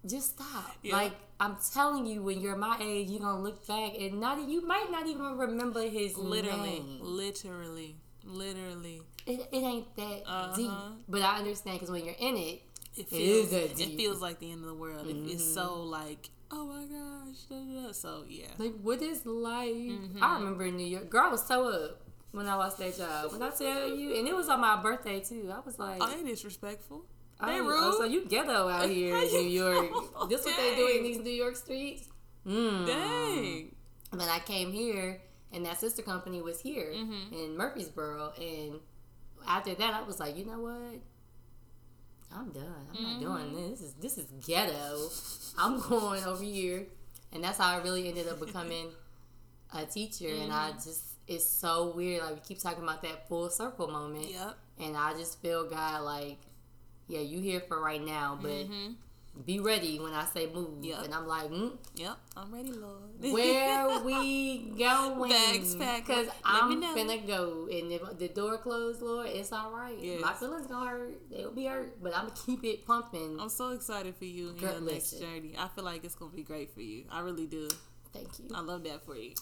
Just 0.07 0.35
stop. 0.39 0.71
Yeah. 0.85 0.95
Like 0.95 1.13
I'm 1.41 1.57
telling 1.75 2.07
you, 2.07 2.23
when 2.23 2.41
you're 2.41 2.55
my 2.55 2.79
age, 2.81 3.09
you're 3.11 3.19
gonna 3.19 3.43
look 3.43 3.67
back 3.67 3.95
and 3.99 4.21
not 4.21 4.49
you 4.49 4.65
might 4.65 4.87
not 4.89 5.09
even 5.09 5.37
remember 5.37 5.81
his 5.83 6.17
Literally, 6.17 6.79
name. 6.79 6.99
literally, 7.01 7.97
literally. 8.27 9.03
It, 9.27 9.41
it 9.53 9.57
ain't 9.57 9.95
that 9.97 10.23
Uh-huh. 10.27 10.57
deep, 10.57 10.71
but 11.09 11.23
I 11.23 11.39
understand 11.39 11.77
because 11.79 11.91
when 11.91 12.05
you're 12.05 12.15
in 12.19 12.37
it, 12.37 12.63
It 12.97 13.01
It 13.03 13.09
feels 13.11 13.47
is 13.47 13.51
that 13.51 13.81
it 13.83 13.97
feels 13.97 14.21
like 14.23 14.39
the 14.39 14.51
end 14.53 14.61
of 14.63 14.67
the 14.69 14.75
world. 14.75 15.07
It- 15.07 15.31
It's 15.33 15.45
so 15.55 15.83
like 15.83 16.31
oh 16.51 16.65
my 16.65 16.85
gosh. 16.85 17.39
da, 17.49 17.57
da, 17.57 17.87
da. 17.89 17.93
So 17.93 18.25
yeah. 18.29 18.47
like 18.59 18.75
what 18.81 19.03
is 19.03 19.27
life? 19.27 19.75
Mm-hmm. 19.75 20.23
I 20.23 20.39
remember 20.39 20.65
in 20.67 20.77
New 20.77 20.87
York, 20.87 21.11
girl, 21.11 21.25
I 21.27 21.29
was 21.29 21.45
so 21.47 21.69
up 21.69 22.03
when 22.33 22.47
I 22.47 22.55
lost 22.55 22.79
that 22.79 22.97
job. 22.97 23.33
When 23.33 23.43
I 23.43 23.51
tell 23.51 23.89
you, 23.89 24.17
and 24.17 24.27
it 24.29 24.35
was 24.35 24.49
on 24.49 24.61
my 24.61 24.81
birthday 24.81 25.21
too. 25.21 25.53
I 25.53 25.61
was 25.61 25.79
like, 25.79 25.99
Oh, 26.01 26.07
they 26.11 26.23
disrespectful. 26.23 27.05
oh, 27.41 27.47
They 27.47 27.61
oh, 27.61 27.65
rude. 27.67 27.95
so 27.99 28.05
you 28.05 28.27
ghetto 28.27 28.69
out 28.69 28.89
here 28.97 29.17
in 29.17 29.29
New 29.29 29.41
York. 29.63 29.91
this 30.31 30.45
what 30.45 30.57
they 30.57 30.75
do 30.77 30.87
in 30.97 31.03
these 31.03 31.19
New 31.19 31.31
York 31.45 31.57
streets. 31.57 32.09
Mm. 32.47 32.87
Dang. 32.87 33.75
But 34.13 34.29
I 34.29 34.39
came 34.39 34.73
here, 34.73 35.21
and 35.57 35.67
that 35.67 35.81
sister 35.81 36.03
company 36.03 36.41
was 36.43 36.61
here 36.61 36.93
Mm-hmm. 36.95 37.35
in 37.35 37.57
Murfreesboro. 37.57 38.33
And 38.41 38.79
after 39.49 39.75
that, 39.75 39.95
I 39.95 40.03
was 40.03 40.21
like, 40.21 40.37
you 40.37 40.45
know 40.45 40.61
what? 40.61 41.01
I'm 42.35 42.51
done. 42.51 42.87
I'm 42.97 43.03
not 43.03 43.21
doing 43.21 43.55
Mm-hmm. 43.55 43.71
this. 43.71 43.81
This 43.81 43.83
is 43.83 43.95
this 43.95 44.19
is 44.19 44.27
ghetto. 44.47 45.09
I'm 45.59 45.81
going 45.89 46.23
over 46.25 46.43
here, 46.45 46.87
and 47.33 47.43
that's 47.43 47.59
how 47.59 47.77
I 47.79 47.83
really 47.83 48.09
ended 48.09 48.29
up 48.29 48.39
becoming 48.41 48.89
a 49.75 49.85
teacher. 49.87 50.29
And 50.29 50.53
I 50.53 50.71
Mm-hmm. 50.71 50.79
just 50.79 51.03
it's 51.27 51.47
so 51.47 51.93
weird. 51.97 52.23
Like 52.23 52.35
we 52.35 52.41
keep 52.41 52.61
talking 52.61 52.83
about 52.85 53.03
that 53.03 53.29
full 53.29 53.49
circle 53.51 53.89
moment, 53.89 54.31
Yep. 54.31 54.57
and 54.81 54.97
I 54.97 55.13
just 55.15 55.41
feel 55.41 55.69
God 55.69 56.03
like, 56.03 56.39
yeah, 57.09 57.21
you 57.21 57.41
here 57.41 57.61
for 57.61 57.81
right 57.81 58.05
now, 58.05 58.39
but. 58.41 58.67
Mm-hmm. 59.37 59.43
Be 59.45 59.61
ready 59.61 59.99
when 59.99 60.13
I 60.13 60.25
say 60.25 60.49
move, 60.53 60.83
Yep. 60.85 61.05
and 61.05 61.15
I'm 61.15 61.27
like, 61.27 61.51
mm, 61.51 61.77
Yep. 61.95 62.17
I'm 62.37 62.55
ready, 62.55 62.73
Lord. 62.73 63.03
where 63.21 64.01
we 64.01 64.73
going? 64.79 65.31
Bags 65.31 65.75
packed. 65.77 66.07
Because 66.07 66.29
I'm 66.45 66.83
finna 66.83 67.27
go, 67.27 67.69
and 67.71 67.93
if 67.93 68.19
the 68.19 68.29
door 68.29 68.59
closed, 68.59 69.03
Lord, 69.03 69.29
it's 69.29 69.53
all 69.53 69.71
right. 69.73 69.97
Yes. 69.99 70.21
My 70.21 70.33
feelings 70.33 70.67
gonna 70.67 70.89
hurt; 70.91 71.31
they'll 71.31 71.53
be 71.53 71.67
hurt, 71.67 72.03
but 72.03 72.15
I'm 72.17 72.29
gonna 72.29 72.39
keep 72.47 72.65
it 72.65 72.87
pumping. 72.87 73.39
I'm 73.41 73.49
so 73.49 73.71
excited 73.71 74.17
for 74.17 74.25
you 74.25 74.53
Girl, 74.53 74.73
your 74.73 74.81
next 74.81 75.19
journey. 75.21 75.55
I 75.59 75.69
feel 75.69 75.85
like 75.85 76.05
it's 76.05 76.15
gonna 76.15 76.33
be 76.35 76.43
great 76.43 76.73
for 76.73 76.81
you. 76.81 77.05
I 77.11 77.21
really 77.21 77.47
do. 77.47 77.69
Thank 78.13 78.39
you. 78.39 78.47
I 78.55 78.61
love 78.61 78.85
that 78.85 79.05
for 79.05 79.17
you. 79.17 79.35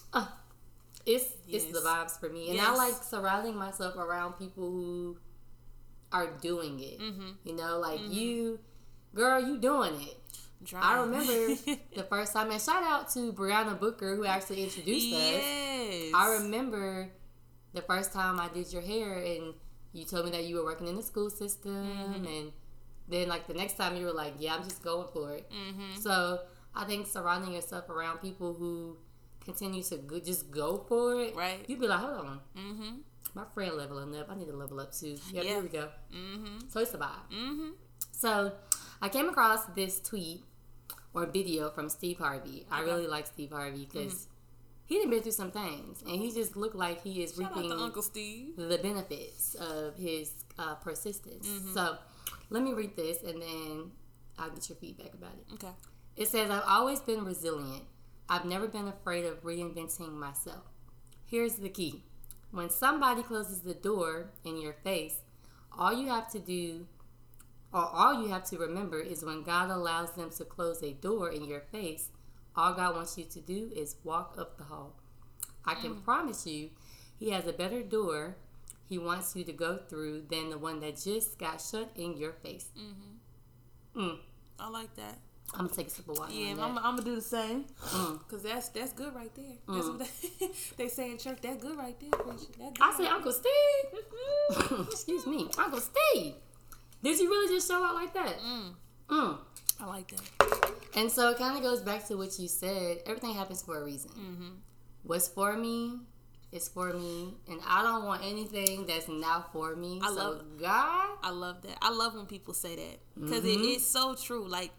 It's 1.05 1.25
it's 1.47 1.65
Yes. 1.65 1.71
the 1.71 1.79
vibes 1.79 2.19
for 2.19 2.29
me, 2.29 2.49
and 2.51 2.59
I 2.59 2.73
like 2.75 2.95
surrounding 3.03 3.55
myself 3.55 3.95
around 3.95 4.33
people 4.33 4.71
who 4.71 5.17
are 6.11 6.27
doing 6.41 6.79
it. 6.79 6.99
Mm-hmm. 6.99 7.29
You 7.43 7.55
know, 7.55 7.79
like 7.79 7.99
you, 8.09 8.59
girl, 9.15 9.39
you 9.39 9.57
doing 9.57 9.99
it. 10.01 10.17
I 10.75 10.99
remember 11.01 11.55
the 11.95 12.03
first 12.09 12.33
time, 12.33 12.51
and 12.51 12.61
shout 12.61 12.83
out 12.83 13.09
to 13.13 13.31
Brianna 13.33 13.79
Booker 13.79 14.15
who 14.15 14.25
actually 14.25 14.63
introduced 14.63 15.13
us. 15.13 15.43
I 16.13 16.37
remember 16.41 17.09
the 17.73 17.81
first 17.81 18.13
time 18.13 18.39
I 18.39 18.47
did 18.49 18.71
your 18.73 18.81
hair, 18.81 19.13
and 19.19 19.53
you 19.93 20.05
told 20.05 20.25
me 20.25 20.31
that 20.31 20.45
you 20.45 20.55
were 20.57 20.63
working 20.65 20.87
in 20.87 20.95
the 20.95 21.03
school 21.03 21.29
system, 21.29 21.71
Mm-hmm. 21.85 22.25
and 22.25 22.51
then 23.07 23.27
like 23.27 23.47
the 23.47 23.53
next 23.53 23.73
time 23.77 23.95
you 23.95 24.05
were 24.05 24.13
like, 24.13 24.33
"Yeah, 24.39 24.55
I'm 24.55 24.63
just 24.63 24.81
going 24.83 25.07
for 25.13 25.33
it." 25.33 25.45
Mm-hmm. 25.51 26.01
So 26.01 26.39
I 26.75 26.85
think 26.85 27.05
surrounding 27.07 27.53
yourself 27.53 27.87
around 27.89 28.17
people 28.19 28.53
who 28.53 28.97
continue 29.43 29.83
to 29.83 29.97
go, 29.97 30.19
just 30.19 30.49
go 30.49 30.83
for 30.87 31.21
it, 31.21 31.35
Right. 31.35 31.63
You'd 31.67 31.79
be 31.79 31.87
like, 31.87 31.99
"Hold 31.99 32.25
on, 32.25 32.39
Mm-hmm. 32.57 32.93
my 33.35 33.43
friend 33.53 33.73
leveling 33.77 34.15
up. 34.19 34.31
I 34.31 34.35
need 34.35 34.47
to 34.47 34.55
level 34.57 34.79
up 34.79 34.91
too." 34.91 35.17
Yeah, 35.31 35.41
Yeah. 35.43 35.49
here 35.53 35.61
we 35.61 35.69
go. 35.69 35.89
Mm-hmm. 36.11 36.57
So 36.69 36.79
it's 36.79 36.93
a 36.95 36.97
vibe. 36.97 37.29
Mm-hmm. 37.31 37.69
So 38.11 38.53
I 39.05 39.09
came 39.09 39.29
across 39.29 39.65
this 39.75 39.99
tweet 39.99 40.41
or 41.13 41.27
video 41.27 41.69
from 41.69 41.89
Steve 41.89 42.17
Harvey. 42.17 42.65
I 42.71 42.81
Okay. 42.81 42.89
really 42.91 43.05
like 43.07 43.27
Steve 43.27 43.51
Harvey 43.51 43.85
because 43.85 44.27
he 44.85 44.97
done 44.99 45.11
been 45.11 45.21
through 45.21 45.31
some 45.43 45.51
things, 45.51 46.01
and 46.01 46.19
he 46.19 46.31
just 46.31 46.55
looked 46.55 46.75
like 46.75 47.03
he 47.03 47.21
is 47.21 47.35
Shout 47.35 47.55
reaping 47.55 47.71
Uncle 47.71 48.01
Steve. 48.01 48.55
the 48.57 48.79
benefits 48.79 49.53
of 49.55 49.95
his 49.95 50.31
uh, 50.57 50.73
persistence. 50.75 51.47
Mm-hmm. 51.47 51.73
So 51.75 51.97
let 52.49 52.63
me 52.63 52.73
read 52.73 52.95
this, 52.95 53.21
and 53.21 53.39
then 53.43 53.91
I'll 54.39 54.49
get 54.49 54.67
your 54.69 54.75
feedback 54.77 55.13
about 55.13 55.35
it. 55.35 55.53
Okay. 55.53 55.73
It 56.15 56.27
says, 56.27 56.49
I've 56.49 56.63
always 56.67 56.99
been 56.99 57.23
resilient. 57.23 57.83
I've 58.27 58.45
never 58.45 58.67
been 58.67 58.87
afraid 58.87 59.25
of 59.25 59.43
reinventing 59.43 60.13
myself. 60.13 60.63
Here's 61.27 61.55
the 61.57 61.69
key 61.69 62.01
when 62.49 62.71
somebody 62.71 63.21
closes 63.21 63.61
the 63.61 63.75
door 63.75 64.31
in 64.43 64.59
your 64.59 64.73
face, 64.83 65.17
all 65.77 65.93
you 65.93 66.07
have 66.07 66.27
to 66.31 66.39
do, 66.39 66.87
all 67.79 68.21
you 68.21 68.29
have 68.29 68.43
to 68.45 68.57
remember, 68.57 68.99
is 68.99 69.23
when 69.23 69.43
God 69.43 69.69
allows 69.69 70.11
them 70.11 70.29
to 70.37 70.45
close 70.45 70.81
a 70.83 70.93
door 70.93 71.29
in 71.29 71.43
your 71.45 71.61
face, 71.61 72.09
all 72.55 72.73
God 72.73 72.95
wants 72.95 73.17
you 73.17 73.25
to 73.25 73.39
do 73.41 73.71
is 73.75 73.95
walk 74.03 74.35
up 74.37 74.57
the 74.57 74.63
hall. 74.65 74.93
I 75.65 75.73
can 75.75 75.95
promise 76.01 76.45
you, 76.47 76.69
He 77.17 77.31
has 77.31 77.47
a 77.47 77.53
better 77.53 77.81
door 77.83 78.35
He 78.87 78.97
wants 78.99 79.35
you 79.35 79.43
to 79.45 79.51
go 79.51 79.77
through 79.89 80.23
than 80.29 80.49
the 80.51 80.57
one 80.59 80.79
that 80.81 81.01
just 81.01 81.39
got 81.39 81.59
shut 81.59 81.89
in 81.95 82.17
your 82.17 82.33
face. 82.33 82.67
Mm-hmm. 82.77 83.99
Mm. 84.01 84.17
I 84.59 84.69
like 84.69 84.95
that. 84.95 85.17
I'm 85.53 85.65
gonna 85.65 85.75
take 85.75 85.87
a 85.87 85.89
sip 85.89 86.07
of 86.09 86.17
water. 86.17 86.33
Yeah, 86.33 86.51
I'm. 86.59 86.77
I'm 86.77 86.95
gonna 86.95 87.03
do 87.03 87.15
the 87.15 87.21
same. 87.21 87.65
Mm. 87.83 88.19
Cause 88.29 88.43
that's 88.43 88.69
that's 88.69 88.93
good 88.93 89.13
right 89.15 89.33
there. 89.35 89.55
That's 89.67 89.87
Mm. 89.87 89.99
what 89.99 90.07
they, 90.39 90.49
they 90.83 90.87
say 90.89 91.11
in 91.11 91.17
church. 91.17 91.39
That's 91.41 91.61
good 91.61 91.77
right 91.77 91.97
there, 91.99 92.09
preacher. 92.11 92.45
Good 92.57 92.77
I 92.81 92.93
say 92.97 93.03
right 93.03 93.13
Uncle 93.13 93.31
Steve. 93.31 94.87
Excuse 94.91 95.25
me, 95.25 95.47
Uncle 95.57 95.79
Steve. 95.81 96.33
Did 97.05 97.19
you 97.19 97.29
really 97.29 97.53
just 97.55 97.67
show 97.67 97.83
out 97.83 97.93
like 97.95 98.13
that? 98.15 98.39
Mm. 98.39 98.73
Mm. 99.09 99.37
I 99.79 99.85
like 99.85 100.07
that. 100.09 100.71
And 100.95 101.11
so 101.11 101.29
it 101.29 101.37
kind 101.37 101.55
of 101.55 101.61
goes 101.61 101.81
back 101.81 102.07
to 102.07 102.17
what 102.17 102.37
you 102.39 102.47
said. 102.47 102.97
Everything 103.05 103.33
happens 103.35 103.61
for 103.61 103.79
a 103.79 103.83
reason. 103.85 104.09
Mm-hmm. 104.11 104.49
What's 105.03 105.27
for 105.27 105.55
me 105.55 105.99
is 106.51 106.67
for 106.67 106.93
me, 106.93 107.35
and 107.49 107.59
I 107.67 107.83
don't 107.83 108.05
want 108.05 108.23
anything 108.25 108.85
that's 108.87 109.07
not 109.07 109.51
for 109.53 109.75
me. 109.75 109.99
I 110.03 110.07
so 110.07 110.15
love- 110.15 110.41
God. 110.59 111.09
I 111.21 111.29
love 111.29 111.61
that. 111.63 111.77
I 111.81 111.91
love 111.91 112.15
when 112.15 112.25
people 112.25 112.53
say 112.53 112.75
that 112.75 112.99
because 113.21 113.43
Mhm. 113.43 113.53
it 113.55 113.59
is 113.75 113.85
so 113.85 114.15
true. 114.15 114.47
Like, 114.47 114.71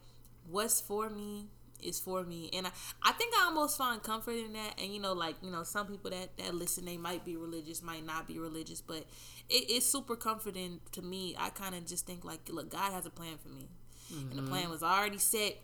what's 0.51 0.81
for 0.81 1.09
me 1.11 1.47
is 1.83 1.99
for 1.99 2.23
me. 2.25 2.51
And 2.53 2.67
I, 2.67 2.71
I 3.03 3.13
think 3.13 3.35
i 3.37 3.45
almost 3.45 3.79
find 3.79 4.03
comfort 4.03 4.37
in 4.37 4.53
that. 4.55 4.75
And 4.83 4.93
you 4.93 5.01
know 5.01 5.13
like 5.13 5.37
you 5.43 5.51
know 5.51 5.63
some 5.63 5.87
people 5.87 6.11
that 6.11 6.37
that 6.39 6.55
listen 6.55 6.85
they 6.85 6.97
might 6.97 7.25
be 7.25 7.37
religious 7.37 7.83
might 7.83 8.05
not 8.05 8.27
be 8.27 8.39
religious 8.39 8.81
but 8.81 9.05
it, 9.49 9.71
it's 9.71 9.87
super 9.87 10.17
comforting 10.17 10.81
to 10.93 11.03
me. 11.03 11.35
I 11.39 11.51
kind 11.51 11.75
of 11.75 11.87
just 11.87 12.07
think 12.07 12.25
like 12.25 12.41
look 12.51 12.71
god 12.71 12.93
has 12.93 13.07
a 13.07 13.11
plan 13.11 13.39
for 13.43 13.49
me. 13.49 13.69
Mm-hmm. 14.13 14.31
and 14.31 14.47
the 14.47 14.51
plan 14.51 14.71
was 14.71 14.85
already 14.85 15.19
set 15.19 15.57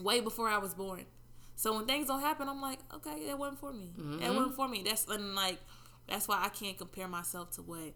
way 0.00 0.20
before 0.20 0.48
i 0.48 0.58
was 0.58 0.74
born. 0.74 1.04
So 1.54 1.76
when 1.76 1.86
things 1.86 2.08
don't 2.08 2.20
happen 2.20 2.48
i'm 2.48 2.60
like 2.60 2.78
okay 2.94 3.26
that 3.26 3.38
wasn't 3.38 3.60
for 3.60 3.72
me. 3.72 3.90
Mm-hmm. 3.98 4.20
that 4.20 4.34
wasn't 4.34 4.56
for 4.56 4.68
me. 4.68 4.82
That's 4.84 5.06
and 5.06 5.34
like 5.34 5.58
that's 6.08 6.26
why 6.26 6.42
i 6.44 6.48
can't 6.48 6.76
compare 6.76 7.06
myself 7.08 7.52
to 7.52 7.62
what 7.62 7.94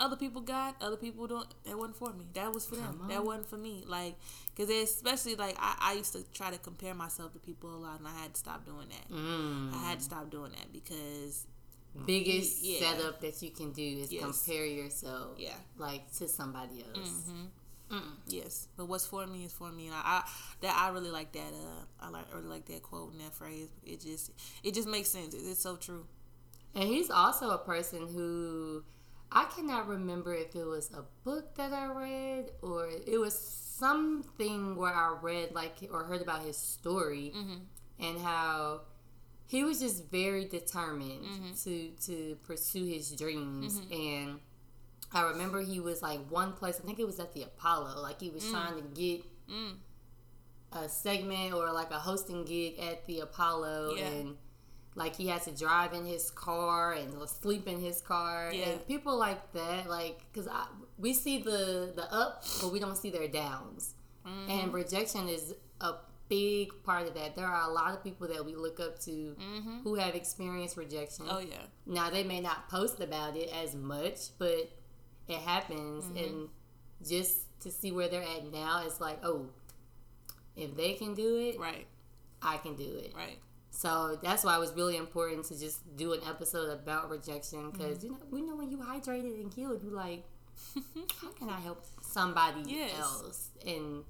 other 0.00 0.16
people 0.16 0.40
got, 0.40 0.76
other 0.80 0.96
people 0.96 1.26
don't. 1.26 1.46
That 1.64 1.76
wasn't 1.76 1.96
for 1.96 2.12
me. 2.12 2.26
That 2.34 2.52
was 2.52 2.66
for 2.66 2.76
them. 2.76 3.02
That 3.08 3.24
wasn't 3.24 3.48
for 3.48 3.56
me. 3.56 3.84
Like, 3.86 4.16
because 4.56 4.70
especially 4.70 5.36
like 5.36 5.56
I, 5.58 5.76
I 5.80 5.92
used 5.92 6.12
to 6.14 6.24
try 6.32 6.50
to 6.50 6.58
compare 6.58 6.94
myself 6.94 7.32
to 7.34 7.38
people 7.38 7.70
a 7.70 7.76
lot, 7.76 7.98
and 7.98 8.08
I 8.08 8.16
had 8.22 8.34
to 8.34 8.38
stop 8.38 8.64
doing 8.64 8.88
that. 8.88 9.14
Mm. 9.14 9.74
I 9.74 9.90
had 9.90 9.98
to 9.98 10.04
stop 10.04 10.30
doing 10.30 10.52
that 10.52 10.72
because 10.72 11.46
biggest 12.06 12.64
yeah. 12.64 12.80
setup 12.80 13.20
that 13.20 13.40
you 13.42 13.50
can 13.50 13.72
do 13.72 13.82
is 13.82 14.12
yes. 14.12 14.22
compare 14.22 14.64
yourself, 14.64 15.38
yeah, 15.38 15.50
like 15.76 16.10
to 16.16 16.26
somebody 16.26 16.84
else. 16.94 17.08
Mm-hmm. 17.08 17.96
Mm-mm. 17.96 18.12
Yes, 18.28 18.68
but 18.76 18.86
what's 18.86 19.06
for 19.06 19.26
me 19.26 19.44
is 19.44 19.52
for 19.52 19.70
me, 19.70 19.86
and 19.86 19.94
I, 19.94 20.00
I 20.04 20.30
that 20.62 20.76
I 20.76 20.90
really 20.90 21.10
like 21.10 21.32
that. 21.32 21.52
Uh, 21.52 22.06
I 22.06 22.08
like 22.08 22.32
really 22.34 22.46
like 22.48 22.64
that 22.66 22.82
quote 22.82 23.12
and 23.12 23.20
that 23.20 23.34
phrase. 23.34 23.68
It 23.84 24.00
just 24.00 24.30
it 24.62 24.74
just 24.74 24.88
makes 24.88 25.08
sense. 25.08 25.34
It's 25.34 25.60
so 25.60 25.76
true. 25.76 26.06
And 26.74 26.84
he's 26.84 27.10
also 27.10 27.50
a 27.50 27.58
person 27.58 28.06
who 28.06 28.84
I 29.32 29.44
cannot 29.44 29.86
remember 29.86 30.34
if 30.34 30.56
it 30.56 30.64
was 30.64 30.90
a 30.92 31.04
book 31.24 31.54
that 31.56 31.72
I 31.72 31.86
read 31.86 32.50
or 32.62 32.88
it 32.88 33.18
was 33.18 33.38
something 33.38 34.76
where 34.76 34.92
I 34.92 35.16
read 35.20 35.54
like 35.54 35.88
or 35.90 36.04
heard 36.04 36.20
about 36.20 36.42
his 36.42 36.56
story 36.56 37.32
mm-hmm. 37.36 38.04
and 38.04 38.18
how 38.20 38.82
he 39.46 39.64
was 39.64 39.80
just 39.80 40.10
very 40.10 40.46
determined 40.46 41.24
mm-hmm. 41.24 41.52
to 41.64 41.90
to 42.06 42.36
pursue 42.42 42.84
his 42.84 43.12
dreams 43.12 43.80
mm-hmm. 43.80 43.92
and 43.92 44.40
I 45.12 45.22
remember 45.22 45.60
he 45.60 45.80
was 45.80 46.02
like 46.02 46.20
one 46.28 46.52
place 46.52 46.80
I 46.82 46.86
think 46.86 46.98
it 46.98 47.06
was 47.06 47.20
at 47.20 47.32
the 47.32 47.42
Apollo 47.42 48.02
like 48.02 48.20
he 48.20 48.30
was 48.30 48.44
mm. 48.44 48.50
trying 48.50 48.76
to 48.76 48.82
get 48.82 49.24
mm. 49.50 49.74
a 50.72 50.88
segment 50.88 51.54
or 51.54 51.72
like 51.72 51.90
a 51.90 51.98
hosting 51.98 52.44
gig 52.44 52.78
at 52.78 53.06
the 53.06 53.20
Apollo 53.20 53.94
yeah. 53.96 54.06
and 54.06 54.36
like 54.94 55.16
he 55.16 55.28
had 55.28 55.42
to 55.42 55.52
drive 55.52 55.92
in 55.92 56.04
his 56.04 56.30
car 56.30 56.92
and 56.92 57.12
sleep 57.28 57.68
in 57.68 57.80
his 57.80 58.00
car. 58.00 58.50
Yeah. 58.52 58.70
and 58.70 58.86
people 58.86 59.16
like 59.16 59.52
that 59.52 59.88
like 59.88 60.20
because 60.32 60.48
we 60.98 61.14
see 61.14 61.38
the 61.38 61.92
the 61.94 62.12
up 62.12 62.44
but 62.60 62.72
we 62.72 62.80
don't 62.80 62.96
see 62.96 63.10
their 63.10 63.28
downs. 63.28 63.94
Mm-hmm. 64.26 64.50
and 64.50 64.74
rejection 64.74 65.30
is 65.30 65.54
a 65.80 65.94
big 66.28 66.68
part 66.84 67.08
of 67.08 67.14
that. 67.14 67.36
There 67.36 67.46
are 67.46 67.70
a 67.70 67.72
lot 67.72 67.94
of 67.94 68.04
people 68.04 68.28
that 68.28 68.44
we 68.44 68.54
look 68.54 68.78
up 68.78 68.98
to 69.00 69.10
mm-hmm. 69.10 69.78
who 69.82 69.94
have 69.94 70.14
experienced 70.14 70.76
rejection. 70.76 71.26
Oh 71.28 71.38
yeah. 71.38 71.56
Now 71.86 72.10
they 72.10 72.24
may 72.24 72.40
not 72.40 72.68
post 72.68 73.00
about 73.00 73.36
it 73.36 73.50
as 73.54 73.74
much 73.74 74.36
but 74.38 74.70
it 75.28 75.38
happens. 75.38 76.04
Mm-hmm. 76.04 76.16
and 76.16 76.48
just 77.06 77.60
to 77.60 77.70
see 77.70 77.92
where 77.92 78.08
they're 78.08 78.22
at 78.22 78.52
now 78.52 78.82
it's 78.84 79.00
like 79.00 79.18
oh 79.24 79.46
if 80.56 80.76
they 80.76 80.92
can 80.94 81.14
do 81.14 81.36
it 81.36 81.58
right. 81.58 81.86
I 82.42 82.56
can 82.56 82.74
do 82.74 82.84
it. 82.84 83.12
Right 83.14 83.38
so 83.70 84.18
that's 84.22 84.44
why 84.44 84.56
it 84.56 84.60
was 84.60 84.72
really 84.74 84.96
important 84.96 85.46
to 85.46 85.58
just 85.58 85.96
do 85.96 86.12
an 86.12 86.20
episode 86.28 86.70
about 86.70 87.10
rejection 87.10 87.70
because 87.70 87.98
mm-hmm. 87.98 88.06
you 88.06 88.12
know 88.12 88.18
we 88.30 88.42
know 88.42 88.56
when 88.56 88.70
you 88.70 88.78
hydrated 88.78 89.40
and 89.40 89.52
healed, 89.52 89.82
you 89.82 89.90
like, 89.90 90.24
how 91.20 91.30
can 91.38 91.48
I 91.48 91.60
help 91.60 91.84
somebody 92.02 92.62
yes. 92.66 92.98
else? 92.98 93.50
And 93.66 94.04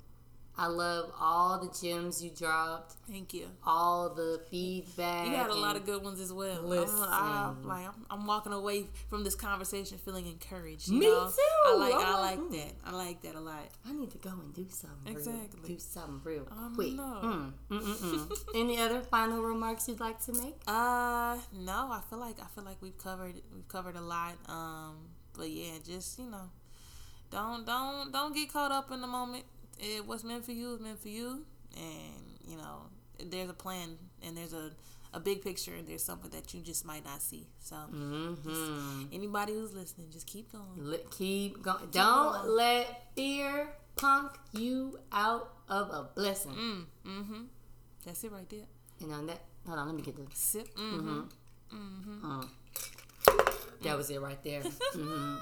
I 0.60 0.66
love 0.66 1.10
all 1.18 1.58
the 1.58 1.70
gems 1.80 2.22
you 2.22 2.28
dropped. 2.28 2.92
Thank 3.10 3.32
you. 3.32 3.46
All 3.64 4.10
the 4.10 4.42
feedback. 4.50 5.26
You 5.26 5.34
had 5.34 5.48
a 5.48 5.54
lot 5.54 5.74
of 5.74 5.86
good 5.86 6.04
ones 6.04 6.20
as 6.20 6.34
well. 6.34 6.60
Listen. 6.60 6.98
I'm, 7.00 7.56
I'm 7.62 7.66
like 7.66 7.86
I'm, 7.86 8.06
I'm, 8.10 8.26
walking 8.26 8.52
away 8.52 8.84
from 9.08 9.24
this 9.24 9.34
conversation 9.34 9.96
feeling 9.96 10.26
encouraged. 10.26 10.90
Me 10.90 11.00
know? 11.00 11.30
too. 11.30 11.42
I 11.64 11.76
like 11.78 11.94
I 11.94 12.20
like 12.20 12.38
hmm. 12.38 12.52
that. 12.52 12.72
I 12.84 12.92
like 12.92 13.22
that 13.22 13.36
a 13.36 13.40
lot. 13.40 13.70
I 13.88 13.94
need 13.94 14.10
to 14.10 14.18
go 14.18 14.32
and 14.32 14.52
do 14.52 14.66
something. 14.68 15.10
Exactly. 15.10 15.60
Real, 15.62 15.66
do 15.66 15.78
something 15.78 16.20
real 16.24 16.44
quick. 16.74 16.88
Mm, 16.88 17.52
mm, 17.70 18.38
Any 18.54 18.78
other 18.80 19.00
final 19.00 19.42
remarks 19.42 19.88
you'd 19.88 19.98
like 19.98 20.22
to 20.26 20.32
make? 20.34 20.56
Uh, 20.66 21.38
no. 21.58 21.88
I 21.90 22.02
feel 22.10 22.18
like 22.18 22.38
I 22.38 22.46
feel 22.54 22.64
like 22.64 22.76
we've 22.82 22.98
covered 22.98 23.36
we've 23.54 23.68
covered 23.68 23.96
a 23.96 24.02
lot. 24.02 24.34
Um, 24.46 25.08
but 25.32 25.48
yeah, 25.48 25.78
just 25.86 26.18
you 26.18 26.26
know, 26.26 26.50
don't 27.30 27.64
don't 27.64 28.12
don't 28.12 28.34
get 28.34 28.52
caught 28.52 28.72
up 28.72 28.90
in 28.90 29.00
the 29.00 29.06
moment 29.06 29.46
it 29.80 30.06
what's 30.06 30.24
meant 30.24 30.44
for 30.44 30.52
you 30.52 30.74
is 30.74 30.80
meant 30.80 31.00
for 31.00 31.08
you, 31.08 31.44
and 31.76 32.38
you 32.46 32.56
know 32.56 32.82
there's 33.18 33.50
a 33.50 33.54
plan 33.54 33.96
and 34.22 34.36
there's 34.36 34.52
a 34.52 34.70
a 35.12 35.20
big 35.20 35.42
picture 35.42 35.74
and 35.74 35.88
there's 35.88 36.04
something 36.04 36.30
that 36.30 36.54
you 36.54 36.60
just 36.60 36.84
might 36.84 37.04
not 37.04 37.20
see. 37.20 37.46
So 37.60 37.76
mm-hmm. 37.92 39.04
anybody 39.12 39.54
who's 39.54 39.74
listening, 39.74 40.08
just 40.12 40.26
keep 40.26 40.52
going. 40.52 40.64
Let, 40.76 41.10
keep 41.10 41.62
going. 41.62 41.80
Keep 41.80 41.92
Don't 41.92 42.32
going. 42.32 42.56
let 42.56 43.02
fear 43.16 43.68
punk 43.96 44.32
you 44.52 44.98
out 45.12 45.52
of 45.68 45.90
a 45.90 46.08
blessing. 46.14 46.52
Mm, 46.52 46.84
mm-hmm. 47.06 47.42
That's 48.06 48.22
it 48.22 48.32
right 48.32 48.48
there. 48.48 48.66
And 49.00 49.12
on 49.12 49.26
that, 49.26 49.40
hold 49.66 49.78
on, 49.78 49.86
let 49.86 49.96
me 49.96 50.02
get 50.02 50.16
the 50.16 50.26
sip. 50.32 50.74
Mm-hmm. 50.76 51.22
Mm-hmm. 51.74 52.30
Uh, 52.30 52.44
that 53.82 53.96
was 53.96 54.10
it 54.10 54.20
right 54.20 54.42
there. 54.44 54.60
mm-hmm. 54.94 55.36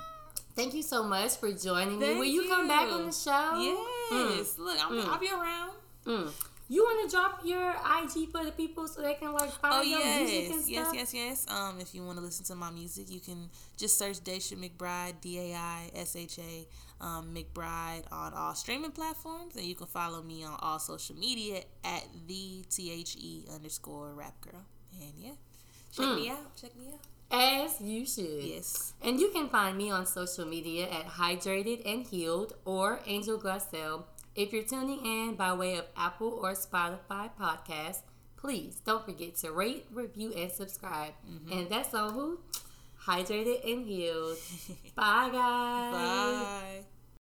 Thank 0.58 0.74
you 0.74 0.82
so 0.82 1.04
much 1.04 1.36
for 1.36 1.52
joining 1.52 2.00
Thank 2.00 2.14
me. 2.14 2.18
Will 2.18 2.24
you, 2.24 2.42
you, 2.42 2.48
come 2.48 2.66
back 2.66 2.90
on 2.90 3.06
the 3.06 3.12
show? 3.12 3.60
Yes. 3.60 4.56
Mm. 4.56 4.58
Look, 4.58 4.84
i 4.84 4.90
will 4.90 5.04
mm. 5.04 5.20
be 5.20 5.28
around. 5.30 5.70
Mm. 6.04 6.32
You 6.68 6.82
want 6.82 7.08
to 7.08 7.16
drop 7.16 7.42
your 7.44 7.70
IG 7.70 8.32
for 8.32 8.44
the 8.44 8.50
people 8.50 8.88
so 8.88 9.00
they 9.00 9.14
can 9.14 9.32
like 9.32 9.52
follow 9.52 9.78
oh, 9.78 9.82
your 9.82 10.00
yes. 10.00 10.28
music 10.28 10.50
and 10.50 10.62
stuff? 10.64 10.94
Yes, 10.94 11.14
yes, 11.14 11.14
yes. 11.14 11.46
Um, 11.48 11.78
if 11.80 11.94
you 11.94 12.04
want 12.04 12.18
to 12.18 12.24
listen 12.24 12.44
to 12.46 12.56
my 12.56 12.72
music, 12.72 13.08
you 13.08 13.20
can 13.20 13.48
just 13.76 13.96
search 13.96 14.18
Daisha 14.18 14.56
McBride, 14.56 15.20
D 15.20 15.38
A 15.38 15.54
I 15.54 15.90
S 15.94 16.16
H 16.16 16.40
A 16.40 16.66
um, 17.04 17.32
McBride 17.32 18.10
on 18.10 18.34
all 18.34 18.56
streaming 18.56 18.90
platforms, 18.90 19.54
and 19.54 19.64
you 19.64 19.76
can 19.76 19.86
follow 19.86 20.22
me 20.22 20.42
on 20.42 20.58
all 20.60 20.80
social 20.80 21.14
media 21.14 21.62
at 21.84 22.04
the 22.26 22.64
T 22.68 22.90
H 22.90 23.14
E 23.16 23.44
underscore 23.54 24.12
Rap 24.12 24.34
Girl. 24.40 24.64
And 25.00 25.12
yeah, 25.16 25.30
check 25.92 26.06
mm. 26.06 26.16
me 26.16 26.30
out. 26.30 26.56
Check 26.56 26.76
me 26.76 26.88
out. 26.92 27.17
As 27.30 27.80
you 27.80 28.06
should. 28.06 28.42
Yes. 28.42 28.94
And 29.02 29.20
you 29.20 29.28
can 29.30 29.48
find 29.48 29.76
me 29.76 29.90
on 29.90 30.06
social 30.06 30.46
media 30.46 30.88
at 30.88 31.06
Hydrated 31.06 31.82
and 31.84 32.06
Healed 32.06 32.54
or 32.64 33.00
Angel 33.06 33.38
Glassell. 33.38 34.04
If 34.34 34.52
you're 34.52 34.62
tuning 34.62 35.04
in 35.04 35.34
by 35.34 35.52
way 35.52 35.76
of 35.76 35.86
Apple 35.96 36.38
or 36.42 36.52
Spotify 36.52 37.30
podcast, 37.38 38.02
please 38.36 38.80
don't 38.84 39.04
forget 39.04 39.36
to 39.36 39.52
rate, 39.52 39.86
review, 39.92 40.32
and 40.32 40.50
subscribe. 40.50 41.12
Mm-hmm. 41.28 41.52
And 41.52 41.68
that's 41.68 41.92
on 41.92 42.14
who? 42.14 42.38
Hydrated 43.04 43.70
and 43.70 43.86
Healed. 43.86 44.38
Bye, 44.94 45.30
guys. 45.32 45.92
Bye. 46.82 46.97